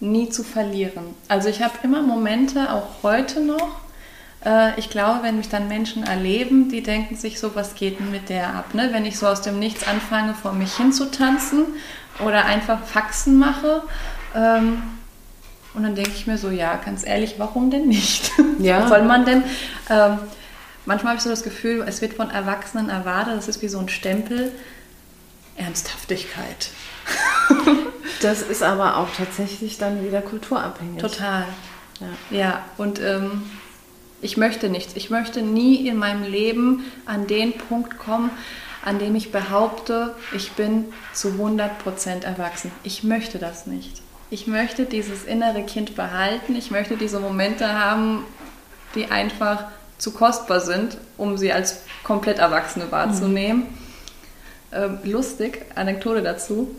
nie 0.00 0.28
zu 0.28 0.42
verlieren. 0.42 1.14
Also 1.28 1.48
ich 1.48 1.62
habe 1.62 1.74
immer 1.84 2.02
Momente, 2.02 2.72
auch 2.72 2.88
heute 3.04 3.40
noch, 3.40 3.76
ich 4.76 4.88
glaube, 4.88 5.24
wenn 5.24 5.36
mich 5.36 5.48
dann 5.48 5.66
Menschen 5.66 6.04
erleben, 6.04 6.70
die 6.70 6.82
denken 6.82 7.16
sich 7.16 7.40
so, 7.40 7.56
was 7.56 7.74
geht 7.74 7.98
denn 7.98 8.12
mit 8.12 8.28
der 8.28 8.54
ab? 8.54 8.72
Ne? 8.72 8.90
Wenn 8.92 9.04
ich 9.04 9.18
so 9.18 9.26
aus 9.26 9.42
dem 9.42 9.58
Nichts 9.58 9.86
anfange, 9.86 10.32
vor 10.32 10.52
mich 10.52 10.76
hinzutanzen 10.76 11.64
oder 12.24 12.44
einfach 12.44 12.84
Faxen 12.84 13.36
mache, 13.36 13.82
ähm, 14.34 14.82
und 15.74 15.82
dann 15.82 15.94
denke 15.94 16.10
ich 16.10 16.26
mir 16.26 16.38
so, 16.38 16.50
ja, 16.50 16.76
ganz 16.76 17.06
ehrlich, 17.06 17.34
warum 17.38 17.70
denn 17.70 17.88
nicht? 17.88 18.32
Ja. 18.58 18.82
Was 18.82 18.88
soll 18.88 19.02
man 19.02 19.24
denn? 19.24 19.44
Ähm, 19.88 20.18
manchmal 20.84 21.12
habe 21.12 21.18
ich 21.18 21.22
so 21.22 21.30
das 21.30 21.44
Gefühl, 21.44 21.84
es 21.86 22.00
wird 22.02 22.14
von 22.14 22.28
Erwachsenen 22.28 22.88
erwartet, 22.88 23.36
das 23.36 23.46
ist 23.46 23.62
wie 23.62 23.68
so 23.68 23.78
ein 23.78 23.88
Stempel. 23.88 24.50
Ernsthaftigkeit. 25.56 26.70
Das 28.20 28.42
ist 28.42 28.64
aber 28.64 28.96
auch 28.96 29.06
tatsächlich 29.16 29.78
dann 29.78 30.04
wieder 30.04 30.20
kulturabhängig. 30.20 31.00
Total. 31.00 31.44
Ja. 32.00 32.36
Ja, 32.36 32.64
und 32.76 33.00
ähm, 33.00 33.48
ich 34.20 34.36
möchte 34.36 34.68
nichts. 34.68 34.96
Ich 34.96 35.10
möchte 35.10 35.42
nie 35.42 35.86
in 35.86 35.96
meinem 35.96 36.24
Leben 36.24 36.84
an 37.06 37.26
den 37.26 37.52
Punkt 37.56 37.98
kommen, 37.98 38.30
an 38.84 38.98
dem 38.98 39.14
ich 39.16 39.32
behaupte, 39.32 40.14
ich 40.34 40.52
bin 40.52 40.86
zu 41.12 41.28
100% 41.28 42.24
erwachsen. 42.24 42.70
Ich 42.82 43.04
möchte 43.04 43.38
das 43.38 43.66
nicht. 43.66 44.02
Ich 44.30 44.46
möchte 44.46 44.84
dieses 44.84 45.24
innere 45.24 45.62
Kind 45.62 45.96
behalten. 45.96 46.54
Ich 46.56 46.70
möchte 46.70 46.96
diese 46.96 47.18
Momente 47.20 47.72
haben, 47.72 48.24
die 48.94 49.10
einfach 49.10 49.64
zu 49.98 50.12
kostbar 50.12 50.60
sind, 50.60 50.96
um 51.16 51.36
sie 51.36 51.52
als 51.52 51.82
komplett 52.04 52.38
Erwachsene 52.38 52.90
wahrzunehmen. 52.90 53.66
Ähm, 54.70 54.98
lustig, 55.04 55.64
Anekdote 55.74 56.22
dazu. 56.22 56.74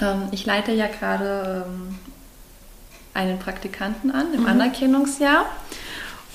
Ähm, 0.00 0.28
ich 0.32 0.44
leite 0.46 0.72
ja 0.72 0.86
gerade 0.86 1.64
ähm, 1.66 1.98
einen 3.14 3.38
Praktikanten 3.38 4.10
an 4.10 4.34
im 4.34 4.46
Anerkennungsjahr. 4.46 5.46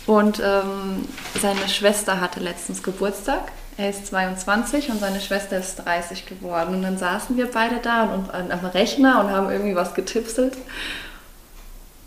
Und 0.08 0.42
ähm, 0.44 1.08
seine 1.40 1.68
Schwester 1.70 2.20
hatte 2.20 2.40
letztens 2.40 2.82
Geburtstag. 2.84 3.52
Er 3.78 3.90
ist 3.90 4.08
22 4.08 4.90
und 4.90 5.00
seine 5.00 5.22
Schwester 5.22 5.58
ist 5.58 5.76
30 5.78 6.26
geworden. 6.26 6.76
Und 6.76 6.82
dann 6.82 6.98
saßen 6.98 7.38
wir 7.38 7.50
beide 7.50 7.78
da 7.78 8.04
und, 8.04 8.30
und 8.34 8.52
am 8.52 8.66
Rechner 8.66 9.22
und 9.22 9.30
haben 9.32 9.50
irgendwie 9.50 9.76
was 9.76 9.94
getipselt. 9.94 10.58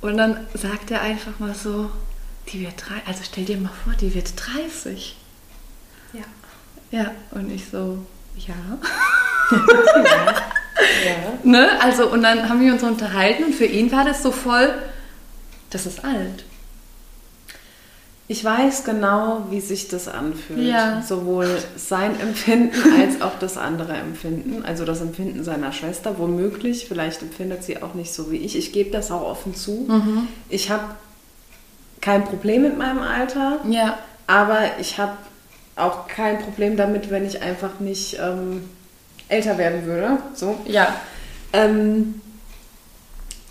Und 0.00 0.18
dann 0.18 0.46
sagt 0.54 0.90
er 0.90 1.00
einfach 1.00 1.38
mal 1.38 1.54
so, 1.54 1.90
die 2.52 2.60
wird 2.60 2.74
drei, 2.76 3.00
also 3.06 3.22
stell 3.24 3.44
dir 3.44 3.56
mal 3.56 3.72
vor, 3.84 3.94
die 3.94 4.14
wird 4.14 4.34
30. 4.36 5.16
Ja. 6.12 6.20
Ja, 6.90 7.10
und 7.30 7.50
ich 7.50 7.68
so, 7.70 8.04
ja. 8.36 8.54
ja. 11.04 11.38
Ne? 11.42 11.70
Also, 11.80 12.08
und 12.10 12.22
dann 12.22 12.48
haben 12.48 12.60
wir 12.60 12.72
uns 12.72 12.82
unterhalten 12.82 13.44
und 13.44 13.54
für 13.54 13.64
ihn 13.64 13.90
war 13.90 14.04
das 14.04 14.22
so 14.22 14.30
voll, 14.30 14.74
das 15.70 15.86
ist 15.86 16.04
alt. 16.04 16.44
Ich 18.26 18.42
weiß 18.42 18.84
genau, 18.84 19.46
wie 19.50 19.60
sich 19.60 19.88
das 19.88 20.08
anfühlt. 20.08 20.60
Ja. 20.66 21.02
Sowohl 21.02 21.46
sein 21.76 22.18
Empfinden 22.18 22.72
als 23.00 23.20
auch 23.20 23.38
das 23.38 23.58
andere 23.58 23.92
Empfinden. 23.92 24.64
Also 24.64 24.84
das 24.86 25.02
Empfinden 25.02 25.44
seiner 25.44 25.72
Schwester, 25.72 26.18
womöglich. 26.18 26.86
Vielleicht 26.88 27.20
empfindet 27.22 27.64
sie 27.64 27.82
auch 27.82 27.92
nicht 27.94 28.14
so 28.14 28.30
wie 28.30 28.36
ich. 28.38 28.56
Ich 28.56 28.72
gebe 28.72 28.90
das 28.90 29.10
auch 29.10 29.22
offen 29.22 29.54
zu. 29.54 29.84
Mhm. 29.88 30.28
Ich 30.48 30.70
habe 30.70 30.84
kein 32.00 32.24
Problem 32.24 32.62
mit 32.62 32.78
meinem 32.78 33.00
Alter, 33.00 33.60
Ja. 33.68 33.98
aber 34.26 34.58
ich 34.80 34.98
habe 34.98 35.12
auch 35.76 36.06
kein 36.08 36.38
Problem 36.38 36.76
damit, 36.78 37.10
wenn 37.10 37.26
ich 37.26 37.42
einfach 37.42 37.80
nicht 37.80 38.18
ähm, 38.22 38.68
älter 39.28 39.58
werden 39.58 39.84
würde. 39.84 40.18
So. 40.34 40.56
Ja. 40.66 40.94
Ähm, 41.52 42.20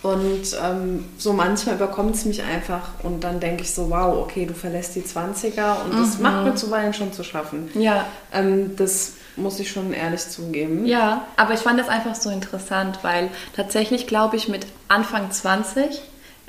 und 0.03 0.41
ähm, 0.61 1.05
so 1.17 1.31
manchmal 1.31 1.75
überkommt 1.75 2.15
es 2.15 2.25
mich 2.25 2.43
einfach 2.43 2.89
und 3.03 3.23
dann 3.23 3.39
denke 3.39 3.63
ich 3.63 3.73
so, 3.73 3.89
wow, 3.89 4.17
okay, 4.21 4.45
du 4.45 4.53
verlässt 4.53 4.95
die 4.95 5.01
20er 5.01 5.83
und 5.85 5.97
das 5.97 6.19
macht 6.19 6.43
mir 6.43 6.55
zuweilen 6.55 6.93
schon 6.93 7.13
zu 7.13 7.23
schaffen. 7.23 7.69
Ja. 7.73 8.05
Ähm, 8.33 8.75
das 8.75 9.13
muss 9.37 9.59
ich 9.59 9.71
schon 9.71 9.93
ehrlich 9.93 10.27
zugeben. 10.27 10.85
Ja, 10.85 11.25
aber 11.37 11.53
ich 11.53 11.61
fand 11.61 11.79
das 11.79 11.87
einfach 11.87 12.15
so 12.15 12.29
interessant, 12.29 12.99
weil 13.01 13.29
tatsächlich 13.55 14.05
glaube 14.05 14.35
ich, 14.35 14.49
mit 14.49 14.67
Anfang 14.89 15.31
20 15.31 16.01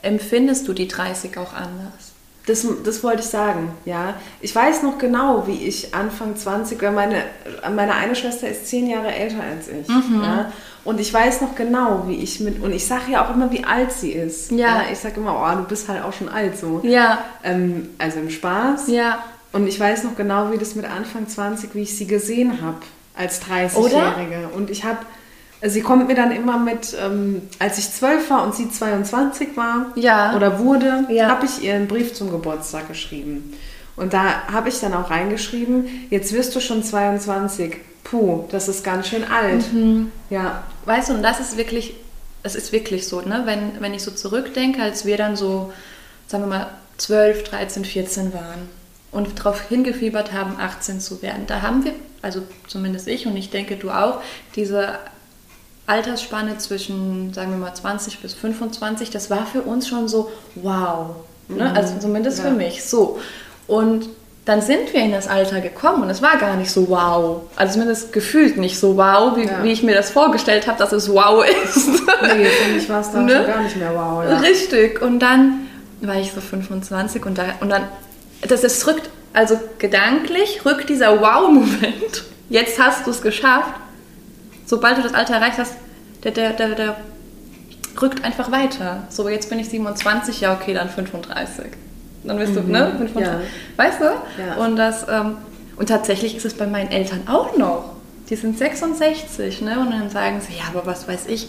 empfindest 0.02 0.66
du 0.66 0.72
die 0.72 0.88
30 0.88 1.38
auch 1.38 1.54
anders. 1.54 2.13
Das, 2.46 2.66
das 2.84 3.02
wollte 3.02 3.22
ich 3.22 3.28
sagen, 3.28 3.72
ja. 3.86 4.14
Ich 4.40 4.54
weiß 4.54 4.82
noch 4.82 4.98
genau, 4.98 5.46
wie 5.46 5.66
ich 5.66 5.94
Anfang 5.94 6.36
20, 6.36 6.80
weil 6.82 6.92
meine, 6.92 7.22
meine 7.74 7.94
eine 7.94 8.14
Schwester 8.14 8.48
ist 8.48 8.66
zehn 8.66 8.86
Jahre 8.86 9.14
älter 9.14 9.42
als 9.42 9.68
ich. 9.68 9.88
Mhm. 9.88 10.22
Ja? 10.22 10.52
Und 10.84 11.00
ich 11.00 11.12
weiß 11.12 11.40
noch 11.40 11.54
genau, 11.54 12.04
wie 12.06 12.16
ich 12.16 12.40
mit, 12.40 12.62
und 12.62 12.72
ich 12.72 12.86
sage 12.86 13.12
ja 13.12 13.24
auch 13.24 13.34
immer, 13.34 13.50
wie 13.50 13.64
alt 13.64 13.92
sie 13.92 14.12
ist. 14.12 14.50
Ja. 14.50 14.82
Ich 14.92 14.98
sage 14.98 15.16
immer, 15.16 15.34
oh, 15.34 15.56
du 15.56 15.64
bist 15.64 15.88
halt 15.88 16.04
auch 16.04 16.12
schon 16.12 16.28
alt 16.28 16.58
so. 16.58 16.80
Ja. 16.82 17.24
Ähm, 17.42 17.90
also 17.96 18.18
im 18.18 18.28
Spaß. 18.28 18.88
Ja. 18.88 19.20
Und 19.52 19.66
ich 19.66 19.80
weiß 19.80 20.04
noch 20.04 20.14
genau, 20.14 20.52
wie 20.52 20.58
das 20.58 20.74
mit 20.74 20.84
Anfang 20.84 21.26
20, 21.26 21.74
wie 21.74 21.82
ich 21.82 21.96
sie 21.96 22.06
gesehen 22.06 22.60
habe 22.60 22.78
als 23.16 23.40
30-Jährige. 23.42 24.48
Und 24.54 24.68
ich 24.68 24.84
habe, 24.84 24.98
sie 25.66 25.80
kommt 25.82 26.08
mir 26.08 26.14
dann 26.14 26.30
immer 26.32 26.58
mit, 26.58 26.96
ähm, 27.00 27.42
als 27.58 27.78
ich 27.78 27.90
12 27.90 28.30
war 28.30 28.44
und 28.44 28.54
sie 28.54 28.70
22 28.70 29.56
war 29.56 29.86
Ja. 29.96 30.34
oder 30.36 30.58
wurde, 30.58 31.04
Ja. 31.08 31.28
habe 31.28 31.46
ich 31.46 31.62
ihr 31.62 31.74
einen 31.74 31.88
Brief 31.88 32.14
zum 32.14 32.30
Geburtstag 32.30 32.88
geschrieben. 32.88 33.54
Und 33.96 34.12
da 34.12 34.42
habe 34.52 34.68
ich 34.68 34.80
dann 34.80 34.92
auch 34.94 35.10
reingeschrieben, 35.10 35.86
jetzt 36.10 36.32
wirst 36.32 36.54
du 36.56 36.60
schon 36.60 36.82
22. 36.82 37.76
Puh, 38.02 38.44
das 38.50 38.68
ist 38.68 38.82
ganz 38.84 39.08
schön 39.08 39.24
alt. 39.24 39.72
Mhm. 39.72 40.10
Ja, 40.30 40.64
Weißt 40.86 41.08
du, 41.08 41.14
und 41.14 41.22
das 41.22 41.40
ist 41.40 41.56
wirklich, 41.56 41.94
es 42.42 42.54
ist 42.54 42.70
wirklich 42.72 43.06
so, 43.08 43.22
ne? 43.22 43.42
Wenn, 43.46 43.80
wenn 43.80 43.94
ich 43.94 44.02
so 44.02 44.10
zurückdenke, 44.10 44.82
als 44.82 45.06
wir 45.06 45.16
dann 45.16 45.34
so, 45.34 45.72
sagen 46.26 46.44
wir 46.44 46.48
mal, 46.48 46.66
12, 46.98 47.44
13, 47.44 47.86
14 47.86 48.34
waren 48.34 48.68
und 49.10 49.38
darauf 49.38 49.62
hingefiebert 49.62 50.32
haben, 50.34 50.56
18 50.60 51.00
zu 51.00 51.22
werden, 51.22 51.44
da 51.46 51.62
haben 51.62 51.84
wir, 51.86 51.92
also 52.20 52.42
zumindest 52.66 53.08
ich 53.08 53.26
und 53.26 53.34
ich 53.38 53.48
denke 53.48 53.76
du 53.76 53.90
auch, 53.90 54.20
diese 54.56 54.98
Altersspanne 55.86 56.56
zwischen, 56.58 57.32
sagen 57.34 57.50
wir 57.50 57.58
mal, 57.58 57.74
20 57.74 58.20
bis 58.20 58.34
25, 58.34 59.10
das 59.10 59.30
war 59.30 59.46
für 59.46 59.62
uns 59.62 59.86
schon 59.88 60.08
so, 60.08 60.30
wow. 60.56 61.16
Ne? 61.48 61.72
Also 61.76 61.94
zumindest 62.00 62.38
Ja. 62.38 62.44
für 62.44 62.50
mich 62.52 62.84
so. 62.84 63.18
Und 63.66 64.08
dann 64.46 64.60
sind 64.60 64.92
wir 64.92 65.00
in 65.00 65.12
das 65.12 65.26
Alter 65.28 65.60
gekommen 65.60 66.02
und 66.02 66.10
es 66.10 66.20
war 66.20 66.36
gar 66.38 66.56
nicht 66.56 66.70
so 66.70 66.88
wow. 66.88 67.42
Also 67.56 67.74
zumindest 67.74 68.12
gefühlt 68.12 68.56
nicht 68.58 68.78
so 68.78 68.96
wow, 68.96 69.36
wie, 69.36 69.46
Ja. 69.46 69.62
wie 69.62 69.72
ich 69.72 69.82
mir 69.82 69.94
das 69.94 70.10
vorgestellt 70.10 70.66
habe, 70.66 70.78
dass 70.78 70.92
es 70.92 71.10
wow 71.10 71.44
ist. 71.64 71.86
nee, 71.88 72.44
für 72.46 72.72
mich 72.74 72.88
war 72.88 73.00
es 73.00 73.10
dann 73.10 73.26
Ne? 73.26 73.36
schon 73.36 73.46
gar 73.46 73.62
nicht 73.62 73.76
mehr 73.76 73.94
wow. 73.94 74.24
Ja. 74.24 74.38
Richtig. 74.38 75.00
Und 75.02 75.18
dann 75.20 75.66
war 76.00 76.16
ich 76.16 76.32
so 76.32 76.40
25 76.40 77.24
und, 77.26 77.36
da, 77.38 77.44
und 77.60 77.68
dann, 77.70 77.84
das, 78.46 78.60
das 78.62 78.86
rückt, 78.86 79.08
also 79.32 79.58
gedanklich 79.78 80.64
rückt 80.64 80.88
dieser 80.90 81.20
Wow-Moment, 81.20 82.24
jetzt 82.50 82.78
hast 82.78 83.06
du 83.06 83.10
es 83.10 83.22
geschafft, 83.22 83.70
sobald 84.66 84.98
du 84.98 85.02
das 85.02 85.14
Alter 85.14 85.34
erreicht 85.34 85.58
hast, 85.58 85.74
der, 86.22 86.32
der, 86.32 86.52
der, 86.52 86.68
der 86.74 86.96
rückt 88.00 88.24
einfach 88.24 88.50
weiter. 88.50 89.04
So, 89.08 89.28
jetzt 89.28 89.48
bin 89.50 89.58
ich 89.58 89.68
27, 89.68 90.40
ja 90.40 90.54
okay, 90.54 90.74
dann 90.74 90.88
35. 90.88 91.66
Dann 92.24 92.38
bist 92.38 92.56
du, 92.56 92.60
ne? 92.62 92.92
35. 92.96 93.14
Mhm. 93.14 93.20
ja. 93.22 93.40
Weißt 93.76 94.00
du? 94.00 94.04
Ja. 94.04 94.64
Und, 94.64 94.76
das, 94.76 95.06
ähm, 95.08 95.36
und 95.76 95.88
tatsächlich 95.88 96.36
ist 96.36 96.44
es 96.44 96.54
bei 96.54 96.66
meinen 96.66 96.90
Eltern 96.90 97.22
auch 97.28 97.56
noch. 97.56 97.92
Die 98.30 98.36
sind 98.36 98.56
66, 98.56 99.60
ne? 99.60 99.78
Und 99.80 99.90
dann 99.90 100.08
sagen 100.08 100.40
sie, 100.40 100.54
ja, 100.56 100.64
aber 100.72 100.86
was 100.86 101.06
weiß 101.06 101.26
ich, 101.28 101.48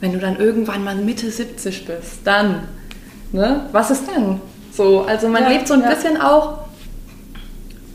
wenn 0.00 0.12
du 0.12 0.18
dann 0.20 0.36
irgendwann 0.36 0.84
mal 0.84 0.94
Mitte 0.94 1.30
70 1.30 1.86
bist, 1.86 2.20
dann, 2.24 2.68
ne? 3.32 3.66
Was 3.72 3.90
ist 3.90 4.04
dann? 4.06 4.40
So, 4.72 5.02
also 5.02 5.28
man 5.28 5.42
Ja, 5.42 5.48
lebt 5.48 5.66
so 5.66 5.74
ein 5.74 5.82
bisschen 5.82 6.20
auch, 6.20 6.58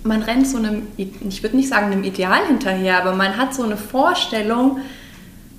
man 0.07 0.21
rennt 0.23 0.47
so 0.47 0.57
einem, 0.57 0.87
ich 0.97 1.43
würde 1.43 1.55
nicht 1.57 1.69
sagen 1.69 1.91
einem 1.91 2.03
Ideal 2.03 2.45
hinterher, 2.47 3.01
aber 3.01 3.13
man 3.13 3.37
hat 3.37 3.53
so 3.53 3.63
eine 3.63 3.77
Vorstellung, 3.77 4.79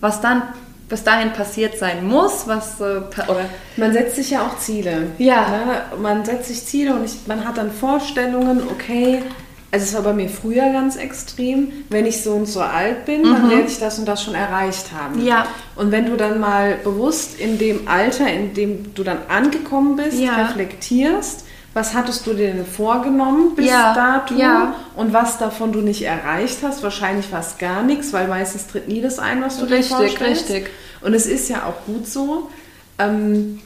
was 0.00 0.20
dann 0.20 0.42
bis 0.88 1.04
dahin 1.04 1.32
passiert 1.32 1.76
sein 1.78 2.06
muss, 2.06 2.46
was 2.46 2.80
äh, 2.80 3.00
oder 3.28 3.44
Man 3.76 3.92
setzt 3.92 4.16
sich 4.16 4.30
ja 4.30 4.42
auch 4.46 4.58
Ziele. 4.58 5.08
Ja. 5.18 5.48
Ne? 5.48 5.98
Man 6.02 6.24
setzt 6.24 6.48
sich 6.48 6.64
Ziele 6.64 6.94
und 6.94 7.04
ich, 7.04 7.26
man 7.26 7.46
hat 7.46 7.58
dann 7.58 7.70
Vorstellungen, 7.70 8.62
okay, 8.70 9.22
also 9.70 9.84
es 9.84 9.94
war 9.94 10.00
bei 10.00 10.14
mir 10.14 10.30
früher 10.30 10.72
ganz 10.72 10.96
extrem, 10.96 11.68
wenn 11.90 12.06
ich 12.06 12.22
so 12.22 12.32
und 12.32 12.46
so 12.46 12.60
alt 12.60 13.04
bin, 13.04 13.22
dann 13.22 13.50
werde 13.50 13.64
ich 13.68 13.78
das 13.78 13.98
und 13.98 14.06
das 14.08 14.22
schon 14.22 14.34
erreicht 14.34 14.92
haben. 14.98 15.20
Mhm. 15.20 15.26
Ja. 15.26 15.46
Und 15.76 15.92
wenn 15.92 16.06
du 16.06 16.16
dann 16.16 16.40
mal 16.40 16.76
bewusst 16.82 17.38
in 17.38 17.58
dem 17.58 17.86
Alter, 17.86 18.26
in 18.32 18.54
dem 18.54 18.94
du 18.94 19.04
dann 19.04 19.18
angekommen 19.28 19.96
bist, 19.96 20.18
Ja. 20.18 20.36
reflektierst, 20.46 21.44
was 21.78 21.94
hattest 21.94 22.26
du 22.26 22.34
dir 22.34 22.52
denn 22.52 22.66
vorgenommen 22.66 23.54
bis 23.54 23.66
Ja, 23.66 23.94
dato 23.94 24.34
ja. 24.34 24.74
und 24.96 25.12
was 25.12 25.38
davon 25.38 25.72
du 25.72 25.80
nicht 25.80 26.02
erreicht 26.02 26.58
hast? 26.62 26.82
Wahrscheinlich 26.82 27.26
fast 27.26 27.58
gar 27.58 27.82
nichts, 27.82 28.12
weil 28.12 28.26
meistens 28.28 28.66
tritt 28.66 28.88
nie 28.88 29.00
das 29.00 29.18
ein, 29.18 29.40
was 29.42 29.58
du 29.58 29.66
dir 29.66 29.76
Richtig, 29.76 29.96
vorstellst. 29.96 30.50
richtig. 30.50 30.70
Und 31.00 31.14
es 31.14 31.26
ist 31.26 31.48
ja 31.48 31.62
auch 31.64 31.86
gut 31.86 32.06
so. 32.08 32.50
Ähm, 32.98 33.60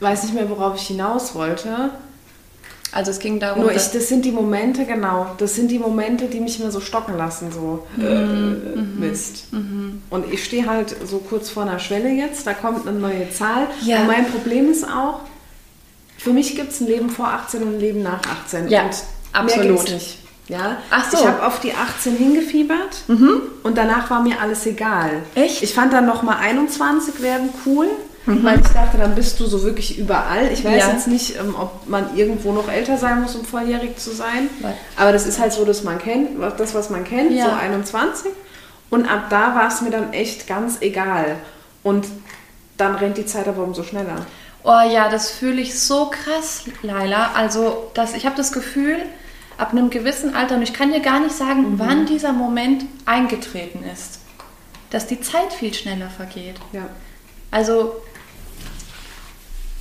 weiß 0.00 0.22
nicht 0.24 0.34
mehr, 0.34 0.48
worauf 0.48 0.76
ich 0.76 0.86
hinaus 0.86 1.34
wollte. 1.34 1.90
also 2.92 3.10
es 3.10 3.18
ging 3.18 3.38
darum, 3.40 3.62
Nur 3.62 3.72
ich, 3.72 3.88
das 3.90 4.08
sind 4.08 4.24
die 4.24 4.30
Momente, 4.32 4.86
genau. 4.86 5.26
Das 5.38 5.54
sind 5.54 5.70
die 5.70 5.78
Momente, 5.78 6.26
die 6.26 6.40
mich 6.40 6.58
immer 6.60 6.70
so 6.70 6.80
stocken 6.80 7.16
lassen, 7.18 7.52
so 7.52 7.86
Mhm, 7.96 8.62
äh, 8.74 8.80
Mist. 9.06 9.48
Und 10.10 10.32
ich 10.32 10.44
stehe 10.44 10.66
halt 10.66 10.96
so 11.04 11.18
kurz 11.18 11.50
vor 11.50 11.64
einer 11.64 11.78
Schwelle 11.78 12.08
jetzt, 12.08 12.46
da 12.46 12.54
kommt 12.54 12.86
eine 12.88 12.98
neue 12.98 13.30
Zahl. 13.30 13.66
Ja. 13.82 14.00
Und 14.00 14.06
mein 14.06 14.26
Problem 14.30 14.70
ist 14.70 14.84
auch, 14.84 15.20
für 16.18 16.32
mich 16.32 16.54
gibt 16.56 16.72
es 16.72 16.80
ein 16.80 16.86
Leben 16.88 17.08
vor 17.10 17.28
18 17.28 17.62
und 17.62 17.76
ein 17.76 17.80
Leben 17.80 18.02
nach 18.02 18.20
18. 18.44 18.68
Ja, 18.68 18.82
und 18.82 18.90
absolut. 19.32 19.90
Nicht. 19.90 20.18
Ja? 20.48 20.78
Ach 20.90 21.10
so. 21.10 21.18
Ich 21.18 21.26
habe 21.26 21.46
auf 21.46 21.60
die 21.60 21.72
18 21.74 22.16
hingefiebert 22.16 23.04
und 23.62 23.76
danach 23.78 24.10
war 24.10 24.22
mir 24.22 24.40
alles 24.40 24.66
egal. 24.66 25.22
Echt? 25.34 25.62
Ich 25.62 25.74
fand 25.74 25.92
dann 25.92 26.06
nochmal 26.06 26.38
21 26.40 27.22
werden 27.22 27.50
cool, 27.66 27.86
weil 28.26 28.60
ich 28.60 28.66
dachte, 28.68 28.98
dann 28.98 29.14
bist 29.14 29.38
du 29.40 29.46
so 29.46 29.62
wirklich 29.62 29.98
überall. 29.98 30.50
Ich 30.52 30.64
weiß 30.64 30.82
Ja. 30.86 30.92
jetzt 30.92 31.06
nicht, 31.06 31.36
ähm, 31.38 31.54
ob 31.58 31.88
man 31.88 32.14
irgendwo 32.16 32.52
noch 32.52 32.70
älter 32.70 32.96
sein 32.98 33.22
muss, 33.22 33.34
um 33.36 33.44
volljährig 33.44 33.96
zu 33.98 34.10
sein. 34.10 34.48
Nein. 34.60 34.74
Aber 34.96 35.12
das 35.12 35.26
ist 35.26 35.38
halt 35.38 35.52
so, 35.52 35.64
dass 35.64 35.82
man 35.84 35.98
kennt, 35.98 36.30
das, 36.58 36.74
was 36.74 36.90
man 36.90 37.04
kennt, 37.04 37.30
Ja. 37.32 37.44
so 37.46 37.50
21. 37.52 38.32
Und 38.90 39.06
ab 39.10 39.24
da 39.30 39.54
war 39.54 39.68
es 39.68 39.80
mir 39.82 39.90
dann 39.90 40.12
echt 40.14 40.46
ganz 40.46 40.78
egal. 40.80 41.36
Und 41.82 42.06
dann 42.78 42.94
rennt 42.96 43.16
die 43.18 43.26
Zeit 43.26 43.48
aber 43.48 43.62
umso 43.62 43.82
schneller. 43.82 44.26
Oh 44.64 44.80
ja, 44.90 45.08
das 45.08 45.30
fühle 45.30 45.60
ich 45.60 45.78
so 45.78 46.10
krass, 46.10 46.64
Laila. 46.82 47.32
Also, 47.34 47.90
dass 47.94 48.14
ich 48.14 48.26
habe 48.26 48.36
das 48.36 48.52
Gefühl, 48.52 48.96
ab 49.56 49.72
einem 49.72 49.90
gewissen 49.90 50.34
Alter, 50.34 50.56
und 50.56 50.62
ich 50.62 50.72
kann 50.72 50.92
dir 50.92 51.00
gar 51.00 51.20
nicht 51.20 51.34
sagen, 51.34 51.72
Mhm. 51.72 51.78
wann 51.78 52.06
dieser 52.06 52.32
Moment 52.32 52.84
eingetreten 53.06 53.82
ist, 53.84 54.20
dass 54.90 55.06
die 55.06 55.20
Zeit 55.20 55.52
viel 55.52 55.72
schneller 55.74 56.10
vergeht. 56.10 56.56
Ja. 56.72 56.86
Also, 57.50 57.96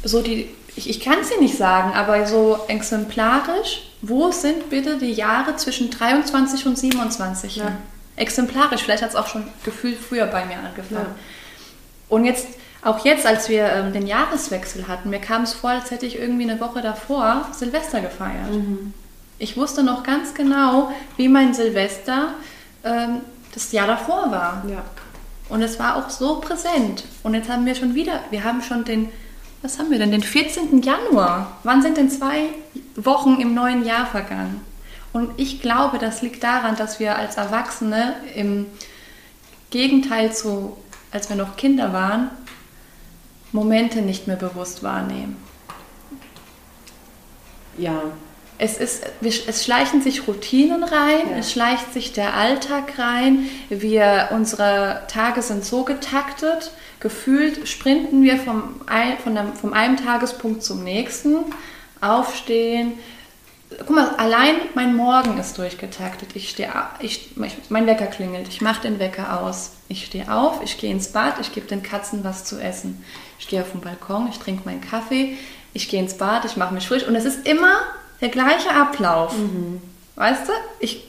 so 0.04 0.22
die, 0.22 0.50
ich, 0.76 0.90
ich 0.90 1.00
kann 1.00 1.20
es 1.22 1.30
dir 1.30 1.40
nicht 1.40 1.58
sagen, 1.58 1.94
aber 1.94 2.26
so 2.28 2.60
exemplarisch, 2.68 3.84
wo 4.02 4.32
sind 4.32 4.70
bitte 4.70 4.98
die 4.98 5.12
Jahre 5.12 5.56
zwischen 5.56 5.90
23 5.90 6.66
und 6.68 6.78
27? 6.78 7.56
Ja. 7.58 7.72
exemplarisch. 8.16 8.82
Vielleicht 8.84 9.04
hat 9.04 9.10
es 9.10 9.16
auch 9.16 9.28
schon 9.28 9.48
gefühlt 9.66 9.98
früher 10.00 10.28
bei 10.28 10.46
mir 10.46 10.58
angefangen. 10.58 11.16
Und 12.10 12.26
jetzt, 12.26 12.48
auch 12.84 13.04
jetzt, 13.06 13.26
als 13.26 13.50
wir 13.50 13.66
ähm, 13.72 13.94
den 13.94 14.08
Jahreswechsel 14.08 14.88
hatten, 14.88 15.10
mir 15.10 15.20
kam 15.20 15.44
es 15.44 15.54
vor, 15.54 15.72
als 15.72 15.92
hätte 15.92 16.06
ich 16.06 16.18
irgendwie 16.20 16.50
eine 16.50 16.60
Woche 16.60 16.82
davor 16.82 17.48
Silvester 17.52 18.02
gefeiert. 18.02 18.50
Ich 19.40 19.58
wusste 19.58 19.84
noch 19.84 20.04
ganz 20.04 20.34
genau, 20.34 20.92
wie 21.16 21.28
mein 21.28 21.54
Silvester 21.54 22.34
ähm, 22.84 23.22
das 23.54 23.72
Jahr 23.72 23.88
davor 23.88 24.32
war. 24.32 24.64
Ja. 24.70 24.84
Und 25.50 25.62
es 25.62 25.80
war 25.80 25.96
auch 25.96 26.10
so 26.10 26.40
präsent. 26.40 27.04
Und 27.24 27.34
jetzt 27.34 27.50
haben 27.50 27.66
wir 27.66 27.76
schon 27.76 27.96
wieder, 27.96 28.22
wir 28.32 28.44
haben 28.44 28.62
schon 28.62 28.84
den, 28.84 29.10
was 29.62 29.80
haben 29.80 29.90
wir 29.92 30.00
denn, 30.00 30.12
den 30.12 30.24
14. 30.24 30.82
Januar. 30.82 31.58
Wann 31.64 31.82
sind 31.82 31.98
denn 31.98 32.10
zwei 32.10 32.50
Wochen 32.96 33.40
im 33.40 33.54
neuen 33.54 33.86
Jahr 33.86 34.06
vergangen? 34.06 34.62
Und 35.14 35.32
ich 35.38 35.62
glaube, 35.62 36.00
das 36.00 36.22
liegt 36.22 36.44
daran, 36.44 36.76
dass 36.76 37.00
wir 37.00 37.16
als 37.16 37.38
Erwachsene 37.38 38.16
im 38.36 38.66
Gegenteil 39.70 40.34
zu, 40.34 40.78
als 41.12 41.30
wir 41.30 41.36
noch 41.36 41.56
Kinder 41.56 41.94
waren, 41.94 42.30
Momente 43.52 44.02
nicht 44.02 44.28
mehr 44.28 44.36
bewusst 44.36 44.84
wahrnehmen. 44.84 45.38
Ja. 47.78 48.02
Es, 48.60 48.78
ist, 48.78 49.06
es 49.22 49.64
schleichen 49.64 50.02
sich 50.02 50.28
Routinen 50.28 50.84
rein, 50.84 51.30
Ja. 51.30 51.38
es 51.38 51.52
schleicht 51.52 51.94
sich 51.94 52.14
der 52.14 52.34
Alltag 52.34 52.98
rein. 52.98 53.48
Wir, 53.70 54.30
unsere 54.32 55.04
Tage 55.08 55.44
sind 55.44 55.64
so 55.64 55.84
getaktet, 55.84 56.72
gefühlt 57.00 57.68
sprinten 57.68 58.24
wir 58.24 58.38
vom, 58.38 58.82
ein, 58.88 59.20
von 59.20 59.38
einem, 59.38 59.54
vom 59.54 59.74
einem 59.74 59.98
Tagespunkt 59.98 60.64
zum 60.64 60.84
nächsten, 60.84 61.38
aufstehen. 62.02 62.94
Guck 63.80 63.92
mal, 63.92 64.16
allein 64.16 64.56
mein 64.74 64.96
Morgen 64.96 65.38
ist 65.38 65.58
durchgetaktet. 65.60 66.36
Ich 66.36 66.50
stehe, 66.50 66.72
ich, 67.00 67.36
mein 67.70 67.86
Wecker 67.86 68.08
klingelt, 68.08 68.48
ich 68.48 68.62
mache 68.62 68.82
den 68.82 68.98
Wecker 68.98 69.42
aus. 69.42 69.74
Ich 69.88 70.06
stehe 70.06 70.34
auf, 70.34 70.64
ich 70.64 70.80
gehe 70.80 70.92
ins 70.92 71.10
Bad, 71.10 71.36
ich 71.42 71.54
gebe 71.54 71.68
den 71.68 71.84
Katzen 71.84 72.24
was 72.24 72.44
zu 72.44 72.60
essen. 72.60 73.04
Ich 73.40 73.48
gehe 73.48 73.62
auf 73.62 73.72
den 73.72 73.82
Balkon, 73.82 74.28
ich 74.30 74.40
trinke 74.40 74.64
meinen 74.66 74.82
Kaffee, 74.82 75.38
ich 75.74 75.90
gehe 75.90 76.00
ins 76.00 76.18
Bad, 76.18 76.46
ich 76.46 76.58
mache 76.58 76.74
mich 76.74 76.88
frisch 76.88 77.04
und 77.04 77.16
es 77.16 77.26
ist 77.26 77.48
immer 77.48 77.76
der 78.22 78.30
gleiche 78.30 78.72
Ablauf. 78.72 79.34
Weißt 80.16 80.48
du? 80.48 80.52
Ich, 80.80 81.04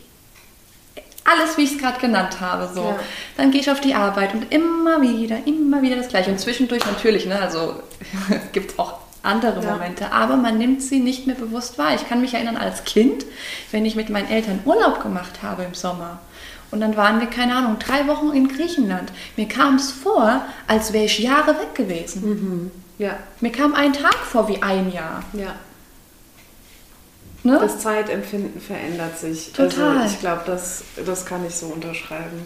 alles, 1.25 1.57
wie 1.57 1.62
ich 1.62 1.73
es 1.73 1.79
gerade 1.79 1.99
genannt 2.01 2.41
habe. 2.41 2.71
So. 2.75 2.83
Ja. 2.83 2.99
Dann 3.37 3.51
gehe 3.51 3.61
ich 3.61 3.71
auf 3.71 3.81
die 3.81 3.95
Arbeit 3.95 4.35
und 4.35 4.53
immer 4.53 5.01
wieder, 5.01 5.38
immer 5.47 5.83
wieder 5.83 5.97
das 5.97 6.09
Gleiche. 6.09 6.31
Und 6.31 6.38
zwischendurch 6.38 6.85
natürlich, 6.87 7.27
ne, 7.27 7.41
also 7.41 7.83
gibt 8.53 8.73
es 8.73 8.79
auch 8.79 8.99
andere 9.23 9.62
Ja. 9.62 9.73
Momente, 9.73 10.12
aber 10.12 10.37
man 10.37 10.59
nimmt 10.59 10.83
sie 10.83 11.01
nicht 11.01 11.27
mehr 11.27 11.37
bewusst 11.37 11.77
wahr. 11.79 11.95
Ich 11.95 12.09
kann 12.09 12.21
mich 12.21 12.35
erinnern 12.35 12.57
als 12.57 12.85
Kind, 12.85 13.25
wenn 13.73 13.85
ich 13.85 13.95
mit 13.95 14.11
meinen 14.11 14.31
Eltern 14.31 14.61
Urlaub 14.64 15.03
gemacht 15.03 15.43
habe 15.43 15.64
im 15.64 15.75
Sommer. 15.75 16.21
Und 16.70 16.81
dann 16.81 16.96
waren 16.96 17.20
wir, 17.20 17.28
keine 17.28 17.57
Ahnung, 17.57 17.78
drei 17.78 18.07
Wochen 18.07 18.31
in 18.33 18.48
Griechenland. 18.48 19.11
Mir 19.37 19.48
kam 19.48 19.76
es 19.76 19.90
vor, 19.90 20.42
als 20.66 20.92
wäre 20.92 21.07
ich 21.07 21.18
Jahre 21.18 21.59
weg 21.59 21.74
gewesen. 21.74 22.70
Ja. 22.98 23.16
Mir 23.40 23.52
kam 23.52 23.74
ein 23.74 23.92
Tag 23.92 24.16
vor 24.16 24.48
wie 24.48 24.62
ein 24.62 24.92
Jahr. 24.92 25.22
Ja. 25.33 25.54
Ne? 27.44 27.59
Das 27.61 27.78
Zeitempfinden 27.78 28.61
verändert 28.61 29.18
sich. 29.18 29.52
Total. 29.52 29.98
Also 29.98 30.14
ich 30.14 30.20
glaube, 30.20 30.42
das, 30.44 30.83
das 31.07 31.24
kann 31.24 31.46
ich 31.46 31.54
so 31.54 31.66
unterschreiben. 31.66 32.44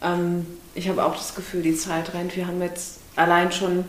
Ähm, 0.00 0.46
ich 0.74 0.88
habe 0.88 1.04
auch 1.04 1.16
das 1.16 1.34
Gefühl, 1.34 1.62
die 1.62 1.74
Zeit 1.74 2.14
rennt. 2.14 2.36
Wir 2.36 2.46
haben 2.46 2.62
jetzt 2.62 3.00
allein 3.16 3.52
schon, 3.52 3.84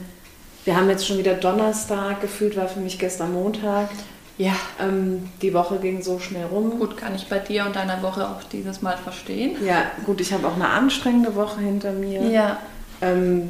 wir 0.65 0.75
haben 0.75 0.89
jetzt 0.89 1.07
schon 1.07 1.17
wieder 1.17 1.35
Donnerstag 1.35 2.21
gefühlt, 2.21 2.57
war 2.57 2.67
für 2.67 2.79
mich 2.79 2.99
gestern 2.99 3.33
Montag. 3.33 3.89
Ja. 4.37 4.53
Ähm, 4.79 5.29
die 5.41 5.53
Woche 5.53 5.77
ging 5.79 6.01
so 6.03 6.19
schnell 6.19 6.45
rum. 6.45 6.77
Gut, 6.79 6.97
kann 6.97 7.15
ich 7.15 7.27
bei 7.27 7.39
dir 7.39 7.65
und 7.65 7.75
deiner 7.75 8.01
Woche 8.01 8.27
auch 8.27 8.43
dieses 8.51 8.81
Mal 8.81 8.97
verstehen. 8.97 9.55
Ja, 9.65 9.83
gut, 10.05 10.19
ich 10.21 10.33
habe 10.33 10.45
auch 10.47 10.55
eine 10.55 10.67
anstrengende 10.67 11.35
Woche 11.35 11.61
hinter 11.61 11.91
mir. 11.93 12.21
Ja. 12.23 12.57
Ähm, 13.01 13.49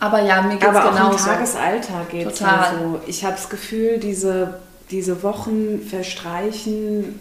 Aber 0.00 0.20
ja, 0.22 0.42
mir 0.42 0.54
geht's 0.56 0.66
aber 0.66 0.84
auch 0.84 0.90
im 0.90 0.96
genauso. 0.96 1.24
Tagesalltag 1.26 2.10
geht 2.10 2.26
es 2.28 2.38
Total. 2.38 2.74
so. 2.78 3.00
Ich 3.06 3.24
habe 3.24 3.34
das 3.36 3.48
Gefühl, 3.48 3.98
diese, 3.98 4.60
diese 4.90 5.22
Wochen 5.22 5.80
verstreichen 5.88 7.18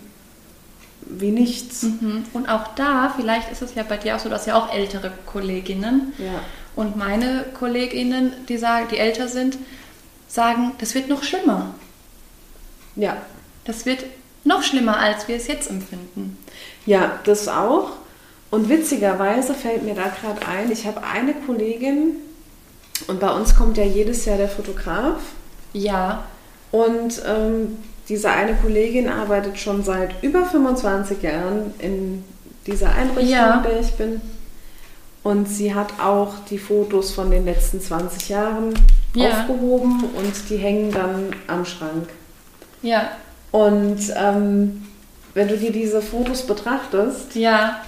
wie 1.06 1.32
nichts. 1.32 1.84
Mhm. 1.84 2.24
Und 2.34 2.48
auch 2.50 2.70
da, 2.76 3.14
vielleicht 3.16 3.52
ist 3.52 3.62
es 3.62 3.76
ja 3.76 3.84
bei 3.84 3.98
dir 3.98 4.16
auch 4.16 4.20
so, 4.20 4.30
dass 4.30 4.46
ja 4.46 4.56
auch 4.56 4.74
ältere 4.74 5.12
Kolleginnen 5.26 6.14
Ja. 6.18 6.40
und 6.76 6.96
meine 6.96 7.44
Kolleginnen, 7.60 8.34
die 8.48 8.58
sagen, 8.58 8.88
die 8.90 8.98
älter 8.98 9.28
sind, 9.28 9.58
sagen, 10.28 10.72
das 10.80 10.96
wird 10.96 11.10
noch 11.10 11.24
schlimmer. 11.24 11.76
Ja. 12.96 13.18
Das 13.66 13.86
wird 13.86 14.04
noch 14.44 14.62
schlimmer, 14.64 14.98
als 14.98 15.28
wir 15.28 15.36
es 15.38 15.48
jetzt 15.48 15.70
empfinden. 15.70 16.38
Ja, 16.86 17.20
das 17.24 17.48
auch. 17.48 17.92
Und 18.52 18.70
witzigerweise 18.70 19.54
fällt 19.54 19.84
mir 19.84 19.96
da 19.96 20.10
gerade 20.10 20.46
ein, 20.48 20.72
ich 20.72 20.86
habe 20.86 21.02
eine 21.04 21.34
Kollegin 21.34 22.18
und 23.08 23.20
bei 23.20 23.32
uns 23.32 23.56
kommt 23.56 23.78
ja 23.78 23.84
jedes 23.84 24.26
Jahr 24.26 24.38
der 24.38 24.50
Fotograf 24.50 25.20
Ja, 25.74 26.26
und 26.72 27.22
ähm, 27.26 27.78
diese 28.10 28.30
eine 28.30 28.54
Kollegin 28.56 29.10
arbeitet 29.10 29.58
schon 29.58 29.84
seit 29.84 30.22
über 30.22 30.46
25 30.46 31.22
Jahren 31.24 31.74
in 31.80 32.24
dieser 32.68 32.94
Einrichtung, 32.94 33.28
Ja. 33.28 33.56
in 33.58 33.64
der 33.64 33.80
ich 33.80 33.94
bin. 33.94 34.22
Und 35.24 35.48
sie 35.48 35.74
hat 35.74 36.00
auch 36.00 36.34
die 36.50 36.58
Fotos 36.60 37.12
von 37.12 37.32
den 37.32 37.46
letzten 37.46 37.80
20 37.82 38.30
Jahren 38.30 38.74
Ja. 39.16 39.30
aufgehoben 39.42 40.04
und 40.16 40.50
die 40.50 40.58
hängen 40.58 40.92
dann 40.92 41.36
am 41.48 41.66
Schrank. 41.66 42.08
Ja, 42.84 43.10
Und 43.52 44.00
ähm, 44.15 44.86
wenn 45.34 45.48
du 45.48 45.58
dir 45.58 45.72
diese 45.72 46.02
Fotos 46.02 46.43
betrachtest, 46.46 47.36
ja, 47.36 47.82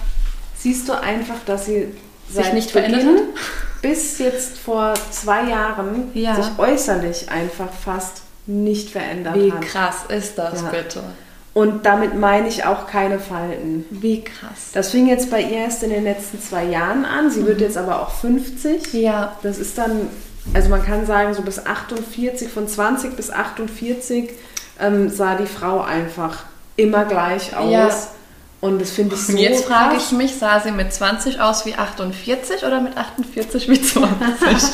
siehst 0.56 0.88
du 0.88 0.92
einfach, 1.00 1.36
dass 1.46 1.66
sie 1.66 1.94
Sich 2.28 2.52
nicht 2.52 2.70
verändert 2.72 3.04
hat? 3.04 3.22
bis 3.82 4.18
jetzt 4.18 4.58
vor 4.58 4.94
zwei 5.12 5.44
Jahren 5.50 6.10
Ja. 6.14 6.34
sich 6.34 6.46
äußerlich 6.58 7.30
einfach 7.30 7.68
fast 7.72 8.22
nicht 8.46 8.90
verändert 8.90 9.34
wie 9.36 9.52
hat. 9.52 9.60
krass 9.62 9.96
ist 10.08 10.36
das 10.38 10.62
Ja. 10.62 10.68
bitte? 10.70 11.02
Und 11.54 11.86
damit 11.86 12.14
meine 12.14 12.48
ich 12.48 12.64
auch 12.66 12.86
keine 12.86 13.18
Falten. 13.18 13.84
Wie 13.90 14.22
krass. 14.22 14.70
Das 14.74 14.90
fing 14.90 15.06
jetzt 15.08 15.30
bei 15.30 15.40
ihr 15.40 15.58
erst 15.58 15.82
in 15.82 15.90
den 15.90 16.04
letzten 16.04 16.40
zwei 16.40 16.64
Jahren 16.64 17.04
an. 17.06 17.30
Sie 17.30 17.40
Mhm. 17.40 17.46
wird 17.46 17.60
jetzt 17.60 17.76
aber 17.78 18.02
auch 18.02 18.10
50. 18.10 18.92
Ja, 18.92 19.36
Das 19.42 19.58
ist 19.58 19.78
dann, 19.78 20.08
also 20.52 20.68
man 20.68 20.84
kann 20.84 21.06
sagen, 21.06 21.32
so 21.32 21.42
bis 21.42 21.64
48, 21.64 22.48
von 22.48 22.68
20 22.68 23.16
bis 23.16 23.30
48 23.30 24.30
ähm, 24.80 25.08
sah 25.10 25.34
die 25.36 25.46
Frau 25.46 25.80
einfach 25.80 26.44
immer 26.76 27.04
gleich 27.04 27.56
aus. 27.56 27.70
Ja. 27.72 27.88
Und 28.60 28.80
das 28.80 28.90
finde 28.90 29.14
ich 29.14 29.20
so 29.20 29.32
und 29.32 29.38
jetzt 29.38 29.66
frage 29.66 29.94
krass. 29.96 30.06
ich 30.10 30.16
mich, 30.16 30.34
sah 30.36 30.58
sie 30.60 30.70
mit 30.72 30.92
20 30.92 31.40
aus 31.40 31.66
wie 31.66 31.74
48 31.74 32.64
oder 32.64 32.80
mit 32.80 32.96
48 32.96 33.68
wie 33.68 33.80
20? 33.80 34.08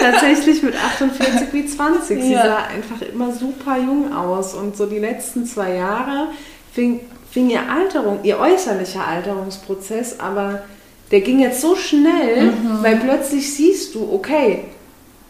tatsächlich 0.00 0.62
mit 0.62 0.74
48 0.76 1.52
wie 1.52 1.66
20. 1.66 2.22
Sie 2.22 2.32
Ja. 2.32 2.42
sah 2.44 2.56
einfach 2.66 3.02
immer 3.12 3.32
super 3.32 3.76
jung 3.78 4.14
aus. 4.14 4.54
Und 4.54 4.76
so 4.76 4.86
die 4.86 4.98
letzten 4.98 5.44
zwei 5.44 5.74
Jahre 5.74 6.28
fing, 6.72 7.00
fing 7.30 7.50
ihr 7.50 7.62
Alterung, 7.70 8.20
ihr 8.22 8.38
äußerlicher 8.38 9.04
Alterungsprozess, 9.06 10.20
aber 10.20 10.62
der 11.10 11.20
ging 11.20 11.40
jetzt 11.40 11.60
so 11.60 11.74
schnell, 11.76 12.52
Mhm. 12.52 12.78
weil 12.82 12.96
plötzlich 12.98 13.52
siehst 13.54 13.94
du, 13.94 14.08
okay, 14.12 14.64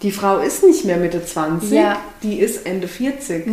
die 0.02 0.10
Frau 0.12 0.38
ist 0.38 0.64
nicht 0.64 0.84
mehr 0.84 0.96
Mitte 0.96 1.24
20, 1.24 1.70
Ja. 1.70 1.94
Mhm. 1.94 1.96
die 2.22 2.38
ist 2.40 2.66
Ende 2.66 2.88
40. 2.88 3.46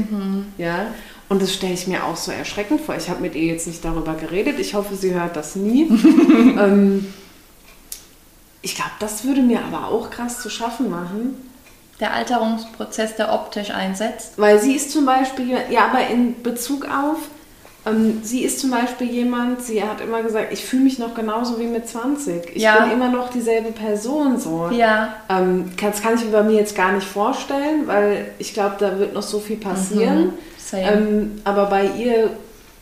Ja. 0.58 0.88
Und 1.30 1.42
das 1.42 1.54
stelle 1.54 1.74
ich 1.74 1.88
mir 1.88 2.06
auch 2.06 2.16
so 2.16 2.32
erschreckend 2.32 2.80
vor. 2.82 2.96
Ich 2.96 3.10
habe 3.10 3.22
mit 3.22 3.36
ihr 3.36 3.44
jetzt 3.52 3.68
nicht 3.68 3.84
darüber 3.84 4.14
geredet. 4.14 4.60
Ich 4.60 4.74
hoffe, 4.76 4.96
sie 4.96 5.14
hört 5.14 5.36
das 5.36 5.58
nie. 5.58 5.84
ähm, 6.58 7.06
ich 8.62 8.76
glaube, 8.76 8.92
das 9.00 9.26
würde 9.26 9.42
mir 9.42 9.60
aber 9.62 9.88
auch 9.90 10.10
krass 10.10 10.42
zu 10.42 10.50
schaffen 10.50 10.90
machen. 10.90 11.36
Der 12.00 12.14
Alterungsprozess, 12.14 13.16
der 13.16 13.34
optisch 13.34 13.72
einsetzt. 13.72 14.34
Weil 14.38 14.62
sie 14.62 14.76
ist 14.76 14.92
zum 14.92 15.06
Beispiel, 15.06 15.58
ja, 15.70 15.88
aber 15.88 16.08
in 16.08 16.42
Bezug 16.44 16.86
auf, 16.86 17.18
sie 18.24 18.44
ist 18.44 18.60
zum 18.60 18.72
Beispiel 18.72 19.08
jemand, 19.10 19.62
sie 19.62 19.84
hat 19.84 20.02
immer 20.02 20.22
gesagt, 20.24 20.52
ich 20.52 20.66
fühle 20.66 20.84
mich 20.84 21.00
noch 21.00 21.14
genauso 21.16 21.60
wie 21.60 21.66
mit 21.68 21.88
20. 21.88 22.56
Ich 22.56 22.62
Ja. 22.64 22.82
bin 22.84 22.92
immer 22.92 23.10
noch 23.10 23.30
dieselbe 23.30 23.72
Person 23.72 24.40
so. 24.40 24.70
Ja, 24.72 25.14
Ähm, 25.30 25.72
das 25.82 26.02
kann 26.02 26.16
ich 26.16 26.26
mir 26.26 26.32
bei 26.32 26.44
mir 26.44 26.56
jetzt 26.56 26.76
gar 26.76 26.92
nicht 26.92 27.08
vorstellen, 27.08 27.86
weil 27.86 28.26
ich 28.40 28.54
glaube, 28.54 28.76
da 28.80 28.98
wird 29.00 29.14
noch 29.14 29.22
so 29.24 29.40
viel 29.40 29.58
passieren. 29.58 30.26
Mhm. 30.26 30.34
Ähm, 30.74 31.32
aber 31.46 31.68
bei 31.68 31.86
ihr, 31.98 32.30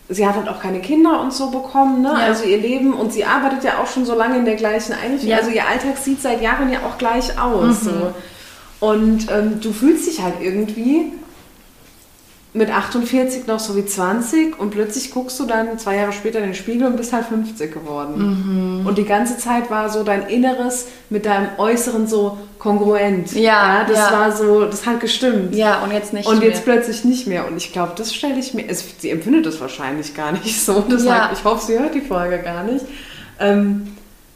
sie 0.09 0.25
hat 0.27 0.35
halt 0.35 0.49
auch 0.49 0.59
keine 0.59 0.79
Kinder 0.79 1.21
und 1.21 1.31
so 1.33 1.51
bekommen, 1.51 2.01
ne? 2.01 2.09
Ja. 2.17 2.25
also 2.25 2.43
ihr 2.45 2.57
Leben 2.57 2.93
und 2.93 3.13
sie 3.13 3.25
arbeitet 3.25 3.63
ja 3.63 3.79
auch 3.81 3.87
schon 3.87 4.05
so 4.05 4.15
lange 4.15 4.37
in 4.37 4.45
der 4.45 4.55
gleichen 4.55 4.93
Einrichtung. 4.93 5.29
Ja. 5.29 5.37
Also 5.37 5.51
ihr 5.51 5.67
Alltag 5.67 5.97
sieht 5.97 6.21
seit 6.21 6.41
Jahren 6.41 6.71
ja 6.71 6.79
auch 6.87 6.97
gleich 6.97 7.39
aus. 7.39 7.83
Mhm. 7.83 7.89
So. 7.89 8.87
Und 8.87 9.27
ähm, 9.31 9.59
du 9.61 9.71
fühlst 9.71 10.07
dich 10.07 10.21
halt 10.21 10.35
irgendwie 10.41 11.11
mit 12.55 12.71
48 12.71 13.47
noch 13.47 13.59
so 13.59 13.75
wie 13.75 13.85
20 13.85 14.57
und 14.57 14.69
plötzlich 14.71 15.11
guckst 15.11 15.37
du 15.39 15.45
dann 15.45 15.77
zwei 15.77 15.97
Jahre 15.97 16.13
später 16.13 16.39
in 16.39 16.45
den 16.45 16.53
Spiegel 16.55 16.87
und 16.87 16.95
bist 16.95 17.11
halt 17.11 17.25
50 17.25 17.71
geworden. 17.73 18.79
Mhm. 18.79 18.87
Und 18.87 18.97
die 18.97 19.03
ganze 19.03 19.37
Zeit 19.37 19.69
war 19.69 19.89
so 19.89 20.03
dein 20.03 20.27
Inneres 20.27 20.87
mit 21.09 21.25
deinem 21.25 21.49
Äußeren 21.57 22.07
so 22.07 22.37
kongruent. 22.57 23.33
Ja, 23.33 23.83
das 23.87 23.97
ja. 23.97 24.11
war 24.11 24.31
so, 24.31 24.65
das 24.65 24.85
hat 24.85 25.01
gestimmt. 25.01 25.53
ja, 25.53 25.83
und 25.83 25.91
jetzt 25.91 26.13
nicht 26.13 26.27
Und 26.27 26.39
mehr. 26.39 26.47
jetzt 26.47 26.63
plötzlich 26.63 27.03
nicht 27.03 27.27
mehr. 27.27 27.45
Und 27.45 27.57
ich 27.57 27.73
glaube, 27.73 27.91
das 27.95 28.13
stelle 28.15 28.39
ich 28.39 28.53
mir. 28.53 28.67
Es, 28.69 28.85
sie 28.99 29.09
empfindet 29.09 29.45
das 29.45 29.59
wahrscheinlich 29.59 30.15
gar 30.15 30.31
nicht 30.31 30.59
so. 30.65 30.79
Deshalb, 30.89 31.05
Ja. 31.05 31.29
ich 31.33 31.43
hoffe, 31.43 31.65
sie 31.65 31.77
hört 31.77 31.93
die 31.93 32.01
Folge 32.01 32.39
gar 32.39 32.63
nicht. 32.63 32.85
Ähm, 33.39 33.87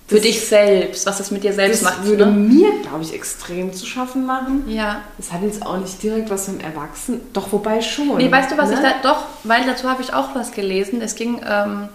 Für 0.10 0.16
das- 0.16 0.24
dich 0.24 0.42
selbst, 0.46 1.06
was 1.06 1.20
das 1.20 1.32
mit 1.32 1.44
dir 1.44 1.54
selbst 1.54 1.82
Das 1.84 1.90
macht. 1.98 2.06
würde 2.06 2.26
ne? 2.26 2.32
mir, 2.32 2.72
glaube 2.82 3.04
ich, 3.04 3.14
extrem 3.14 3.72
zu 3.74 3.86
schaffen 3.86 4.26
machen. 4.26 4.66
Ja. 4.68 5.02
Das 5.18 5.32
hat 5.32 5.42
jetzt 5.44 5.66
auch 5.66 5.78
nicht 5.78 6.02
direkt 6.04 6.30
was 6.30 6.48
mit 6.50 6.64
Erwachsenen. 6.64 7.22
Doch, 7.32 7.52
wobei 7.52 7.80
schon. 7.82 8.18
Nee, 8.18 8.32
weißt 8.32 8.52
du, 8.52 8.58
was 8.58 8.70
ne? 8.70 8.76
ich 8.76 8.82
da 8.82 8.94
doch, 9.04 9.26
weil 9.44 9.64
dazu 9.66 9.88
habe 9.90 10.02
ich 10.02 10.14
auch 10.14 10.34
was 10.36 10.52
gelesen. 10.52 11.02
Es 11.02 11.16
ging 11.16 11.40
ähm, 11.48 11.88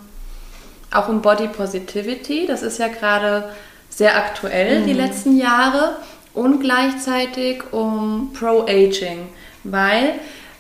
auch 0.93 1.09
um 1.09 1.21
Body 1.23 1.49
Positivity. 1.49 2.47
Das 2.47 2.63
ist 2.63 2.79
ja 2.79 2.89
gerade 2.89 3.51
sehr 3.91 4.17
aktuell 4.17 4.81
Mhm. 4.81 4.87
die 4.87 4.93
letzten 4.95 5.37
Jahre 5.37 5.97
und 6.35 6.61
gleichzeitig 6.61 7.63
um 7.73 8.31
Pro-Aging, 8.33 9.29
weil 9.65 10.15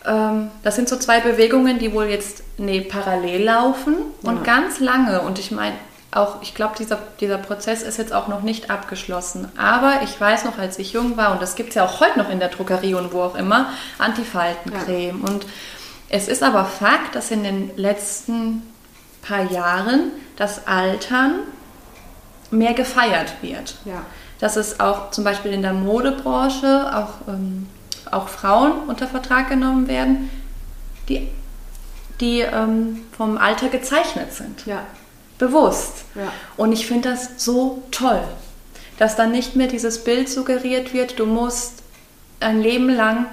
ähm, 0.07 0.51
das 0.63 0.77
sind 0.77 0.89
so 0.89 0.97
zwei 0.97 1.21
Bewegungen, 1.21 1.79
die 1.79 1.93
wohl 1.93 2.05
jetzt 2.07 2.43
nee, 2.59 2.81
parallel 2.83 3.45
laufen 3.45 3.95
und 4.23 4.37
Ja. 4.39 4.43
ganz 4.43 4.79
lange. 4.81 5.23
Und 5.23 5.39
ich 5.39 5.51
meine, 5.51 5.75
auch, 6.15 6.43
ich 6.43 6.55
glaube, 6.55 6.75
dieser, 6.79 6.99
dieser 7.21 7.39
Prozess 7.39 7.83
ist 7.83 7.99
jetzt 7.99 8.13
auch 8.13 8.29
noch 8.29 8.43
nicht 8.43 8.71
abgeschlossen. 8.71 9.49
Aber 9.57 10.03
ich 10.03 10.21
weiß 10.21 10.45
noch, 10.45 10.59
als 10.59 10.79
ich 10.79 10.93
jung 10.93 11.17
war, 11.17 11.33
und 11.33 11.43
das 11.43 11.57
gibt 11.57 11.71
es 11.71 11.75
ja 11.75 11.85
auch 11.85 12.01
heute 12.01 12.19
noch 12.19 12.31
in 12.31 12.39
der 12.39 12.49
Drogerie 12.49 12.95
und 12.95 13.13
wo 13.13 13.23
auch 13.23 13.35
immer, 13.35 13.71
Antifaltencreme. 13.99 15.21
Und 15.21 15.47
es 16.09 16.29
ist 16.29 16.43
aber 16.43 16.65
Fakt, 16.65 17.15
dass 17.15 17.31
in 17.31 17.43
den 17.43 17.77
letzten 17.77 18.63
paar 19.23 19.51
Jahren 19.51 20.13
das 20.37 20.67
Altern 20.67 21.41
mehr 22.51 22.75
gefeiert 22.75 23.35
wird. 23.43 23.77
Ja. 23.85 24.05
Dass 24.39 24.57
es 24.57 24.81
auch 24.81 25.11
zum 25.11 25.25
Beispiel 25.25 25.53
in 25.53 25.63
der 25.63 25.73
Modebranche 25.73 26.91
auch, 26.95 27.29
ähm, 27.29 27.67
auch 28.11 28.29
Frauen 28.29 28.73
unter 28.87 29.09
Vertrag 29.09 29.49
genommen 29.49 29.89
werden, 29.89 30.31
die, 31.09 31.29
die 32.21 32.41
ähm, 32.41 33.03
vom 33.17 33.39
Alter 33.39 33.69
gezeichnet 33.69 34.33
sind 34.33 34.67
Ja. 34.67 34.83
Bewusst. 35.47 36.05
Ja. 36.15 36.33
Und 36.57 36.73
ich 36.73 36.87
finde 36.87 37.11
das 37.11 37.31
so 37.37 37.83
toll, 37.91 38.21
dass 38.99 39.17
dann 39.17 39.33
nicht 39.33 39.57
mehr 39.57 39.67
dieses 39.67 40.05
Bild 40.05 40.29
suggeriert 40.29 40.95
wird, 40.95 41.19
du 41.19 41.27
musst 41.27 41.83
ein 42.41 42.61
Leben 42.61 42.89
lang 42.89 43.27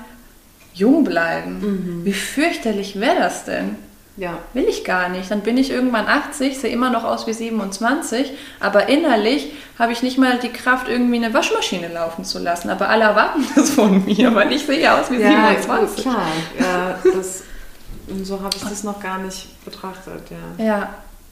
jung 0.73 1.03
bleiben. 1.03 2.01
Wie 2.03 2.13
fürchterlich 2.13 2.99
wäre 2.99 3.19
das 3.19 3.45
denn? 3.45 3.75
Ja. 4.17 4.37
Will 4.53 4.65
ich 4.67 4.83
gar 4.83 5.09
nicht. 5.09 5.31
Dann 5.31 5.41
bin 5.41 5.57
ich 5.57 5.71
irgendwann 5.71 6.07
80, 6.07 6.57
sehe 6.59 6.71
immer 6.71 6.89
noch 6.89 7.03
aus 7.03 7.27
wie 7.27 7.33
27, 7.33 8.31
aber 8.59 8.89
innerlich 8.89 9.53
habe 9.79 9.93
ich 9.93 10.03
nicht 10.03 10.17
mal 10.17 10.37
die 10.37 10.49
Kraft, 10.49 10.87
irgendwie 10.87 11.15
eine 11.15 11.33
Waschmaschine 11.33 11.87
laufen 11.87 12.23
zu 12.25 12.39
lassen. 12.39 12.69
Aber 12.69 12.89
alle 12.89 13.05
erwarten 13.05 13.45
das 13.55 13.71
von 13.71 14.05
mir, 14.05 14.33
weil 14.35 14.51
ich 14.51 14.65
sehe 14.65 14.93
aus 14.93 15.09
wie 15.11 15.17
Ja, 15.17 15.55
27. 15.59 16.03
klar. 16.03 16.27
Ja, 16.59 16.99
das, 17.03 17.43
und 18.09 18.25
so 18.25 18.39
habe 18.41 18.55
ich 18.55 18.63
das 18.63 18.83
noch 18.83 18.99
gar 19.01 19.17
nicht 19.19 19.63
betrachtet, 19.65 20.23
ja. 20.29 20.65
Ja, 20.65 20.89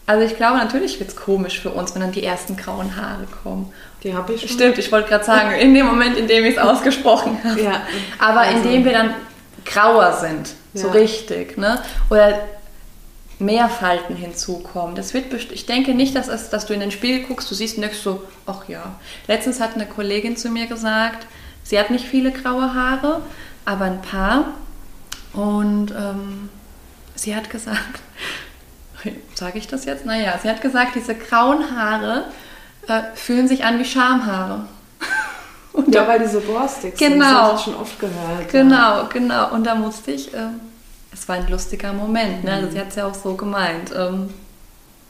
also 0.10 0.26
ich 0.26 0.36
glaube, 0.38 0.58
natürlich 0.58 1.00
wird 1.00 1.10
es 1.12 1.16
komisch 1.16 1.60
für 1.60 1.70
uns, 1.70 1.94
wenn 1.94 2.02
dann 2.02 2.12
die 2.12 2.24
ersten 2.24 2.58
grauen 2.58 2.96
Haare 2.96 3.26
kommen. 3.44 3.72
Die 4.04 4.16
habe 4.16 4.34
ich 4.34 4.42
schon. 4.42 4.50
Stimmt, 4.50 4.78
ich 4.80 4.92
wollte 4.92 5.08
gerade 5.10 5.24
sagen, 5.24 5.52
in 5.60 5.74
dem 5.76 5.86
Moment, 5.86 6.18
in 6.18 6.28
dem 6.28 6.46
ich 6.46 6.56
es 6.56 6.58
ausgesprochen 6.70 7.38
habe. 7.44 7.62
Ja. 7.62 7.82
Aber 8.18 8.40
Also- 8.42 8.58
indem 8.58 8.86
wir 8.86 8.94
dann 8.94 9.14
grauer 9.66 10.14
sind, 10.14 10.50
so 10.74 10.88
Ja. 10.88 10.94
richtig, 10.94 11.58
ne? 11.58 11.80
Oder 12.10 12.40
mehr 13.38 13.70
Falten 13.70 14.16
hinzukommen. 14.16 14.96
Das 14.96 15.14
wird 15.14 15.30
best- 15.30 15.52
ich 15.52 15.66
denke 15.68 15.94
nicht, 15.94 16.16
dass, 16.16 16.28
es, 16.28 16.50
dass 16.50 16.66
du 16.66 16.74
in 16.74 16.80
den 16.80 16.92
Spiegel 16.92 17.26
guckst, 17.28 17.50
du 17.52 17.56
siehst 17.56 17.78
denkst 17.78 18.00
so, 18.04 18.24
ach 18.48 18.68
ja. 18.68 18.96
Letztens 19.28 19.60
hat 19.62 19.76
eine 19.76 19.86
Kollegin 19.86 20.36
zu 20.38 20.50
mir 20.50 20.66
gesagt, 20.68 21.28
sie 21.64 21.78
hat 21.80 21.90
nicht 21.92 22.06
viele 22.06 22.32
graue 22.32 22.74
Haare, 22.74 23.22
aber 23.66 23.86
ein 23.86 24.02
paar. 24.02 24.46
Und 25.34 25.92
ähm, 25.92 26.50
sie 27.16 27.36
hat 27.36 27.50
gesagt, 27.50 28.02
sage 29.36 29.58
ich 29.58 29.68
das 29.68 29.86
jetzt? 29.86 30.06
Naja, 30.06 30.34
sie 30.42 30.50
hat 30.50 30.62
gesagt, 30.62 30.96
diese 30.96 31.16
grauen 31.16 31.76
Haare 31.76 32.26
äh, 32.88 33.02
fühlen 33.16 33.48
sich 33.48 33.64
an 33.66 33.80
wie 33.80 33.86
Schamhaare. 33.86 34.66
Und 35.74 35.94
Ja, 35.94 36.08
weil 36.08 36.20
die 36.20 36.28
so 36.28 36.40
borstig 36.42 36.98
sind. 36.98 37.14
Genau. 37.14 37.26
Das 37.26 37.34
habe 37.42 37.56
ich 37.58 37.62
schon 37.64 37.76
oft 37.76 38.00
gehört. 38.00 38.42
Ja. 38.42 38.48
Genau, 38.52 39.06
genau. 39.12 39.52
Und 39.52 39.66
da 39.66 39.76
musste 39.76 40.12
ich, 40.12 40.34
ähm, 40.34 40.60
es 41.14 41.28
war 41.30 41.36
ein 41.36 41.48
lustiger 41.50 41.94
Moment, 41.94 42.44
ne? 42.44 42.54
Also 42.54 42.72
sie 42.72 42.80
hat 42.80 42.90
es 42.90 42.96
ja 42.96 43.06
auch 43.08 43.14
so 43.16 43.36
gemeint. 43.36 43.92
Ähm, 43.96 44.30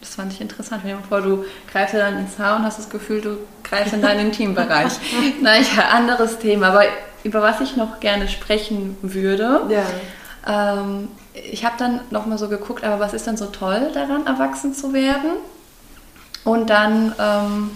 das 0.02 0.16
fand 0.16 0.32
ich 0.32 0.40
interessant. 0.42 0.82
Stell 0.84 0.96
dir 0.96 1.00
mal 1.02 1.08
vor, 1.08 1.22
du 1.22 1.46
greifst 1.72 1.94
ja 1.94 2.00
dann 2.00 2.20
ins 2.20 2.38
Haar 2.40 2.58
und 2.58 2.64
hast 2.64 2.80
das 2.80 2.90
Gefühl, 2.90 3.22
du 3.22 3.38
greifst 3.64 3.94
in 3.94 4.02
deinen 4.02 4.20
Intimbereich. 4.28 4.94
naja, 5.42 5.90
anderes 5.92 6.40
Thema. 6.40 6.68
Aber 6.68 6.84
über 7.24 7.42
was 7.42 7.60
ich 7.62 7.76
noch 7.76 8.00
gerne 8.00 8.28
sprechen 8.30 8.98
würde, 9.02 9.62
Ja. 9.70 9.84
Ähm, 10.50 11.10
ich 11.34 11.64
habe 11.64 11.76
dann 11.78 12.02
nochmal 12.10 12.38
so 12.38 12.50
geguckt, 12.50 12.84
aber 12.84 13.00
was 13.00 13.14
ist 13.14 13.28
denn 13.28 13.38
so 13.38 13.46
toll 13.46 13.92
daran, 13.94 14.26
erwachsen 14.26 14.74
zu 14.74 14.94
werden? 14.94 15.32
Und 16.44 16.70
dann, 16.70 17.14
ähm, 17.20 17.72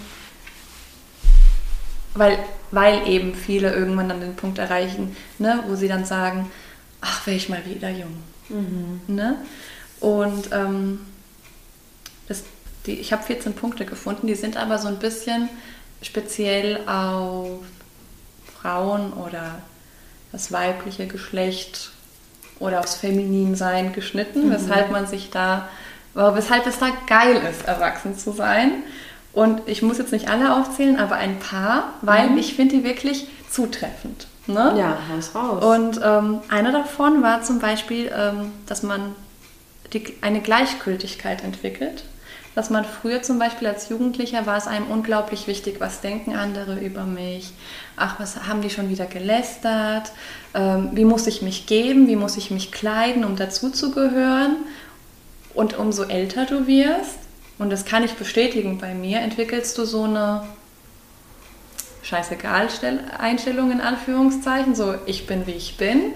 weil, 2.15 2.39
weil 2.71 3.07
eben 3.07 3.35
viele 3.35 3.73
irgendwann 3.73 4.09
dann 4.09 4.21
den 4.21 4.35
Punkt 4.35 4.57
erreichen, 4.57 5.15
ne, 5.37 5.63
wo 5.67 5.75
sie 5.75 5.87
dann 5.87 6.05
sagen, 6.05 6.51
ach, 7.01 7.25
wäre 7.27 7.37
ich 7.37 7.49
mal 7.49 7.63
wieder 7.65 7.89
jung. 7.89 8.17
Ne? 9.07 9.37
Und 9.99 10.51
ähm, 10.51 10.99
das, 12.27 12.43
die, 12.85 12.93
ich 12.93 13.13
habe 13.13 13.23
14 13.23 13.53
Punkte 13.53 13.85
gefunden, 13.85 14.27
die 14.27 14.35
sind 14.35 14.57
aber 14.57 14.79
so 14.79 14.87
ein 14.87 14.99
bisschen 14.99 15.49
speziell 16.01 16.87
auf 16.87 17.59
Frauen 18.61 19.13
oder 19.13 19.59
das 20.31 20.51
weibliche 20.51 21.07
Geschlecht 21.07 21.91
oder 22.59 22.79
aufs 22.79 22.95
Femininsein 22.95 23.93
geschnitten, 23.93 24.51
weshalb 24.51 24.91
man 24.91 25.07
sich 25.07 25.29
da, 25.29 25.67
weshalb 26.13 26.65
es 26.67 26.79
da 26.79 26.87
geil 27.07 27.41
ist, 27.49 27.67
erwachsen 27.67 28.17
zu 28.17 28.31
sein. 28.31 28.71
Und 29.33 29.61
ich 29.65 29.81
muss 29.81 29.97
jetzt 29.97 30.11
nicht 30.11 30.29
alle 30.29 30.55
aufzählen, 30.55 30.99
aber 30.99 31.15
ein 31.15 31.39
paar, 31.39 31.93
weil 32.01 32.37
ich 32.37 32.53
finde 32.55 32.77
die 32.77 32.83
wirklich 32.83 33.27
zutreffend. 33.49 34.27
Ne? 34.45 34.75
Ja, 34.77 34.97
haus 35.11 35.33
raus. 35.33 35.63
Und 35.63 35.99
ähm, 36.03 36.41
einer 36.49 36.71
davon 36.71 37.23
war 37.23 37.41
zum 37.41 37.59
Beispiel, 37.59 38.11
ähm, 38.15 38.51
dass 38.67 38.83
man 38.83 39.15
die, 39.93 40.15
eine 40.21 40.41
Gleichgültigkeit 40.41 41.43
entwickelt. 41.43 42.03
Dass 42.55 42.69
man 42.69 42.85
früher 42.85 43.23
zum 43.23 43.39
Beispiel 43.39 43.67
als 43.67 43.89
Jugendlicher 43.89 44.45
war 44.45 44.57
es 44.57 44.67
einem 44.67 44.87
unglaublich 44.87 45.47
wichtig, 45.47 45.79
was 45.79 46.01
denken 46.01 46.35
andere 46.35 46.79
über 46.79 47.03
mich? 47.03 47.51
Ach, 47.95 48.19
was 48.19 48.47
haben 48.47 48.61
die 48.61 48.69
schon 48.69 48.89
wieder 48.89 49.05
gelästert? 49.05 50.11
Ähm, 50.53 50.89
wie 50.93 51.05
muss 51.05 51.25
ich 51.25 51.41
mich 51.41 51.65
geben? 51.65 52.07
Wie 52.07 52.15
muss 52.15 52.37
ich 52.37 52.51
mich 52.51 52.71
kleiden, 52.71 53.25
um 53.25 53.35
dazuzugehören? 53.35 54.57
Und 55.55 55.77
umso 55.77 56.03
älter 56.03 56.45
du 56.45 56.67
wirst, 56.67 57.17
und 57.59 57.71
das 57.71 57.85
kann 57.85 58.03
ich 58.03 58.13
bestätigen 58.13 58.77
bei 58.77 58.93
mir, 58.93 59.19
entwickelst 59.19 59.77
du 59.77 59.85
so 59.85 60.03
eine 60.03 60.47
scheißegal 62.03 62.69
Stell- 62.69 63.03
Einstellung 63.17 63.71
in 63.71 63.81
Anführungszeichen, 63.81 64.75
so 64.75 64.95
ich 65.05 65.25
bin 65.25 65.47
wie 65.47 65.51
ich 65.51 65.77
bin 65.77 66.13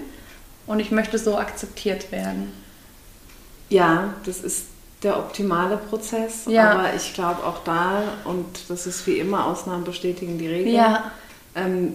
und 0.67 0.79
ich 0.79 0.91
möchte 0.91 1.17
so 1.17 1.37
akzeptiert 1.37 2.11
werden. 2.11 2.51
Ja, 3.69 4.13
das 4.25 4.39
ist 4.39 4.65
der 5.07 5.17
optimale 5.17 5.77
Prozess. 5.77 6.45
Ja. 6.47 6.71
Aber 6.71 6.93
ich 6.93 7.13
glaube 7.13 7.43
auch 7.43 7.63
da, 7.63 8.03
und 8.25 8.45
das 8.69 8.85
ist 8.85 9.07
wie 9.07 9.19
immer, 9.19 9.45
Ausnahmen 9.45 9.85
bestätigen 9.85 10.37
die 10.37 10.47
Regel. 10.47 10.73
Ja. 10.73 11.11
Ähm, 11.55 11.93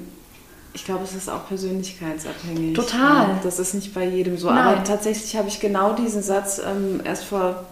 ich 0.74 0.86
glaube, 0.86 1.04
es 1.04 1.14
ist 1.14 1.28
auch 1.28 1.46
persönlichkeitsabhängig. 1.46 2.74
Total. 2.74 3.28
Ja, 3.28 3.40
das 3.42 3.58
ist 3.58 3.74
nicht 3.74 3.92
bei 3.92 4.06
jedem 4.06 4.38
so. 4.38 4.48
Nein. 4.48 4.58
Aber 4.58 4.84
tatsächlich 4.84 5.36
habe 5.36 5.48
ich 5.48 5.60
genau 5.60 5.92
diesen 5.92 6.22
Satz 6.22 6.58
ähm, 6.58 7.02
erst 7.04 7.24
vor, 7.24 7.66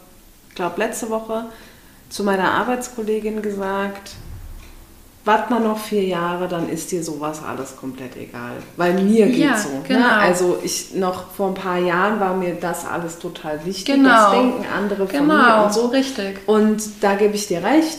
glaube 0.55 0.79
letzte 0.79 1.09
Woche 1.09 1.47
zu 2.11 2.23
meiner 2.23 2.53
Arbeitskollegin 2.53 3.41
gesagt. 3.41 4.13
Wart 5.31 5.49
mal 5.51 5.61
noch 5.61 5.79
vier 5.79 6.05
Jahre, 6.05 6.49
dann 6.49 6.69
ist 6.69 6.91
dir 6.91 7.05
sowas 7.05 7.41
alles 7.49 7.77
komplett 7.77 8.17
egal. 8.17 8.55
Weil 8.77 8.95
mir 8.95 9.27
geht 9.27 9.37
Ja, 9.39 9.57
so. 9.57 9.69
genau. 9.87 10.01
Ne? 10.01 10.13
Also 10.13 10.59
ich 10.63 10.95
noch 10.95 11.31
vor 11.31 11.49
ein 11.49 11.55
paar 11.55 11.79
Jahren 11.79 12.19
war 12.19 12.35
mir 12.37 12.55
das 12.61 12.85
alles 12.85 13.19
total 13.19 13.65
wichtig. 13.65 13.95
Genau. 13.95 14.09
Das 14.09 14.31
denken 14.33 14.65
andere 14.77 15.07
von 15.07 15.27
mir 15.27 15.33
Genau, 15.35 15.65
und 15.67 15.73
so. 15.73 15.87
richtig. 15.87 16.39
Und 16.47 16.83
da 17.01 17.15
gebe 17.15 17.35
ich 17.37 17.47
dir 17.47 17.63
recht, 17.63 17.99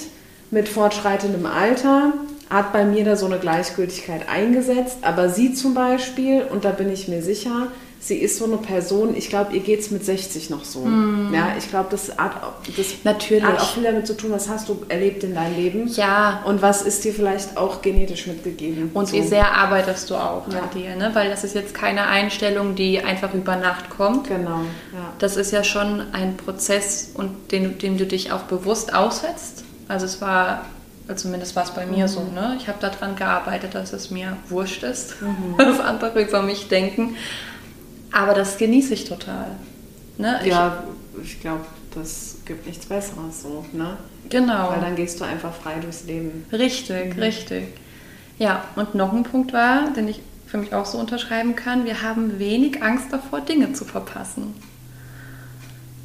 mit 0.52 0.68
fortschreitendem 0.68 1.46
Alter 1.46 2.12
hat 2.50 2.74
bei 2.74 2.84
mir 2.84 3.06
da 3.06 3.16
so 3.16 3.28
eine 3.28 3.40
Gleichgültigkeit 3.40 4.28
eingesetzt. 4.28 4.98
Aber 5.04 5.30
sie 5.30 5.54
zum 5.54 5.74
Beispiel, 5.74 6.44
und 6.52 6.66
da 6.66 6.72
bin 6.72 6.92
ich 6.92 7.08
mir 7.08 7.22
sicher, 7.22 7.68
sie 8.04 8.18
ist 8.18 8.40
so 8.40 8.46
eine 8.46 8.58
Person, 8.58 9.16
ich 9.16 9.30
glaube, 9.30 9.54
ihr 9.56 9.62
geht 9.62 9.80
es 9.80 9.92
mit 9.92 10.04
60 10.04 10.50
noch 10.50 10.66
so. 10.66 10.88
Ja, 11.32 11.54
ich 11.58 11.70
glaube, 11.70 11.88
das, 11.92 12.18
hat, 12.18 12.32
das. 12.76 12.88
Natürlich. 13.04 13.44
hat 13.44 13.62
auch 13.62 13.74
viel 13.74 13.84
damit 13.84 14.08
zu 14.08 14.18
tun, 14.18 14.32
was 14.32 14.50
hast 14.50 14.68
du 14.70 14.84
erlebt 14.90 15.24
in 15.24 15.36
deinem 15.36 15.56
Leben. 15.56 15.88
Ja. 15.88 16.42
Und 16.46 16.64
was 16.64 16.82
ist 16.82 17.04
dir 17.04 17.14
vielleicht 17.14 17.58
auch 17.58 17.84
genetisch 17.84 18.26
mitgegeben. 18.26 18.90
Und 18.96 19.10
so. 19.10 19.14
wie 19.14 19.22
sehr 19.22 19.52
arbeitest 19.52 20.10
du 20.10 20.16
auch 20.16 20.48
Ja. 20.52 20.62
an 20.62 20.70
dir, 20.74 20.96
ne? 20.96 21.12
Weil 21.14 21.30
das 21.30 21.44
ist 21.44 21.54
jetzt 21.54 21.76
keine 21.76 22.08
Einstellung, 22.08 22.74
die 22.74 23.00
einfach 23.02 23.36
über 23.36 23.56
Nacht 23.56 23.92
kommt. 23.92 24.28
Genau, 24.28 24.62
ja. 24.94 25.14
Das 25.20 25.38
ist 25.38 25.52
ja 25.52 25.64
schon 25.64 26.02
ein 26.12 26.38
Prozess, 26.38 27.12
und 27.14 27.52
den, 27.52 27.78
dem 27.78 28.00
du 28.00 28.08
dich 28.08 28.32
auch 28.32 28.44
bewusst 28.44 28.96
aussetzt. 28.96 29.64
Also 29.88 30.08
es 30.08 30.22
war, 30.22 30.66
also 31.08 31.24
zumindest 31.24 31.56
war 31.56 31.66
es 31.66 31.72
bei 31.72 31.86
mir 31.86 32.08
so, 32.08 32.22
ne? 32.22 32.56
Ich 32.60 32.68
habe 32.68 32.80
daran 32.82 33.16
gearbeitet, 33.16 33.76
dass 33.76 33.94
es 33.94 34.10
mir 34.10 34.38
wurscht 34.50 34.82
ist, 34.82 35.18
was 35.58 35.80
andere 35.80 36.20
über 36.24 36.42
mich 36.42 36.68
denken. 36.68 37.16
Aber 38.12 38.34
das 38.34 38.58
genieße 38.58 38.94
ich 38.94 39.06
total. 39.06 39.48
Ne? 40.18 40.40
Ich, 40.42 40.48
Ja, 40.48 40.84
ich 41.24 41.40
glaube, 41.42 41.66
das 41.96 42.38
gibt 42.46 42.68
nichts 42.68 42.86
Besseres 42.86 43.42
so, 43.42 43.66
ne? 43.74 43.98
Genau. 44.30 44.72
Weil 44.72 44.82
dann 44.82 44.96
gehst 44.96 45.20
du 45.20 45.26
einfach 45.26 45.54
frei 45.54 45.76
durchs 45.82 46.04
Leben. 46.06 46.46
Richtig, 46.52 47.18
richtig. 47.18 47.68
Ja, 48.38 48.64
und 48.76 48.96
noch 48.96 49.14
ein 49.14 49.24
Punkt 49.24 49.54
war, 49.54 49.92
den 49.92 50.08
ich 50.08 50.22
für 50.48 50.58
mich 50.58 50.74
auch 50.74 50.86
so 50.86 50.98
unterschreiben 50.98 51.56
kann, 51.56 51.86
wir 51.86 52.02
haben 52.02 52.40
wenig 52.40 52.82
Angst 52.84 53.08
davor, 53.12 53.42
Dinge 53.42 53.74
zu 53.74 53.86
verpassen. 53.86 54.54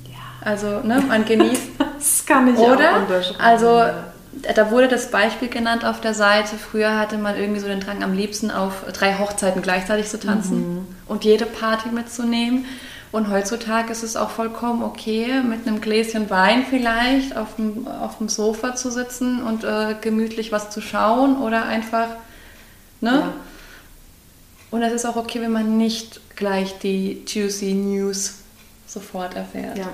Ja. 0.05 0.19
Also, 0.41 0.81
ne, 0.81 1.03
man 1.07 1.25
genießt. 1.25 1.63
Das 1.97 2.27
kann 2.27 2.47
ich 2.53 2.59
auch 2.59 2.75
Oder? 2.77 3.01
unterschreiben. 3.01 3.41
Also, 3.41 3.67
ja. 3.67 4.13
Da 4.55 4.71
wurde 4.71 4.89
das 4.89 5.11
Beispiel 5.11 5.49
genannt 5.49 5.85
auf 5.85 6.01
der 6.01 6.15
Seite. 6.15 6.57
Früher 6.57 6.99
hatte 6.99 7.19
man 7.19 7.37
irgendwie 7.37 7.61
so 7.61 7.67
den 7.67 7.81
Drang, 7.81 8.03
am 8.03 8.13
liebsten 8.13 8.51
auf 8.51 8.85
drei 8.93 9.19
Hochzeiten 9.19 9.63
gleichzeitig 9.63 10.09
zu 10.09 10.19
tanzen 10.19 10.87
und 11.07 11.25
jede 11.25 11.47
Party 11.47 11.89
mitzunehmen. 11.91 12.67
Und 13.13 13.31
heutzutage 13.31 13.93
ist 13.93 14.03
es 14.03 14.17
auch 14.17 14.31
vollkommen 14.31 14.83
okay, 14.83 15.41
mit 15.43 15.67
einem 15.67 15.81
Gläschen 15.81 16.29
Wein 16.29 16.67
vielleicht 16.69 17.37
auf 17.37 17.57
dem, 17.57 17.87
auf 17.87 18.19
dem 18.19 18.29
Sofa 18.29 18.75
zu 18.75 18.91
sitzen 18.91 19.43
und 19.43 19.65
äh, 19.65 19.95
gemütlich 20.01 20.53
was 20.53 20.71
zu 20.71 20.81
schauen 20.81 21.41
oder 21.41 21.65
einfach, 21.65 22.09
ne? 23.01 23.11
Ja. 23.11 23.33
Und 24.71 24.83
es 24.83 24.93
ist 24.93 25.07
auch 25.07 25.17
okay, 25.17 25.41
wenn 25.41 25.53
man 25.53 25.79
nicht 25.79 26.21
gleich 26.35 26.79
die 26.81 27.23
juicy 27.27 27.73
News 27.73 28.41
sofort 28.87 29.35
erfährt. 29.35 29.79
Ja. 29.79 29.89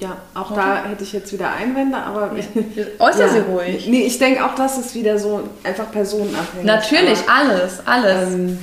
Ja. 0.00 0.08
Ja, 0.08 0.16
auch 0.34 0.50
Okay. 0.50 0.60
da 0.60 0.84
hätte 0.84 1.04
ich 1.04 1.12
jetzt 1.12 1.32
wieder 1.32 1.52
Einwände, 1.52 1.96
aber 1.96 2.30
Äußere 2.98 3.28
sie 3.30 3.38
Ja. 3.38 3.44
ruhig. 3.44 3.86
Nee, 3.86 4.02
ich 4.02 4.18
denke 4.18 4.44
auch, 4.44 4.54
das 4.54 4.76
ist 4.78 4.94
wieder 4.94 5.18
so 5.18 5.48
einfach 5.64 5.90
personenabhängig. 5.90 6.66
Natürlich, 6.66 7.18
Aber, 7.28 7.50
alles, 7.52 7.86
alles. 7.86 8.34
ähm, 8.34 8.58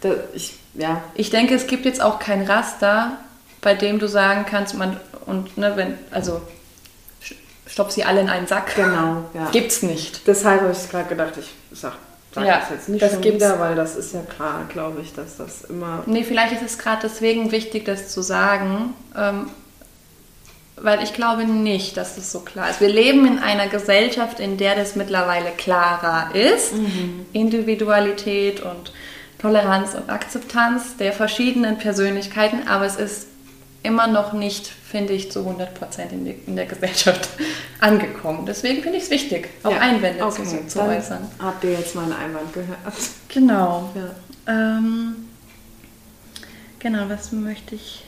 da, 0.00 0.10
ich, 0.34 0.58
ja, 0.74 1.02
Ich 1.14 1.30
denke, 1.30 1.54
es 1.54 1.66
gibt 1.66 1.84
jetzt 1.84 2.00
auch 2.02 2.18
kein 2.18 2.42
Raster, 2.42 3.12
bei 3.62 3.74
dem 3.74 3.98
du 3.98 4.08
sagen 4.08 4.44
kannst, 4.48 4.74
man 4.76 4.98
und 5.26 5.56
ne, 5.58 5.72
wenn, 5.76 5.94
also 6.10 6.40
stopp 7.66 7.90
sie 7.90 8.04
alle 8.04 8.20
in 8.20 8.28
einen 8.28 8.46
Sack. 8.46 8.74
genau. 8.76 9.24
Ja. 9.34 9.48
Gibt's 9.52 9.82
nicht. 9.82 10.26
Deshalb 10.26 10.60
habe 10.62 10.72
ich 10.72 10.88
gerade 10.90 11.08
gedacht, 11.08 11.32
ich 11.38 11.52
sag, 11.76 11.94
sag 12.34 12.44
Ja, 12.46 12.60
das 12.60 12.70
jetzt 12.70 12.88
nicht 12.88 13.02
das 13.02 13.12
schon 13.12 13.22
gibt's. 13.22 13.42
wieder, 13.44 13.58
weil 13.58 13.74
das 13.74 13.96
ist 13.96 14.14
ja 14.14 14.20
klar, 14.20 14.66
glaube 14.68 15.00
ich, 15.02 15.12
dass 15.14 15.36
das 15.36 15.62
immer... 15.64 16.02
Nee, 16.06 16.22
vielleicht 16.22 16.52
ist 16.52 16.62
es 16.62 16.78
gerade 16.78 17.00
deswegen 17.02 17.50
wichtig, 17.50 17.84
das 17.84 18.08
zu 18.10 18.22
sagen, 18.22 18.94
ähm, 19.16 19.50
weil 20.76 21.02
ich 21.02 21.12
glaube 21.14 21.44
nicht, 21.44 21.96
dass 21.96 22.16
das 22.16 22.30
so 22.32 22.40
klar 22.40 22.68
ist. 22.70 22.80
Wir 22.80 22.88
leben 22.90 23.26
in 23.26 23.38
einer 23.38 23.66
Gesellschaft, 23.68 24.40
in 24.40 24.56
der 24.58 24.74
das 24.76 24.94
mittlerweile 24.96 25.50
klarer 25.52 26.34
ist. 26.34 26.72
Individualität 27.32 28.60
und 28.60 28.92
Toleranz 29.38 29.94
und 29.94 30.08
Akzeptanz 30.10 30.96
der 30.96 31.12
verschiedenen 31.12 31.78
Persönlichkeiten, 31.78 32.66
aber 32.68 32.86
es 32.86 32.96
ist 32.96 33.26
immer 33.82 34.06
noch 34.08 34.32
nicht, 34.32 34.66
finde 34.66 35.12
ich, 35.12 35.30
zu 35.30 35.40
100 35.40 35.74
Prozent 35.74 36.10
in, 36.12 36.24
die- 36.24 36.36
in 36.46 36.56
der 36.56 36.66
Gesellschaft 36.66 37.28
angekommen. 37.80 38.44
Deswegen 38.46 38.82
finde 38.82 38.98
ich 38.98 39.04
es 39.04 39.10
wichtig, 39.10 39.48
auch 39.62 39.70
Ja, 39.70 39.78
Einwände 39.78 40.24
okay, 40.24 40.42
zu, 40.42 40.66
zu 40.66 40.82
äußern. 40.82 41.26
Habt 41.38 41.62
ihr 41.64 41.72
jetzt 41.72 41.94
meinen 41.94 42.12
Einwand 42.12 42.52
gehört? 42.52 42.78
Genau. 43.28 43.90
Ja. 43.94 44.10
Ähm, 44.78 45.14
genau, 46.80 47.04
was 47.08 47.30
möchte 47.32 47.74
ich. 47.76 48.04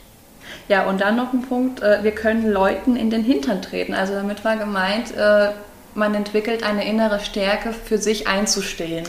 Ja, 0.68 0.86
und 0.86 1.00
dann 1.00 1.16
noch 1.16 1.32
ein 1.32 1.42
Punkt, 1.42 1.82
äh, 1.82 2.02
wir 2.02 2.12
können 2.12 2.50
Leuten 2.50 2.96
in 2.96 3.10
den 3.10 3.24
Hintern 3.24 3.62
treten. 3.62 3.94
Also 3.94 4.14
damit 4.14 4.44
war 4.44 4.56
gemeint, 4.56 5.16
äh, 5.16 5.50
man 5.94 6.14
entwickelt 6.14 6.62
eine 6.62 6.88
innere 6.88 7.20
Stärke, 7.20 7.72
für 7.72 7.98
sich 7.98 8.28
einzustehen. 8.28 9.06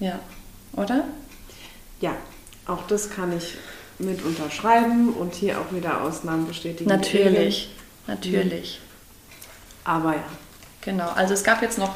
Ja. 0.00 0.08
Ja, 0.08 0.18
oder? 0.80 1.04
ja, 2.00 2.12
auch 2.66 2.86
das 2.86 3.10
kann 3.10 3.36
ich 3.36 3.54
mit 3.98 4.24
unterschreiben 4.24 5.12
und 5.12 5.34
hier 5.34 5.58
auch 5.58 5.74
wieder 5.74 6.02
Ausnahmen 6.02 6.46
bestätigen. 6.46 6.88
Natürlich, 6.88 7.74
natürlich. 8.06 8.80
Aber 9.84 10.12
ja, 10.12 10.24
Genau, 10.88 11.08
also 11.14 11.34
es 11.34 11.44
gab 11.44 11.60
jetzt 11.60 11.78
noch 11.78 11.94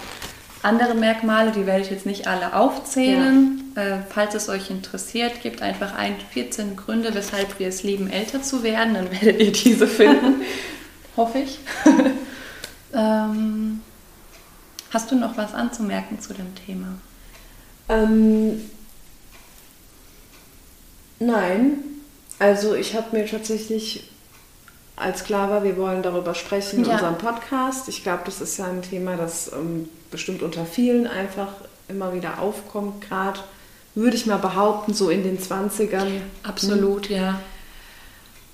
andere 0.62 0.94
Merkmale, 0.94 1.52
die 1.52 1.66
werde 1.66 1.82
ich 1.82 1.90
jetzt 1.90 2.04
nicht 2.04 2.26
alle 2.26 2.54
aufzählen. 2.54 3.61
Äh, 3.74 3.98
falls 4.10 4.34
es 4.34 4.48
euch 4.48 4.70
interessiert, 4.70 5.40
gebt 5.42 5.62
einfach 5.62 5.94
ein 5.94 6.16
14 6.32 6.76
Gründe, 6.76 7.14
weshalb 7.14 7.58
wir 7.58 7.68
es 7.68 7.82
lieben, 7.82 8.10
älter 8.10 8.42
zu 8.42 8.62
werden. 8.62 8.94
Dann 8.94 9.10
werdet 9.22 9.40
ihr 9.40 9.52
diese 9.52 9.86
finden. 9.86 10.42
Hoffe 11.16 11.38
ich. 11.38 11.58
ähm, 12.94 13.80
hast 14.90 15.10
du 15.10 15.14
noch 15.16 15.36
was 15.36 15.54
anzumerken 15.54 16.20
zu 16.20 16.34
dem 16.34 16.54
Thema? 16.54 16.88
Ähm, 17.88 18.70
nein, 21.18 21.78
also 22.38 22.74
ich 22.74 22.94
habe 22.94 23.16
mir 23.16 23.26
tatsächlich, 23.26 24.10
als 24.96 25.24
klar 25.24 25.50
war, 25.50 25.64
wir 25.64 25.76
wollen 25.76 26.02
darüber 26.02 26.34
sprechen 26.34 26.80
in 26.80 26.84
Ja. 26.86 26.92
unserem 26.94 27.18
Podcast. 27.18 27.88
Ich 27.88 28.02
glaube, 28.02 28.22
das 28.26 28.40
ist 28.40 28.58
ja 28.58 28.66
ein 28.66 28.82
Thema, 28.82 29.16
das 29.16 29.52
ähm, 29.52 29.88
bestimmt 30.10 30.42
unter 30.42 30.64
vielen 30.66 31.06
einfach 31.06 31.48
immer 31.88 32.14
wieder 32.14 32.38
aufkommt, 32.40 33.02
gerade 33.06 33.40
würde 33.94 34.16
ich 34.16 34.26
mal 34.26 34.38
behaupten, 34.38 34.94
so 34.94 35.10
in 35.10 35.22
den 35.22 35.38
20ern. 35.38 36.06
Absolut, 36.42 37.08
ja. 37.08 37.40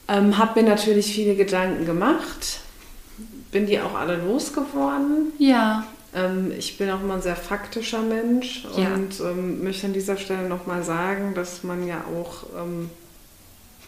Ähm, 0.09 0.39
habe 0.39 0.63
mir 0.63 0.69
natürlich 0.69 1.13
viele 1.13 1.35
Gedanken 1.37 1.85
gemacht, 1.87 2.61
bin 3.53 3.67
die 3.67 3.81
auch 3.81 3.95
alle 3.95 4.17
losgeworden. 4.17 5.33
Ja, 5.39 5.85
Ähm, 6.15 6.53
ich 6.57 6.79
bin 6.79 6.91
auch 6.91 7.03
immer 7.03 7.15
ein 7.15 7.23
sehr 7.23 7.37
faktischer 7.37 8.01
Mensch 8.01 8.65
Ja. 8.79 8.95
und 8.95 9.21
ähm, 9.21 9.63
möchte 9.63 9.87
an 9.87 9.93
dieser 9.93 10.17
Stelle 10.17 10.49
nochmal 10.49 10.83
sagen, 10.83 11.35
dass 11.35 11.63
man 11.65 11.87
ja 11.87 12.03
auch 12.19 12.45
ähm, 12.59 12.89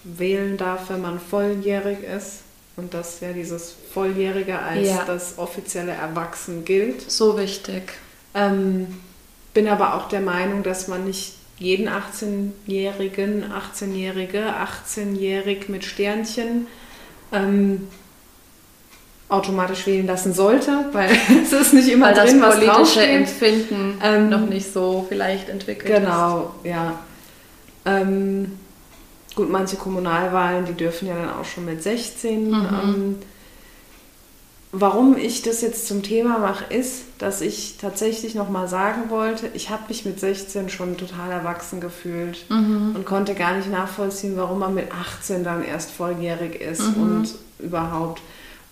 wählen 0.04 0.58
darf, 0.58 0.90
wenn 0.90 1.00
man 1.00 1.18
volljährig 1.18 2.00
ist 2.04 2.40
und 2.76 2.92
dass 2.92 3.20
ja 3.20 3.32
dieses 3.32 3.74
Volljährige 3.94 4.58
als 4.58 4.86
Ja. 4.86 5.04
das 5.06 5.38
offizielle 5.38 5.92
Erwachsen 5.92 6.66
gilt. 6.66 7.10
so 7.10 7.38
wichtig. 7.38 7.92
Ähm, 8.34 8.98
bin 9.54 9.66
aber 9.66 9.94
auch 9.94 10.08
der 10.08 10.20
Meinung, 10.20 10.62
dass 10.62 10.88
man 10.88 11.04
nicht 11.06 11.34
jeden 11.60 11.88
18-Jährigen, 11.88 13.44
18-Jährige, 13.44 14.54
18-Jährig 14.56 15.68
mit 15.68 15.84
Sternchen 15.84 16.66
ähm, 17.32 17.86
automatisch 19.28 19.86
wählen 19.86 20.06
lassen 20.06 20.32
sollte, 20.32 20.86
weil 20.92 21.10
es 21.42 21.52
ist 21.52 21.74
nicht 21.74 21.88
immer 21.88 22.06
Weil 22.06 22.14
das 22.14 22.30
drin, 22.30 22.40
was 22.40 22.54
politische 22.54 22.74
draufsteht. 22.74 23.10
Empfinden 23.10 23.98
Ähm, 24.02 24.30
noch 24.30 24.46
nicht 24.46 24.72
so 24.72 25.04
vielleicht 25.08 25.50
entwickelt 25.50 25.90
ist. 25.90 26.00
Genau, 26.00 26.54
ja. 26.64 26.98
Ähm, 27.84 28.58
gut, 29.34 29.50
manche 29.50 29.76
Kommunalwahlen, 29.76 30.64
die 30.64 30.72
dürfen 30.72 31.08
ja 31.08 31.14
dann 31.14 31.30
auch 31.30 31.44
schon 31.44 31.66
mit 31.66 31.82
16. 31.82 32.48
Mhm. 32.48 32.54
Ähm, 32.54 33.16
warum 34.72 35.16
ich 35.16 35.42
das 35.42 35.60
jetzt 35.62 35.86
zum 35.88 36.02
Thema 36.02 36.38
mache, 36.38 36.72
ist, 36.72 37.02
dass 37.18 37.40
ich 37.40 37.76
tatsächlich 37.80 38.34
nochmal 38.34 38.68
sagen 38.68 39.10
wollte, 39.10 39.48
ich 39.54 39.68
habe 39.70 39.82
mich 39.88 40.04
mit 40.04 40.20
16 40.20 40.68
schon 40.68 40.96
total 40.96 41.30
erwachsen 41.30 41.80
gefühlt 41.80 42.48
Mhm. 42.50 42.92
und 42.94 43.04
konnte 43.04 43.34
gar 43.34 43.56
nicht 43.56 43.70
nachvollziehen, 43.70 44.36
warum 44.36 44.60
man 44.60 44.74
mit 44.74 44.88
18 44.92 45.42
dann 45.44 45.64
erst 45.64 45.90
volljährig 45.90 46.60
ist 46.60 46.96
Mhm. 46.96 47.02
und 47.02 47.34
überhaupt. 47.58 48.22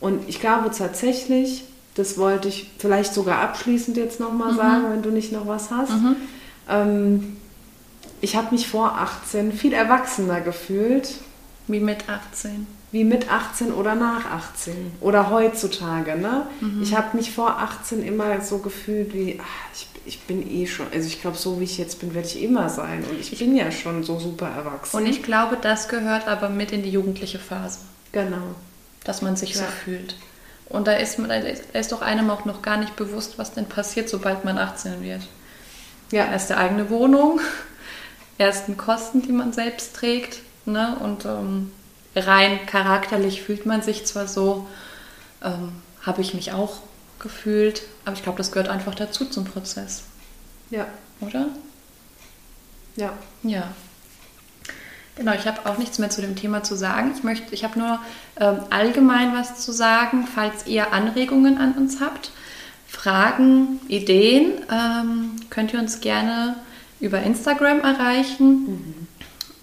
Und 0.01 0.29
ich 0.29 0.41
glaube 0.41 0.71
tatsächlich, 0.71 1.65
das 1.97 2.17
wollte 2.17 2.47
ich 2.47 2.71
vielleicht 2.79 3.13
sogar 3.13 3.41
abschließend 3.41 3.97
jetzt 3.97 4.21
nochmal 4.21 4.55
sagen, 4.55 4.85
wenn 4.91 5.03
du 5.03 5.11
nicht 5.11 5.33
noch 5.33 5.49
was 5.49 5.71
hast. 5.73 5.91
Mhm. 5.91 6.17
Ähm, 6.69 7.37
ich 8.21 8.37
habe 8.37 8.53
mich 8.53 8.69
vor 8.69 8.93
18 8.99 9.53
viel 9.53 9.73
erwachsener 9.73 10.41
gefühlt, 10.41 11.15
Wie 11.67 11.81
mit 11.81 12.09
18. 12.09 12.67
wie 12.91 13.05
mit 13.05 13.31
18 13.31 13.73
oder 13.73 13.95
nach 13.95 14.25
18 14.31 14.93
oder 15.01 15.31
heutzutage. 15.31 16.17
Ne? 16.17 16.47
Mhm. 16.61 16.83
Ich 16.83 16.97
habe 16.97 17.17
mich 17.17 17.33
vor 17.33 17.59
18 17.59 18.03
immer 18.03 18.41
so 18.41 18.59
gefühlt 18.59 19.13
wie, 19.13 19.39
ach, 19.41 19.75
ich, 19.75 19.89
ich 20.07 20.21
bin 20.23 20.49
eh 20.51 20.67
schon, 20.67 20.87
also 20.93 21.07
ich 21.07 21.21
glaube, 21.21 21.37
so 21.37 21.61
wie 21.61 21.65
ich 21.65 21.77
jetzt 21.77 22.01
bin, 22.01 22.15
werde 22.15 22.29
ich 22.29 22.43
immer 22.43 22.69
sein. 22.71 23.05
Und 23.05 23.21
ich 23.21 23.39
bin 23.39 23.55
ja 23.55 23.71
schon 23.71 24.03
so 24.05 24.19
super 24.19 24.49
erwachsen. 24.49 24.97
Und 24.97 25.07
ich 25.07 25.23
glaube, 25.23 25.59
das 25.61 25.89
gehört 25.89 26.27
aber 26.29 26.49
mit 26.49 26.73
in 26.73 26.83
die 26.83 26.91
jugendliche 26.91 27.39
Phase, 27.39 27.81
genau. 28.13 28.55
dass 29.05 29.21
man 29.21 29.37
sich 29.37 29.55
so 29.57 29.65
Ja. 29.65 29.69
fühlt. 29.69 30.17
Und 30.71 30.87
da 30.87 30.93
ist, 30.93 31.19
man, 31.19 31.29
da 31.31 31.37
ist 31.79 31.93
doch 31.93 32.03
einem 32.03 32.31
auch 32.31 32.45
noch 32.45 32.63
gar 32.63 32.77
nicht 32.79 32.97
bewusst, 32.97 33.39
was 33.39 33.53
denn 33.53 33.67
passiert, 33.67 34.09
sobald 34.09 34.45
man 34.45 34.59
18 34.59 35.03
wird. 35.03 35.23
Ja, 36.11 36.25
Erste 36.27 36.57
eigene 36.57 36.89
Wohnung, 36.89 37.41
ersten 38.39 38.77
Kosten, 38.79 39.21
die 39.23 39.33
man 39.33 39.53
selbst 39.53 39.95
trägt. 39.97 40.41
Ne? 40.65 40.97
Und 41.03 41.25
ähm, 41.25 41.73
rein 42.17 42.67
charakterlich 42.67 43.43
fühlt 43.43 43.67
man 43.67 43.83
sich 43.83 44.07
zwar 44.07 44.29
so, 44.29 44.67
ähm, 45.43 45.73
habe 46.03 46.21
ich 46.23 46.35
mich 46.35 46.53
auch 46.53 46.81
gefühlt, 47.19 47.83
aber 48.05 48.15
ich 48.17 48.23
glaube, 48.23 48.39
das 48.39 48.53
gehört 48.53 48.69
einfach 48.69 48.95
dazu 48.95 49.25
zum 49.25 49.45
Prozess, 49.45 50.05
ja, 50.71 50.87
oder? 51.21 51.49
ja. 52.97 53.13
Ja. 53.43 53.69
Genau, 55.17 55.33
ich 55.33 55.47
habe 55.49 55.69
auch 55.69 55.79
nichts 55.79 55.99
mehr 55.99 56.11
zu 56.11 56.21
dem 56.21 56.37
Thema 56.37 56.63
zu 56.63 56.77
sagen. 56.77 57.13
Ich 57.17 57.25
möchte, 57.25 57.53
ich 57.53 57.65
habe 57.65 57.77
nur 57.79 57.99
ähm, 58.39 58.61
allgemein 58.71 59.35
was 59.35 59.61
zu 59.61 59.73
sagen, 59.73 60.29
falls 60.33 60.67
ihr 60.67 60.93
Anregungen 60.93 61.59
an 61.59 61.73
uns 61.73 62.01
habt, 62.01 62.31
Fragen, 62.87 63.81
Ideen, 63.89 64.53
ähm, 64.71 65.33
könnt 65.51 65.73
ihr 65.73 65.81
uns 65.81 66.01
gerne 66.01 66.57
über 67.01 67.21
Instagram 67.21 67.81
erreichen. 67.81 68.98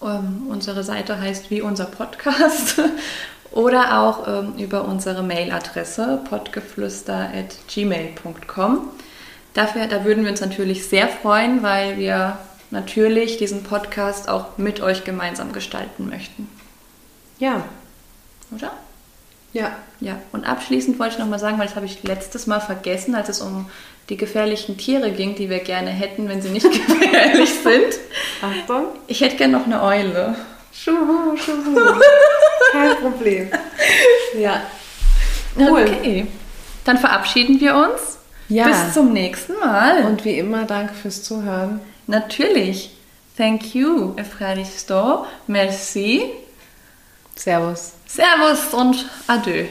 Ähm, 0.02 0.48
unsere 0.48 0.82
Seite 0.82 1.20
heißt 1.20 1.50
wie 1.50 1.62
unser 1.62 1.86
Podcast. 1.86 2.82
oder 3.52 4.02
auch 4.02 4.28
ähm, 4.28 4.54
über 4.58 4.84
unsere 4.84 5.22
Mailadresse 5.22 6.20
podgeflüster.gmail.com. 6.28 8.88
Dafür, 9.54 9.86
da 9.86 10.04
würden 10.04 10.24
wir 10.24 10.30
uns 10.30 10.42
natürlich 10.42 10.86
sehr 10.86 11.08
freuen, 11.08 11.62
weil 11.62 11.96
wir 11.96 12.36
natürlich 12.70 13.38
diesen 13.38 13.62
Podcast 13.62 14.28
auch 14.28 14.58
mit 14.58 14.82
euch 14.82 15.04
gemeinsam 15.04 15.52
gestalten 15.52 16.08
möchten. 16.08 16.48
Ja. 17.38 17.64
Oder? 18.54 18.72
Ja. 19.52 19.76
Ja, 20.00 20.20
und 20.32 20.46
abschließend 20.46 20.98
wollte 20.98 21.14
ich 21.14 21.18
nochmal 21.18 21.38
sagen, 21.38 21.58
weil 21.58 21.66
das 21.66 21.76
habe 21.76 21.86
ich 21.86 22.02
letztes 22.02 22.46
Mal 22.46 22.60
vergessen, 22.60 23.14
als 23.14 23.30
es 23.30 23.40
um 23.40 23.70
die 24.08 24.16
gefährlichen 24.16 24.76
Tiere 24.76 25.10
ging, 25.10 25.34
die 25.34 25.50
wir 25.50 25.58
gerne 25.58 25.90
hätten, 25.90 26.28
wenn 26.28 26.40
sie 26.40 26.50
nicht 26.50 26.70
gefährlich 26.86 27.50
sind. 27.50 27.98
Achtung. 28.40 28.86
Ich 29.06 29.20
hätte 29.20 29.36
gerne 29.36 29.58
noch 29.58 29.66
eine 29.66 29.82
Eule. 29.82 30.36
Schuhu, 30.72 31.36
schuhu. 31.36 31.74
Kein 32.72 32.96
Problem. 32.96 33.50
Ja. 34.38 34.62
Cool. 35.56 35.82
Okay. 35.82 36.26
Dann 36.84 36.98
verabschieden 36.98 37.60
wir 37.60 37.74
uns. 37.74 38.18
Ja. 38.48 38.68
Bis 38.68 38.94
zum 38.94 39.12
nächsten 39.12 39.54
Mal. 39.58 40.04
Und 40.04 40.24
wie 40.24 40.38
immer, 40.38 40.64
danke 40.64 40.94
fürs 40.94 41.22
Zuhören. 41.22 41.80
Natürlich. 42.06 42.90
Thank 43.36 43.74
you, 43.74 44.14
Efradisto. 44.16 45.26
Merci. 45.46 46.22
Servus. 47.34 47.92
Servus 48.06 48.72
und 48.72 49.06
adieu. 49.26 49.66